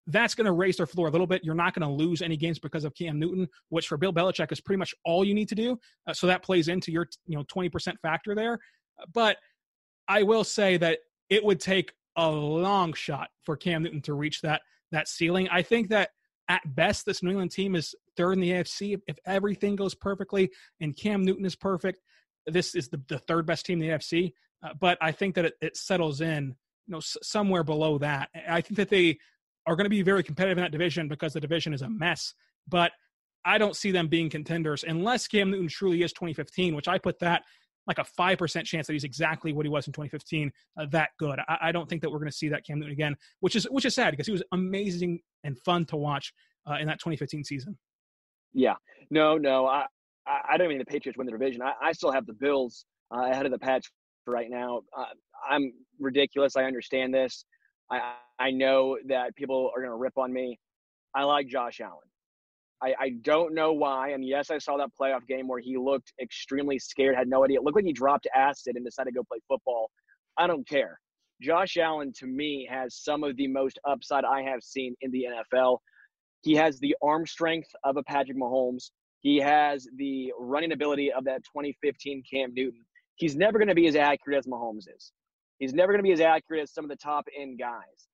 that's 0.06 0.34
going 0.34 0.44
to 0.44 0.52
raise 0.52 0.76
their 0.76 0.86
floor 0.86 1.08
a 1.08 1.10
little 1.10 1.26
bit. 1.26 1.44
You're 1.44 1.54
not 1.54 1.74
going 1.74 1.86
to 1.86 1.92
lose 1.92 2.22
any 2.22 2.36
games 2.36 2.58
because 2.58 2.84
of 2.84 2.94
Cam 2.94 3.18
Newton, 3.18 3.48
which 3.70 3.88
for 3.88 3.96
Bill 3.96 4.12
Belichick 4.12 4.52
is 4.52 4.60
pretty 4.60 4.78
much 4.78 4.94
all 5.04 5.24
you 5.24 5.34
need 5.34 5.48
to 5.48 5.54
do. 5.54 5.78
Uh, 6.06 6.12
so 6.12 6.26
that 6.26 6.42
plays 6.42 6.68
into 6.68 6.92
your 6.92 7.08
you 7.26 7.36
know 7.36 7.44
20% 7.44 7.98
factor 8.00 8.34
there. 8.34 8.58
But 9.12 9.38
I 10.08 10.22
will 10.22 10.44
say 10.44 10.76
that 10.76 11.00
it 11.28 11.44
would 11.44 11.60
take 11.60 11.92
a 12.16 12.30
long 12.30 12.92
shot 12.92 13.28
for 13.42 13.56
Cam 13.56 13.82
Newton 13.82 14.00
to 14.02 14.14
reach 14.14 14.40
that 14.42 14.62
that 14.92 15.08
ceiling. 15.08 15.48
I 15.50 15.62
think 15.62 15.88
that 15.88 16.10
at 16.48 16.62
best 16.76 17.04
this 17.04 17.22
New 17.22 17.30
England 17.30 17.50
team 17.50 17.74
is 17.74 17.94
third 18.16 18.34
in 18.34 18.40
the 18.40 18.50
AFC 18.52 19.00
if 19.08 19.18
everything 19.26 19.74
goes 19.74 19.94
perfectly 19.94 20.50
and 20.80 20.96
Cam 20.96 21.22
Newton 21.24 21.44
is 21.44 21.56
perfect. 21.56 22.00
This 22.46 22.76
is 22.76 22.88
the, 22.88 23.02
the 23.08 23.18
third 23.18 23.46
best 23.46 23.66
team 23.66 23.82
in 23.82 23.88
the 23.88 23.94
AFC. 23.94 24.32
Uh, 24.62 24.70
but 24.80 24.96
I 25.00 25.10
think 25.10 25.34
that 25.34 25.46
it, 25.46 25.54
it 25.60 25.76
settles 25.76 26.20
in 26.20 26.54
you 26.86 26.92
know 26.92 26.98
s- 26.98 27.16
somewhere 27.22 27.64
below 27.64 27.98
that. 27.98 28.30
I 28.48 28.60
think 28.60 28.76
that 28.76 28.88
they 28.88 29.18
are 29.66 29.76
going 29.76 29.84
to 29.84 29.90
be 29.90 30.02
very 30.02 30.22
competitive 30.22 30.58
in 30.58 30.64
that 30.64 30.72
division 30.72 31.08
because 31.08 31.32
the 31.32 31.40
division 31.40 31.74
is 31.74 31.82
a 31.82 31.88
mess. 31.88 32.34
But 32.68 32.92
I 33.44 33.58
don't 33.58 33.76
see 33.76 33.90
them 33.90 34.08
being 34.08 34.28
contenders 34.28 34.84
unless 34.86 35.28
Cam 35.28 35.50
Newton 35.50 35.68
truly 35.68 36.02
is 36.02 36.12
2015, 36.12 36.74
which 36.74 36.88
I 36.88 36.98
put 36.98 37.18
that 37.20 37.42
like 37.86 37.98
a 37.98 38.04
5% 38.04 38.64
chance 38.64 38.86
that 38.86 38.92
he's 38.92 39.04
exactly 39.04 39.52
what 39.52 39.64
he 39.64 39.70
was 39.70 39.86
in 39.86 39.92
2015, 39.92 40.50
uh, 40.76 40.86
that 40.90 41.10
good. 41.18 41.38
I, 41.48 41.58
I, 41.62 41.72
don't 41.72 41.88
think 41.88 42.02
that 42.02 42.10
we're 42.10 42.18
going 42.18 42.30
to 42.30 42.36
see 42.36 42.48
that 42.48 42.66
Cam 42.66 42.80
Newton 42.80 42.92
again, 42.92 43.14
which 43.40 43.54
is 43.54 43.64
which 43.70 43.84
is 43.84 43.94
sad 43.94 44.10
because 44.10 44.26
he 44.26 44.32
was 44.32 44.42
amazing 44.52 45.20
and 45.44 45.56
fun 45.60 45.84
to 45.86 45.96
watch 45.96 46.32
uh, 46.68 46.78
in 46.80 46.88
that 46.88 46.98
2015 46.98 47.44
season. 47.44 47.78
Yeah, 48.52 48.74
no, 49.10 49.38
no, 49.38 49.66
I 49.66 49.86
I 50.26 50.56
don't 50.56 50.68
mean 50.68 50.78
the 50.78 50.84
Patriots 50.84 51.16
win 51.16 51.26
the 51.26 51.32
division. 51.32 51.62
I, 51.62 51.74
I 51.80 51.92
still 51.92 52.10
have 52.10 52.26
the 52.26 52.32
Bills 52.32 52.84
uh, 53.14 53.30
ahead 53.30 53.46
of 53.46 53.52
the 53.52 53.58
Pats 53.58 53.88
right 54.26 54.50
now. 54.50 54.82
Uh, 54.96 55.04
I'm 55.48 55.72
ridiculous. 56.00 56.56
I 56.56 56.64
understand 56.64 57.14
this. 57.14 57.44
I 57.90 58.14
I 58.38 58.50
know 58.50 58.98
that 59.06 59.34
people 59.36 59.70
are 59.74 59.80
going 59.80 59.92
to 59.92 59.96
rip 59.96 60.18
on 60.18 60.32
me. 60.32 60.58
I 61.14 61.24
like 61.24 61.48
Josh 61.48 61.80
Allen. 61.80 61.98
I, 62.82 62.94
I 63.00 63.10
don't 63.22 63.54
know 63.54 63.72
why. 63.72 64.10
And 64.10 64.24
yes, 64.24 64.50
I 64.50 64.58
saw 64.58 64.76
that 64.76 64.90
playoff 65.00 65.26
game 65.26 65.48
where 65.48 65.60
he 65.60 65.78
looked 65.78 66.12
extremely 66.20 66.78
scared, 66.78 67.16
had 67.16 67.28
no 67.28 67.44
idea. 67.44 67.58
It 67.58 67.64
looked 67.64 67.76
like 67.76 67.86
he 67.86 67.92
dropped 67.92 68.26
acid 68.34 68.76
and 68.76 68.84
decided 68.84 69.12
to 69.12 69.16
go 69.16 69.24
play 69.24 69.38
football. 69.48 69.90
I 70.36 70.46
don't 70.46 70.68
care. 70.68 71.00
Josh 71.40 71.76
Allen, 71.76 72.12
to 72.18 72.26
me, 72.26 72.68
has 72.70 72.96
some 72.96 73.24
of 73.24 73.36
the 73.36 73.48
most 73.48 73.78
upside 73.88 74.24
I 74.24 74.42
have 74.42 74.62
seen 74.62 74.94
in 75.00 75.10
the 75.10 75.26
NFL. 75.54 75.78
He 76.42 76.54
has 76.54 76.78
the 76.78 76.94
arm 77.02 77.26
strength 77.26 77.68
of 77.84 77.96
a 77.96 78.02
Patrick 78.02 78.38
Mahomes. 78.38 78.90
He 79.20 79.38
has 79.38 79.88
the 79.96 80.32
running 80.38 80.72
ability 80.72 81.12
of 81.12 81.24
that 81.24 81.42
2015 81.44 82.22
Cam 82.30 82.54
Newton. 82.54 82.84
He's 83.16 83.36
never 83.36 83.58
going 83.58 83.68
to 83.68 83.74
be 83.74 83.86
as 83.86 83.96
accurate 83.96 84.38
as 84.38 84.46
Mahomes 84.46 84.84
is. 84.94 85.12
He's 85.58 85.74
never 85.74 85.92
going 85.92 86.00
to 86.00 86.08
be 86.08 86.12
as 86.12 86.20
accurate 86.20 86.62
as 86.62 86.72
some 86.72 86.84
of 86.84 86.90
the 86.90 86.96
top 86.96 87.26
end 87.38 87.58
guys. 87.58 88.08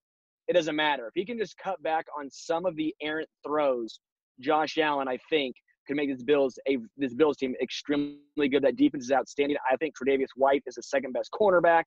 It 0.48 0.54
doesn't 0.54 0.76
matter. 0.76 1.06
If 1.06 1.12
he 1.14 1.24
can 1.24 1.38
just 1.38 1.56
cut 1.58 1.82
back 1.82 2.06
on 2.18 2.28
some 2.30 2.66
of 2.66 2.76
the 2.76 2.94
errant 3.00 3.28
throws, 3.46 4.00
Josh 4.40 4.78
Allen, 4.78 5.08
I 5.08 5.18
think, 5.30 5.54
can 5.86 5.96
make 5.96 6.10
this 6.10 6.22
Bills 6.22 6.58
a 6.68 6.78
this 6.96 7.14
Bills 7.14 7.36
team 7.36 7.54
extremely 7.62 8.48
good. 8.50 8.62
That 8.62 8.76
defense 8.76 9.04
is 9.04 9.12
outstanding. 9.12 9.56
I 9.70 9.76
think 9.76 9.94
Tre'Davious 9.96 10.28
White 10.36 10.62
is 10.66 10.76
the 10.76 10.82
second 10.82 11.12
best 11.12 11.30
cornerback. 11.32 11.84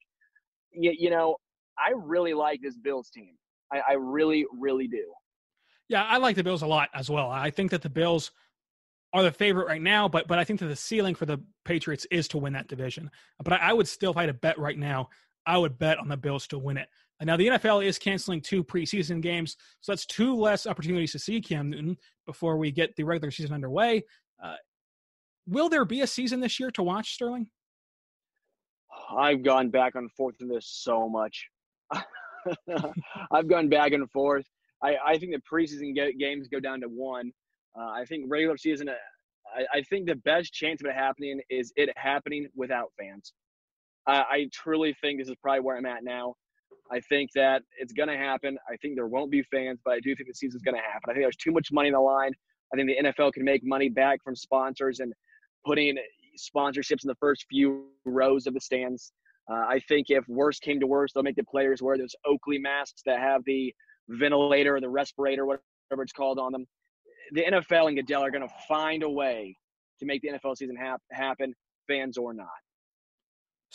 You, 0.72 0.93
you 0.97 1.10
know, 1.10 1.36
I 1.78 1.91
really 1.95 2.34
like 2.34 2.60
this 2.62 2.78
Bills 2.78 3.10
team. 3.10 3.36
I, 3.72 3.82
I 3.89 3.93
really, 3.93 4.45
really 4.58 4.88
do. 4.88 5.06
Yeah, 5.88 6.03
I 6.03 6.18
like 6.18 6.36
the 6.36 6.43
Bills 6.43 6.62
a 6.62 6.68
lot 6.68 6.89
as 6.93 7.10
well. 7.10 7.30
I 7.30 7.51
think 7.51 7.72
that 7.72 7.82
the 7.82 7.89
Bills 7.89 8.32
are 9.14 9.24
the 9.24 9.32
favorite 9.32 9.68
right 9.68 9.82
now, 9.82 10.08
but 10.08 10.28
but 10.28 10.39
I 10.39 10.43
think 10.43 10.60
that 10.60 10.68
the 10.68 10.76
ceiling 10.76 11.16
for 11.16 11.26
the 11.26 11.39
Patriots 11.64 12.06
is 12.12 12.28
to 12.30 12.38
win 12.38 12.53
that 12.53 12.68
division. 12.68 13.10
But 13.43 13.53
I, 13.53 13.58
I 13.58 13.74
would 13.74 13.88
still, 13.88 14.14
fight 14.14 14.30
a 14.30 14.34
bet 14.34 14.58
right 14.60 14.78
now, 14.78 15.10
I 15.46 15.58
would 15.58 15.78
bet 15.78 16.00
on 16.00 16.08
the 16.08 16.18
Bills 16.18 16.48
to 16.48 16.58
win 16.58 16.78
it. 16.78 16.89
Now 17.22 17.38
the 17.38 17.48
NFL 17.48 17.86
is 17.86 17.98
canceling 17.98 18.41
two 18.41 18.64
preseason 18.64 19.22
games, 19.22 19.56
so 19.80 19.91
that's 19.91 20.06
two 20.06 20.36
less 20.36 20.68
opportunities 20.68 21.14
to 21.14 21.20
see 21.20 21.39
Cam 21.39 21.70
Newton 21.70 21.98
before 22.26 22.58
we 22.58 22.72
get 22.72 22.96
the 22.96 23.04
regular 23.04 23.32
season 23.32 23.54
underway. 23.54 24.04
Uh, 24.43 24.56
will 25.48 25.70
there 25.70 25.86
be 25.86 26.02
a 26.02 26.08
season 26.08 26.41
this 26.41 26.60
year 26.60 26.72
to 26.72 26.84
watch 26.84 27.14
Sterling? 27.14 27.48
I've 29.18 29.43
gone 29.43 29.70
back 29.70 29.96
and 29.96 30.12
forth 30.12 30.36
in 30.41 30.48
this 30.50 30.68
so 30.68 31.08
much. 31.08 31.48
I've 33.32 33.48
gone 33.48 33.70
back 33.70 33.93
and 33.93 34.10
forth. 34.12 34.46
I, 34.84 34.98
I 35.06 35.18
think 35.18 35.34
the 35.34 35.41
preseason 35.52 35.96
games 36.20 36.48
go 36.48 36.60
down 36.60 36.82
to 36.82 36.88
one. 36.88 37.32
Uh, 37.78 37.89
I 37.89 38.06
think 38.06 38.26
regular 38.28 38.58
season. 38.58 38.89
Uh, 38.89 38.93
I, 39.56 39.80
I, 39.80 39.82
think 39.84 40.08
the 40.08 40.16
best 40.16 40.54
chance 40.54 40.82
of 40.82 40.88
it 40.88 40.96
happening 40.96 41.39
is 41.50 41.72
it 41.76 41.89
happening 41.98 42.48
without 42.56 42.91
fans. 43.00 43.34
I, 44.08 44.14
I 44.14 44.49
truly 44.53 44.95
think 45.01 45.20
this 45.20 45.30
is 45.30 45.36
probably 45.41 45.62
where 45.62 45.78
I'm 45.78 45.86
at 45.86 46.03
now. 46.03 46.36
I 46.91 46.99
think 46.99 47.32
that 47.34 47.64
it's 47.80 47.93
going 47.93 48.10
to 48.10 48.18
happen. 48.18 48.58
I 48.70 48.76
think 48.78 48.95
there 48.95 49.08
won't 49.08 49.32
be 49.32 49.41
fans, 49.43 49.80
but 49.84 49.95
I 49.95 49.99
do 49.99 50.16
think 50.16 50.30
the 50.30 50.36
season's 50.36 50.62
going 50.62 50.76
to 50.76 50.82
happen. 50.82 51.10
I 51.10 51.14
think 51.14 51.24
there's 51.24 51.36
too 51.36 51.51
much 51.51 51.72
money 51.72 51.88
in 51.88 51.93
the 51.93 51.99
line. 51.99 52.32
I 52.74 52.78
think 52.78 52.89
the 52.89 53.10
NFL 53.10 53.34
can 53.34 53.43
make 53.43 53.62
money 53.64 53.89
back 53.89 54.24
from 54.24 54.36
sponsors 54.36 54.99
and 54.99 55.14
putting 55.66 55.97
sponsorships 56.38 57.03
in 57.03 57.08
the 57.08 57.16
first 57.20 57.45
few 57.49 57.88
rows 58.06 58.45
of 58.45 58.53
the 58.53 58.62
stands. 58.62 59.12
Uh, 59.51 59.66
I 59.68 59.80
think 59.88 60.08
if 60.10 60.28
worst 60.28 60.62
came 60.62 60.80
to 60.80 60.88
worst, 60.88 61.14
they'll 61.14 61.24
make 61.24 61.36
the 61.36 61.43
players 61.43 61.82
wear 61.82 61.97
those 61.97 62.16
Oakley 62.26 62.58
masks 62.58 63.01
that 63.06 63.20
have 63.20 63.41
the 63.45 63.74
ventilator 64.10 64.76
or 64.76 64.82
the 64.82 64.89
respirator, 64.89 65.45
whatever 65.45 66.03
it's 66.03 66.14
called, 66.14 66.39
on 66.39 66.51
them. 66.51 66.66
The 67.32 67.43
NFL 67.43 67.88
and 67.88 67.97
Goodell 67.97 68.24
are 68.24 68.32
going 68.32 68.47
to 68.47 68.53
find 68.68 69.03
a 69.03 69.10
way 69.10 69.58
to 69.99 70.06
make 70.06 70.22
the 70.22 70.30
NFL 70.30 70.58
season 70.58 70.76
hap- 70.76 71.01
happen, 71.12 71.53
fans 71.88 72.18
or 72.18 72.34
not. 72.34 72.47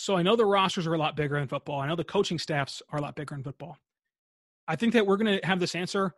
So 0.01 0.17
I 0.17 0.23
know 0.23 0.35
the 0.35 0.47
rosters 0.47 0.87
are 0.87 0.95
a 0.95 0.99
lot 0.99 1.15
bigger 1.15 1.37
in 1.37 1.47
football. 1.47 1.79
I 1.79 1.87
know 1.87 1.95
the 1.95 2.03
coaching 2.03 2.39
staffs 2.39 2.81
are 2.89 2.99
a 2.99 3.03
lot 3.03 3.17
bigger 3.17 3.35
in 3.35 3.43
football. 3.45 3.77
I 4.67 4.75
think 4.75 4.95
that 4.95 5.07
we're 5.07 5.19
going 5.19 5.39
to 5.39 5.47
have 5.47 5.61
this 5.61 5.75
answer 5.75 6.15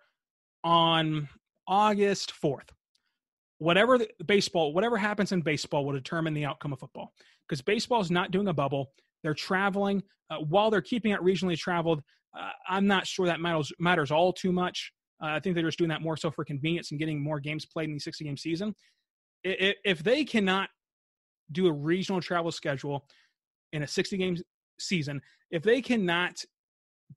on 0.62 1.28
August 1.66 2.32
4th. 2.40 2.68
Whatever 3.58 3.98
the 3.98 4.08
baseball, 4.24 4.72
whatever 4.72 4.96
happens 4.96 5.32
in 5.32 5.40
baseball 5.40 5.84
will 5.84 5.94
determine 5.94 6.32
the 6.32 6.44
outcome 6.44 6.72
of 6.72 6.78
football 6.78 7.12
because 7.48 7.60
baseball 7.60 8.00
is 8.00 8.08
not 8.08 8.30
doing 8.30 8.46
a 8.46 8.52
bubble. 8.52 8.92
They're 9.24 9.34
traveling. 9.34 10.00
Uh, 10.30 10.36
while 10.36 10.70
they're 10.70 10.80
keeping 10.80 11.10
it 11.10 11.20
regionally 11.20 11.58
traveled, 11.58 12.02
uh, 12.38 12.50
I'm 12.68 12.86
not 12.86 13.04
sure 13.04 13.26
that 13.26 13.40
matters 13.40 13.72
matters 13.80 14.12
all 14.12 14.32
too 14.32 14.52
much. 14.52 14.92
Uh, 15.20 15.26
I 15.26 15.40
think 15.40 15.56
they're 15.56 15.64
just 15.64 15.78
doing 15.78 15.90
that 15.90 16.02
more 16.02 16.16
so 16.16 16.30
for 16.30 16.44
convenience 16.44 16.92
and 16.92 17.00
getting 17.00 17.20
more 17.20 17.40
games 17.40 17.66
played 17.66 17.88
in 17.88 17.94
the 17.94 18.00
60 18.00 18.24
game 18.24 18.36
season. 18.36 18.76
If, 19.42 19.74
if 19.84 20.04
they 20.04 20.24
cannot 20.24 20.68
do 21.50 21.66
a 21.66 21.72
regional 21.72 22.20
travel 22.20 22.52
schedule 22.52 23.06
in 23.72 23.82
a 23.82 23.86
60 23.86 24.16
game 24.16 24.36
season, 24.78 25.20
if 25.50 25.62
they 25.62 25.80
cannot 25.80 26.44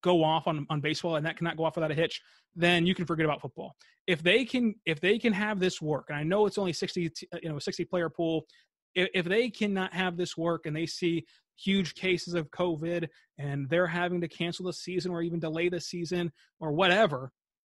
go 0.01 0.23
off 0.23 0.47
on, 0.47 0.65
on 0.69 0.81
baseball 0.81 1.15
and 1.15 1.25
that 1.25 1.37
cannot 1.37 1.57
go 1.57 1.65
off 1.65 1.75
without 1.75 1.91
a 1.91 1.95
hitch, 1.95 2.21
then 2.55 2.85
you 2.85 2.95
can 2.95 3.05
forget 3.05 3.25
about 3.25 3.41
football. 3.41 3.75
If 4.07 4.21
they 4.21 4.45
can 4.45 4.75
if 4.85 4.99
they 5.01 5.17
can 5.17 5.33
have 5.33 5.59
this 5.59 5.81
work, 5.81 6.05
and 6.09 6.17
I 6.17 6.23
know 6.23 6.45
it's 6.45 6.57
only 6.57 6.73
60 6.73 7.11
you 7.41 7.49
know 7.49 7.59
60 7.59 7.85
player 7.85 8.09
pool, 8.09 8.45
if, 8.93 9.09
if 9.13 9.25
they 9.25 9.49
cannot 9.49 9.93
have 9.93 10.15
this 10.17 10.37
work 10.37 10.65
and 10.65 10.75
they 10.75 10.85
see 10.85 11.25
huge 11.57 11.95
cases 11.95 12.33
of 12.33 12.49
COVID 12.51 13.07
and 13.37 13.69
they're 13.69 13.87
having 13.87 14.21
to 14.21 14.27
cancel 14.27 14.65
the 14.65 14.73
season 14.73 15.11
or 15.11 15.21
even 15.21 15.39
delay 15.39 15.69
the 15.69 15.79
season 15.79 16.31
or 16.59 16.71
whatever, 16.71 17.31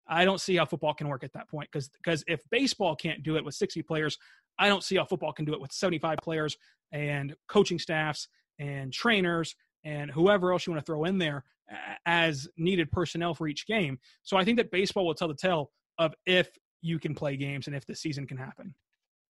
I 0.08 0.24
don't 0.24 0.40
see 0.40 0.56
how 0.56 0.64
football 0.64 0.94
can 0.94 1.08
work 1.08 1.24
at 1.24 1.32
that 1.34 1.48
point. 1.48 1.68
Because 1.70 1.88
because 1.88 2.24
if 2.26 2.40
baseball 2.50 2.96
can't 2.96 3.22
do 3.22 3.36
it 3.36 3.44
with 3.44 3.54
60 3.54 3.82
players, 3.82 4.18
I 4.58 4.68
don't 4.68 4.82
see 4.82 4.96
how 4.96 5.04
football 5.04 5.32
can 5.32 5.44
do 5.44 5.52
it 5.52 5.60
with 5.60 5.72
75 5.72 6.18
players 6.22 6.56
and 6.92 7.34
coaching 7.48 7.78
staffs 7.78 8.28
and 8.58 8.92
trainers 8.92 9.54
and 9.84 10.10
whoever 10.10 10.52
else 10.52 10.66
you 10.66 10.72
want 10.72 10.84
to 10.84 10.90
throw 10.90 11.04
in 11.04 11.18
there 11.18 11.44
as 12.06 12.48
needed 12.56 12.90
personnel 12.90 13.34
for 13.34 13.48
each 13.48 13.66
game. 13.66 13.98
So 14.22 14.36
I 14.36 14.44
think 14.44 14.56
that 14.58 14.70
baseball 14.70 15.06
will 15.06 15.14
tell 15.14 15.28
the 15.28 15.34
tale 15.34 15.70
of 15.98 16.14
if 16.26 16.48
you 16.82 16.98
can 16.98 17.14
play 17.14 17.36
games 17.36 17.66
and 17.66 17.76
if 17.76 17.86
the 17.86 17.94
season 17.94 18.26
can 18.26 18.36
happen. 18.36 18.74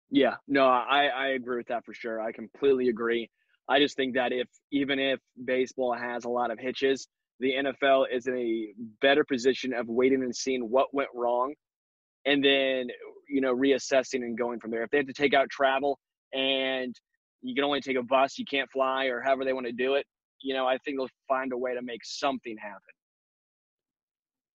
Yeah, 0.09 0.35
no, 0.47 0.65
I, 0.65 1.07
I 1.07 1.27
agree 1.29 1.57
with 1.57 1.67
that 1.67 1.85
for 1.85 1.93
sure. 1.93 2.21
I 2.21 2.31
completely 2.31 2.89
agree. 2.89 3.29
I 3.69 3.79
just 3.79 3.97
think 3.97 4.15
that 4.15 4.31
if 4.31 4.47
even 4.71 4.99
if 4.99 5.19
baseball 5.43 5.93
has 5.93 6.23
a 6.23 6.29
lot 6.29 6.51
of 6.51 6.59
hitches, 6.59 7.07
the 7.39 7.53
NFL 7.53 8.05
is 8.11 8.27
in 8.27 8.37
a 8.37 8.67
better 9.01 9.23
position 9.23 9.73
of 9.73 9.87
waiting 9.87 10.23
and 10.23 10.35
seeing 10.35 10.61
what 10.61 10.93
went 10.93 11.09
wrong 11.13 11.53
and 12.25 12.43
then 12.43 12.87
you 13.29 13.41
know 13.41 13.55
reassessing 13.55 14.21
and 14.21 14.37
going 14.37 14.59
from 14.59 14.71
there. 14.71 14.83
If 14.83 14.91
they 14.91 14.97
have 14.97 15.07
to 15.07 15.13
take 15.13 15.33
out 15.33 15.49
travel 15.49 15.99
and 16.33 16.95
you 17.41 17.55
can 17.55 17.63
only 17.63 17.81
take 17.81 17.97
a 17.97 18.03
bus, 18.03 18.37
you 18.37 18.45
can't 18.45 18.69
fly 18.71 19.05
or 19.05 19.21
however 19.21 19.45
they 19.45 19.53
want 19.53 19.65
to 19.65 19.71
do 19.71 19.95
it, 19.95 20.05
you 20.41 20.53
know, 20.53 20.67
I 20.67 20.77
think 20.79 20.97
they'll 20.97 21.09
find 21.27 21.51
a 21.53 21.57
way 21.57 21.73
to 21.73 21.81
make 21.81 22.01
something 22.03 22.57
happen. 22.57 22.81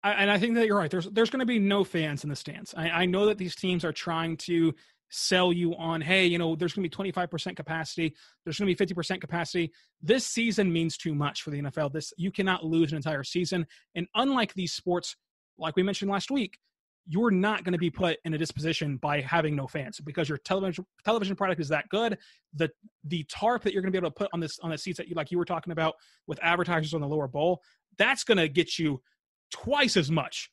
I, 0.03 0.13
and 0.13 0.31
I 0.31 0.39
think 0.39 0.55
that 0.57 0.67
you're 0.67 0.77
right. 0.77 0.91
There's 0.91 1.09
there's 1.11 1.31
going 1.31 1.41
to 1.41 1.47
be 1.47 1.59
no 1.59 1.85
fans 1.85 2.25
in 2.25 2.31
the 2.31 2.37
stands. 2.37 2.75
I, 2.77 2.91
I 2.91 3.07
know 3.07 3.27
that 3.27 3.39
these 3.39 3.55
teams 3.55 3.85
are 3.85 3.93
trying 3.93 4.37
to 4.39 4.75
sell 5.13 5.53
you 5.53 5.77
on, 5.77 6.01
hey, 6.01 6.25
you 6.27 6.39
know, 6.39 6.57
there's 6.57 6.73
going 6.73 6.89
to 6.89 7.05
be 7.05 7.11
25% 7.11 7.55
capacity, 7.55 8.15
there's 8.45 8.59
going 8.59 8.75
to 8.75 8.87
be 8.87 8.95
50% 8.95 9.21
capacity. 9.21 9.71
This 10.01 10.27
season 10.27 10.73
means 10.73 10.97
too 10.97 11.15
much 11.15 11.43
for 11.43 11.51
the 11.51 11.63
NFL. 11.63 11.93
This 11.93 12.13
you 12.17 12.33
cannot 12.33 12.65
lose 12.65 12.93
an 12.93 12.97
entire 12.97 13.23
season. 13.23 13.67
And 13.95 14.09
unlike 14.15 14.55
these 14.55 14.73
sports, 14.73 15.15
like 15.59 15.77
we 15.77 15.83
mentioned 15.83 16.11
last 16.11 16.31
week, 16.31 16.59
you're 17.09 17.31
not 17.31 17.65
going 17.65 17.73
to 17.73 17.79
be 17.79 17.91
put 17.91 18.19
in 18.25 18.35
a 18.35 18.39
disposition 18.39 18.97
by 18.97 19.21
having 19.21 19.57
no 19.57 19.67
fans 19.67 20.01
because 20.01 20.29
your 20.29 20.39
television 20.39 20.87
television 21.05 21.35
product 21.35 21.61
is 21.61 21.69
that 21.69 21.89
good. 21.89 22.19
The 22.55 22.71
the 23.05 23.25
tarp 23.25 23.63
that 23.65 23.73
you're 23.73 23.83
going 23.83 23.93
to 23.93 24.01
be 24.01 24.05
able 24.05 24.11
to 24.11 24.19
put 24.19 24.31
on 24.33 24.41
this 24.41 24.59
on 24.61 24.71
the 24.71 24.79
seats 24.79 24.99
that 24.99 25.09
you 25.09 25.15
like 25.15 25.31
you 25.31 25.39
were 25.39 25.45
talking 25.45 25.73
about 25.73 25.95
with 26.27 26.39
advertisers 26.43 26.95
on 26.95 27.01
the 27.01 27.09
lower 27.09 27.29
bowl, 27.29 27.61
that's 27.99 28.25
going 28.25 28.39
to 28.39 28.49
get 28.49 28.79
you 28.79 29.03
twice 29.51 29.97
as 29.97 30.11
much 30.11 30.51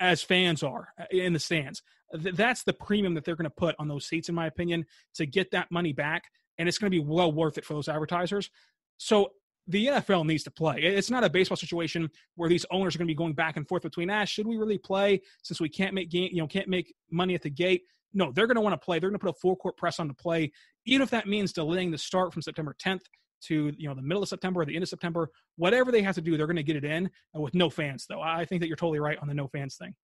as 0.00 0.22
fans 0.22 0.62
are 0.62 0.88
uh, 1.00 1.04
in 1.10 1.32
the 1.32 1.38
stands. 1.38 1.82
That's 2.12 2.64
the 2.64 2.74
premium 2.74 3.14
that 3.14 3.24
they're 3.24 3.36
going 3.36 3.44
to 3.44 3.50
put 3.50 3.74
on 3.78 3.88
those 3.88 4.06
seats, 4.06 4.28
in 4.28 4.34
my 4.34 4.46
opinion, 4.46 4.84
to 5.14 5.24
get 5.24 5.52
that 5.52 5.70
money 5.70 5.92
back, 5.92 6.24
and 6.58 6.68
it's 6.68 6.76
going 6.76 6.90
to 6.90 6.96
be 6.96 7.02
well 7.02 7.32
worth 7.32 7.56
it 7.56 7.64
for 7.64 7.72
those 7.74 7.88
advertisers. 7.88 8.50
So 8.98 9.32
the 9.68 9.86
NFL 9.86 10.26
needs 10.26 10.42
to 10.44 10.50
play. 10.50 10.80
It's 10.80 11.10
not 11.10 11.24
a 11.24 11.30
baseball 11.30 11.56
situation 11.56 12.10
where 12.34 12.48
these 12.48 12.66
owners 12.70 12.94
are 12.94 12.98
going 12.98 13.06
to 13.06 13.12
be 13.12 13.16
going 13.16 13.34
back 13.34 13.56
and 13.56 13.66
forth 13.66 13.82
between, 13.82 14.10
ah, 14.10 14.24
should 14.24 14.46
we 14.46 14.56
really 14.56 14.78
play 14.78 15.20
since 15.42 15.60
we 15.60 15.68
can't 15.68 15.94
make 15.94 16.10
game, 16.10 16.30
you 16.32 16.42
know, 16.42 16.46
can't 16.46 16.68
make 16.68 16.94
money 17.10 17.34
at 17.34 17.42
the 17.42 17.50
gate. 17.50 17.82
No, 18.12 18.32
they're 18.32 18.46
going 18.46 18.56
to 18.56 18.60
want 18.60 18.74
to 18.74 18.84
play. 18.84 18.98
They're 18.98 19.08
going 19.08 19.18
to 19.18 19.24
put 19.24 19.30
a 19.30 19.40
full 19.40 19.56
court 19.56 19.76
press 19.76 19.98
on 19.98 20.08
to 20.08 20.14
play, 20.14 20.52
even 20.84 21.02
if 21.02 21.10
that 21.10 21.26
means 21.26 21.52
delaying 21.52 21.90
the 21.90 21.98
start 21.98 22.32
from 22.32 22.42
September 22.42 22.74
10th 22.84 23.02
to 23.42 23.72
you 23.76 23.88
know 23.88 23.94
the 23.94 24.02
middle 24.02 24.22
of 24.22 24.28
September 24.28 24.60
or 24.60 24.64
the 24.64 24.74
end 24.74 24.82
of 24.82 24.88
September. 24.88 25.28
Whatever 25.56 25.92
they 25.92 26.02
have 26.02 26.14
to 26.14 26.20
do, 26.20 26.36
they're 26.36 26.46
going 26.46 26.56
to 26.56 26.62
get 26.62 26.76
it 26.76 26.84
in 26.84 27.10
with 27.34 27.54
no 27.54 27.70
fans. 27.70 28.06
Though 28.08 28.20
I 28.20 28.44
think 28.44 28.60
that 28.60 28.68
you're 28.68 28.76
totally 28.76 29.00
right 29.00 29.18
on 29.20 29.28
the 29.28 29.34
no 29.34 29.48
fans 29.48 29.76
thing. 29.76 29.94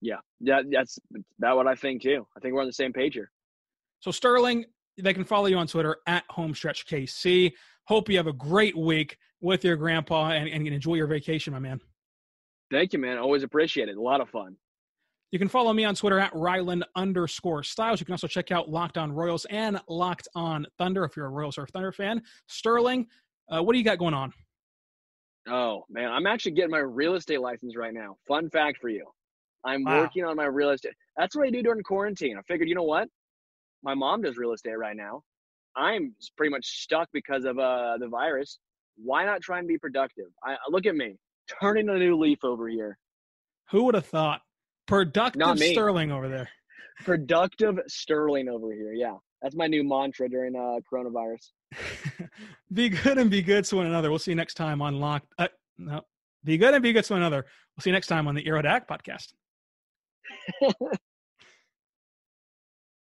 Yeah, 0.00 0.16
yeah, 0.40 0.62
that's 0.70 0.98
that 1.38 1.56
what 1.56 1.66
I 1.66 1.74
think 1.74 2.02
too. 2.02 2.26
I 2.36 2.40
think 2.40 2.54
we're 2.54 2.60
on 2.60 2.66
the 2.66 2.72
same 2.72 2.92
page 2.92 3.14
here. 3.14 3.30
So 4.00 4.10
Sterling, 4.10 4.66
they 5.00 5.14
can 5.14 5.24
follow 5.24 5.46
you 5.46 5.56
on 5.56 5.66
Twitter 5.66 5.96
at 6.06 6.24
HomestretchKC. 6.28 7.52
Hope 7.86 8.08
you 8.08 8.16
have 8.16 8.26
a 8.26 8.32
great 8.32 8.76
week 8.76 9.16
with 9.40 9.64
your 9.64 9.76
grandpa 9.76 10.30
and, 10.30 10.48
and 10.48 10.66
enjoy 10.66 10.94
your 10.94 11.06
vacation, 11.06 11.52
my 11.52 11.58
man. 11.58 11.80
Thank 12.70 12.92
you, 12.92 12.98
man. 12.98 13.18
Always 13.18 13.44
appreciate 13.44 13.88
it. 13.88 13.96
A 13.96 14.00
lot 14.00 14.20
of 14.20 14.28
fun. 14.28 14.56
You 15.30 15.38
can 15.38 15.48
follow 15.48 15.72
me 15.72 15.84
on 15.84 15.94
Twitter 15.94 16.18
at 16.18 16.32
Rylan 16.32 16.82
underscore 16.94 17.62
Stiles. 17.62 18.00
You 18.00 18.06
can 18.06 18.12
also 18.12 18.26
check 18.26 18.50
out 18.50 18.68
Locked 18.68 18.96
On 18.96 19.12
Royals 19.12 19.44
and 19.50 19.80
Locked 19.88 20.28
On 20.34 20.66
Thunder 20.78 21.04
if 21.04 21.16
you're 21.16 21.26
a 21.26 21.30
Royals 21.30 21.58
or 21.58 21.66
Thunder 21.66 21.92
fan. 21.92 22.22
Sterling, 22.48 23.06
uh, 23.50 23.62
what 23.62 23.72
do 23.72 23.78
you 23.78 23.84
got 23.84 23.98
going 23.98 24.14
on? 24.14 24.32
Oh, 25.48 25.84
man. 25.88 26.10
I'm 26.10 26.26
actually 26.26 26.52
getting 26.52 26.70
my 26.70 26.78
real 26.78 27.14
estate 27.14 27.40
license 27.40 27.76
right 27.76 27.94
now. 27.94 28.16
Fun 28.26 28.50
fact 28.50 28.78
for 28.80 28.88
you. 28.88 29.06
I'm 29.64 29.84
wow. 29.84 30.00
working 30.00 30.24
on 30.24 30.36
my 30.36 30.46
real 30.46 30.70
estate. 30.70 30.94
That's 31.16 31.36
what 31.36 31.46
I 31.46 31.50
do 31.50 31.62
during 31.62 31.82
quarantine. 31.82 32.36
I 32.38 32.42
figured, 32.42 32.68
you 32.68 32.74
know 32.74 32.82
what? 32.82 33.08
My 33.82 33.94
mom 33.94 34.22
does 34.22 34.36
real 34.36 34.52
estate 34.52 34.78
right 34.78 34.96
now. 34.96 35.22
I'm 35.76 36.14
pretty 36.36 36.50
much 36.50 36.82
stuck 36.82 37.08
because 37.12 37.44
of 37.44 37.58
uh, 37.58 37.98
the 37.98 38.08
virus. 38.08 38.58
Why 38.96 39.24
not 39.24 39.42
try 39.42 39.58
and 39.58 39.68
be 39.68 39.78
productive? 39.78 40.26
I 40.42 40.56
look 40.70 40.86
at 40.86 40.96
me, 40.96 41.16
turning 41.60 41.88
a 41.88 41.98
new 41.98 42.16
leaf 42.16 42.44
over 42.44 42.68
here. 42.68 42.98
Who 43.70 43.84
would 43.84 43.94
have 43.94 44.06
thought 44.06 44.40
Productive 44.86 45.58
Sterling 45.58 46.12
over 46.12 46.28
there. 46.28 46.48
Productive 47.04 47.80
Sterling 47.88 48.48
over 48.48 48.72
here. 48.72 48.92
Yeah. 48.92 49.16
That's 49.42 49.54
my 49.54 49.66
new 49.66 49.84
mantra 49.84 50.28
during 50.28 50.56
uh, 50.56 50.80
coronavirus. 50.90 51.50
be 52.72 52.88
good 52.88 53.18
and 53.18 53.30
be 53.30 53.42
good 53.42 53.64
to 53.66 53.76
one 53.76 53.86
another. 53.86 54.10
We'll 54.10 54.18
see 54.18 54.30
you 54.30 54.36
next 54.36 54.54
time 54.54 54.80
on 54.80 54.98
Locked. 54.98 55.32
Uh, 55.38 55.48
no, 55.76 56.02
be 56.42 56.56
good 56.56 56.72
and 56.72 56.82
be 56.82 56.92
good 56.92 57.04
to 57.04 57.12
one 57.12 57.22
another. 57.22 57.44
We'll 57.76 57.82
see 57.82 57.90
you 57.90 57.94
next 57.94 58.06
time 58.06 58.26
on 58.28 58.34
the 58.34 58.42
Aerodac 58.44 58.86
podcast. 58.86 59.34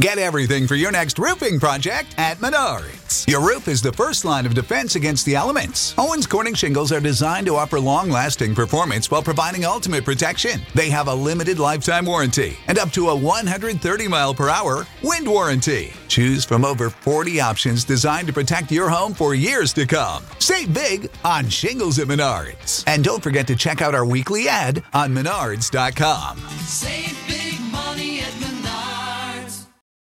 Get 0.00 0.18
everything 0.18 0.66
for 0.66 0.74
your 0.74 0.90
next 0.90 1.20
roofing 1.20 1.60
project 1.60 2.16
at 2.18 2.38
Menards. 2.38 3.28
Your 3.28 3.40
roof 3.40 3.68
is 3.68 3.80
the 3.80 3.92
first 3.92 4.24
line 4.24 4.44
of 4.44 4.52
defense 4.52 4.96
against 4.96 5.24
the 5.24 5.36
elements. 5.36 5.94
Owens 5.96 6.26
Corning 6.26 6.54
shingles 6.54 6.90
are 6.90 6.98
designed 6.98 7.46
to 7.46 7.54
offer 7.54 7.78
long 7.78 8.10
lasting 8.10 8.56
performance 8.56 9.08
while 9.08 9.22
providing 9.22 9.64
ultimate 9.64 10.04
protection. 10.04 10.60
They 10.74 10.90
have 10.90 11.06
a 11.06 11.14
limited 11.14 11.60
lifetime 11.60 12.06
warranty 12.06 12.58
and 12.66 12.76
up 12.76 12.90
to 12.90 13.10
a 13.10 13.14
130 13.14 14.08
mile 14.08 14.34
per 14.34 14.48
hour 14.48 14.84
wind 15.04 15.28
warranty. 15.28 15.92
Choose 16.08 16.44
from 16.44 16.64
over 16.64 16.90
40 16.90 17.40
options 17.40 17.84
designed 17.84 18.26
to 18.26 18.32
protect 18.32 18.72
your 18.72 18.88
home 18.88 19.14
for 19.14 19.32
years 19.32 19.72
to 19.74 19.86
come. 19.86 20.24
Save 20.40 20.74
big 20.74 21.08
on 21.24 21.48
shingles 21.48 22.00
at 22.00 22.08
Menards. 22.08 22.82
And 22.88 23.04
don't 23.04 23.22
forget 23.22 23.46
to 23.46 23.54
check 23.54 23.80
out 23.80 23.94
our 23.94 24.04
weekly 24.04 24.48
ad 24.48 24.82
on 24.92 25.14
menards.com. 25.14 26.38
Save 26.66 27.14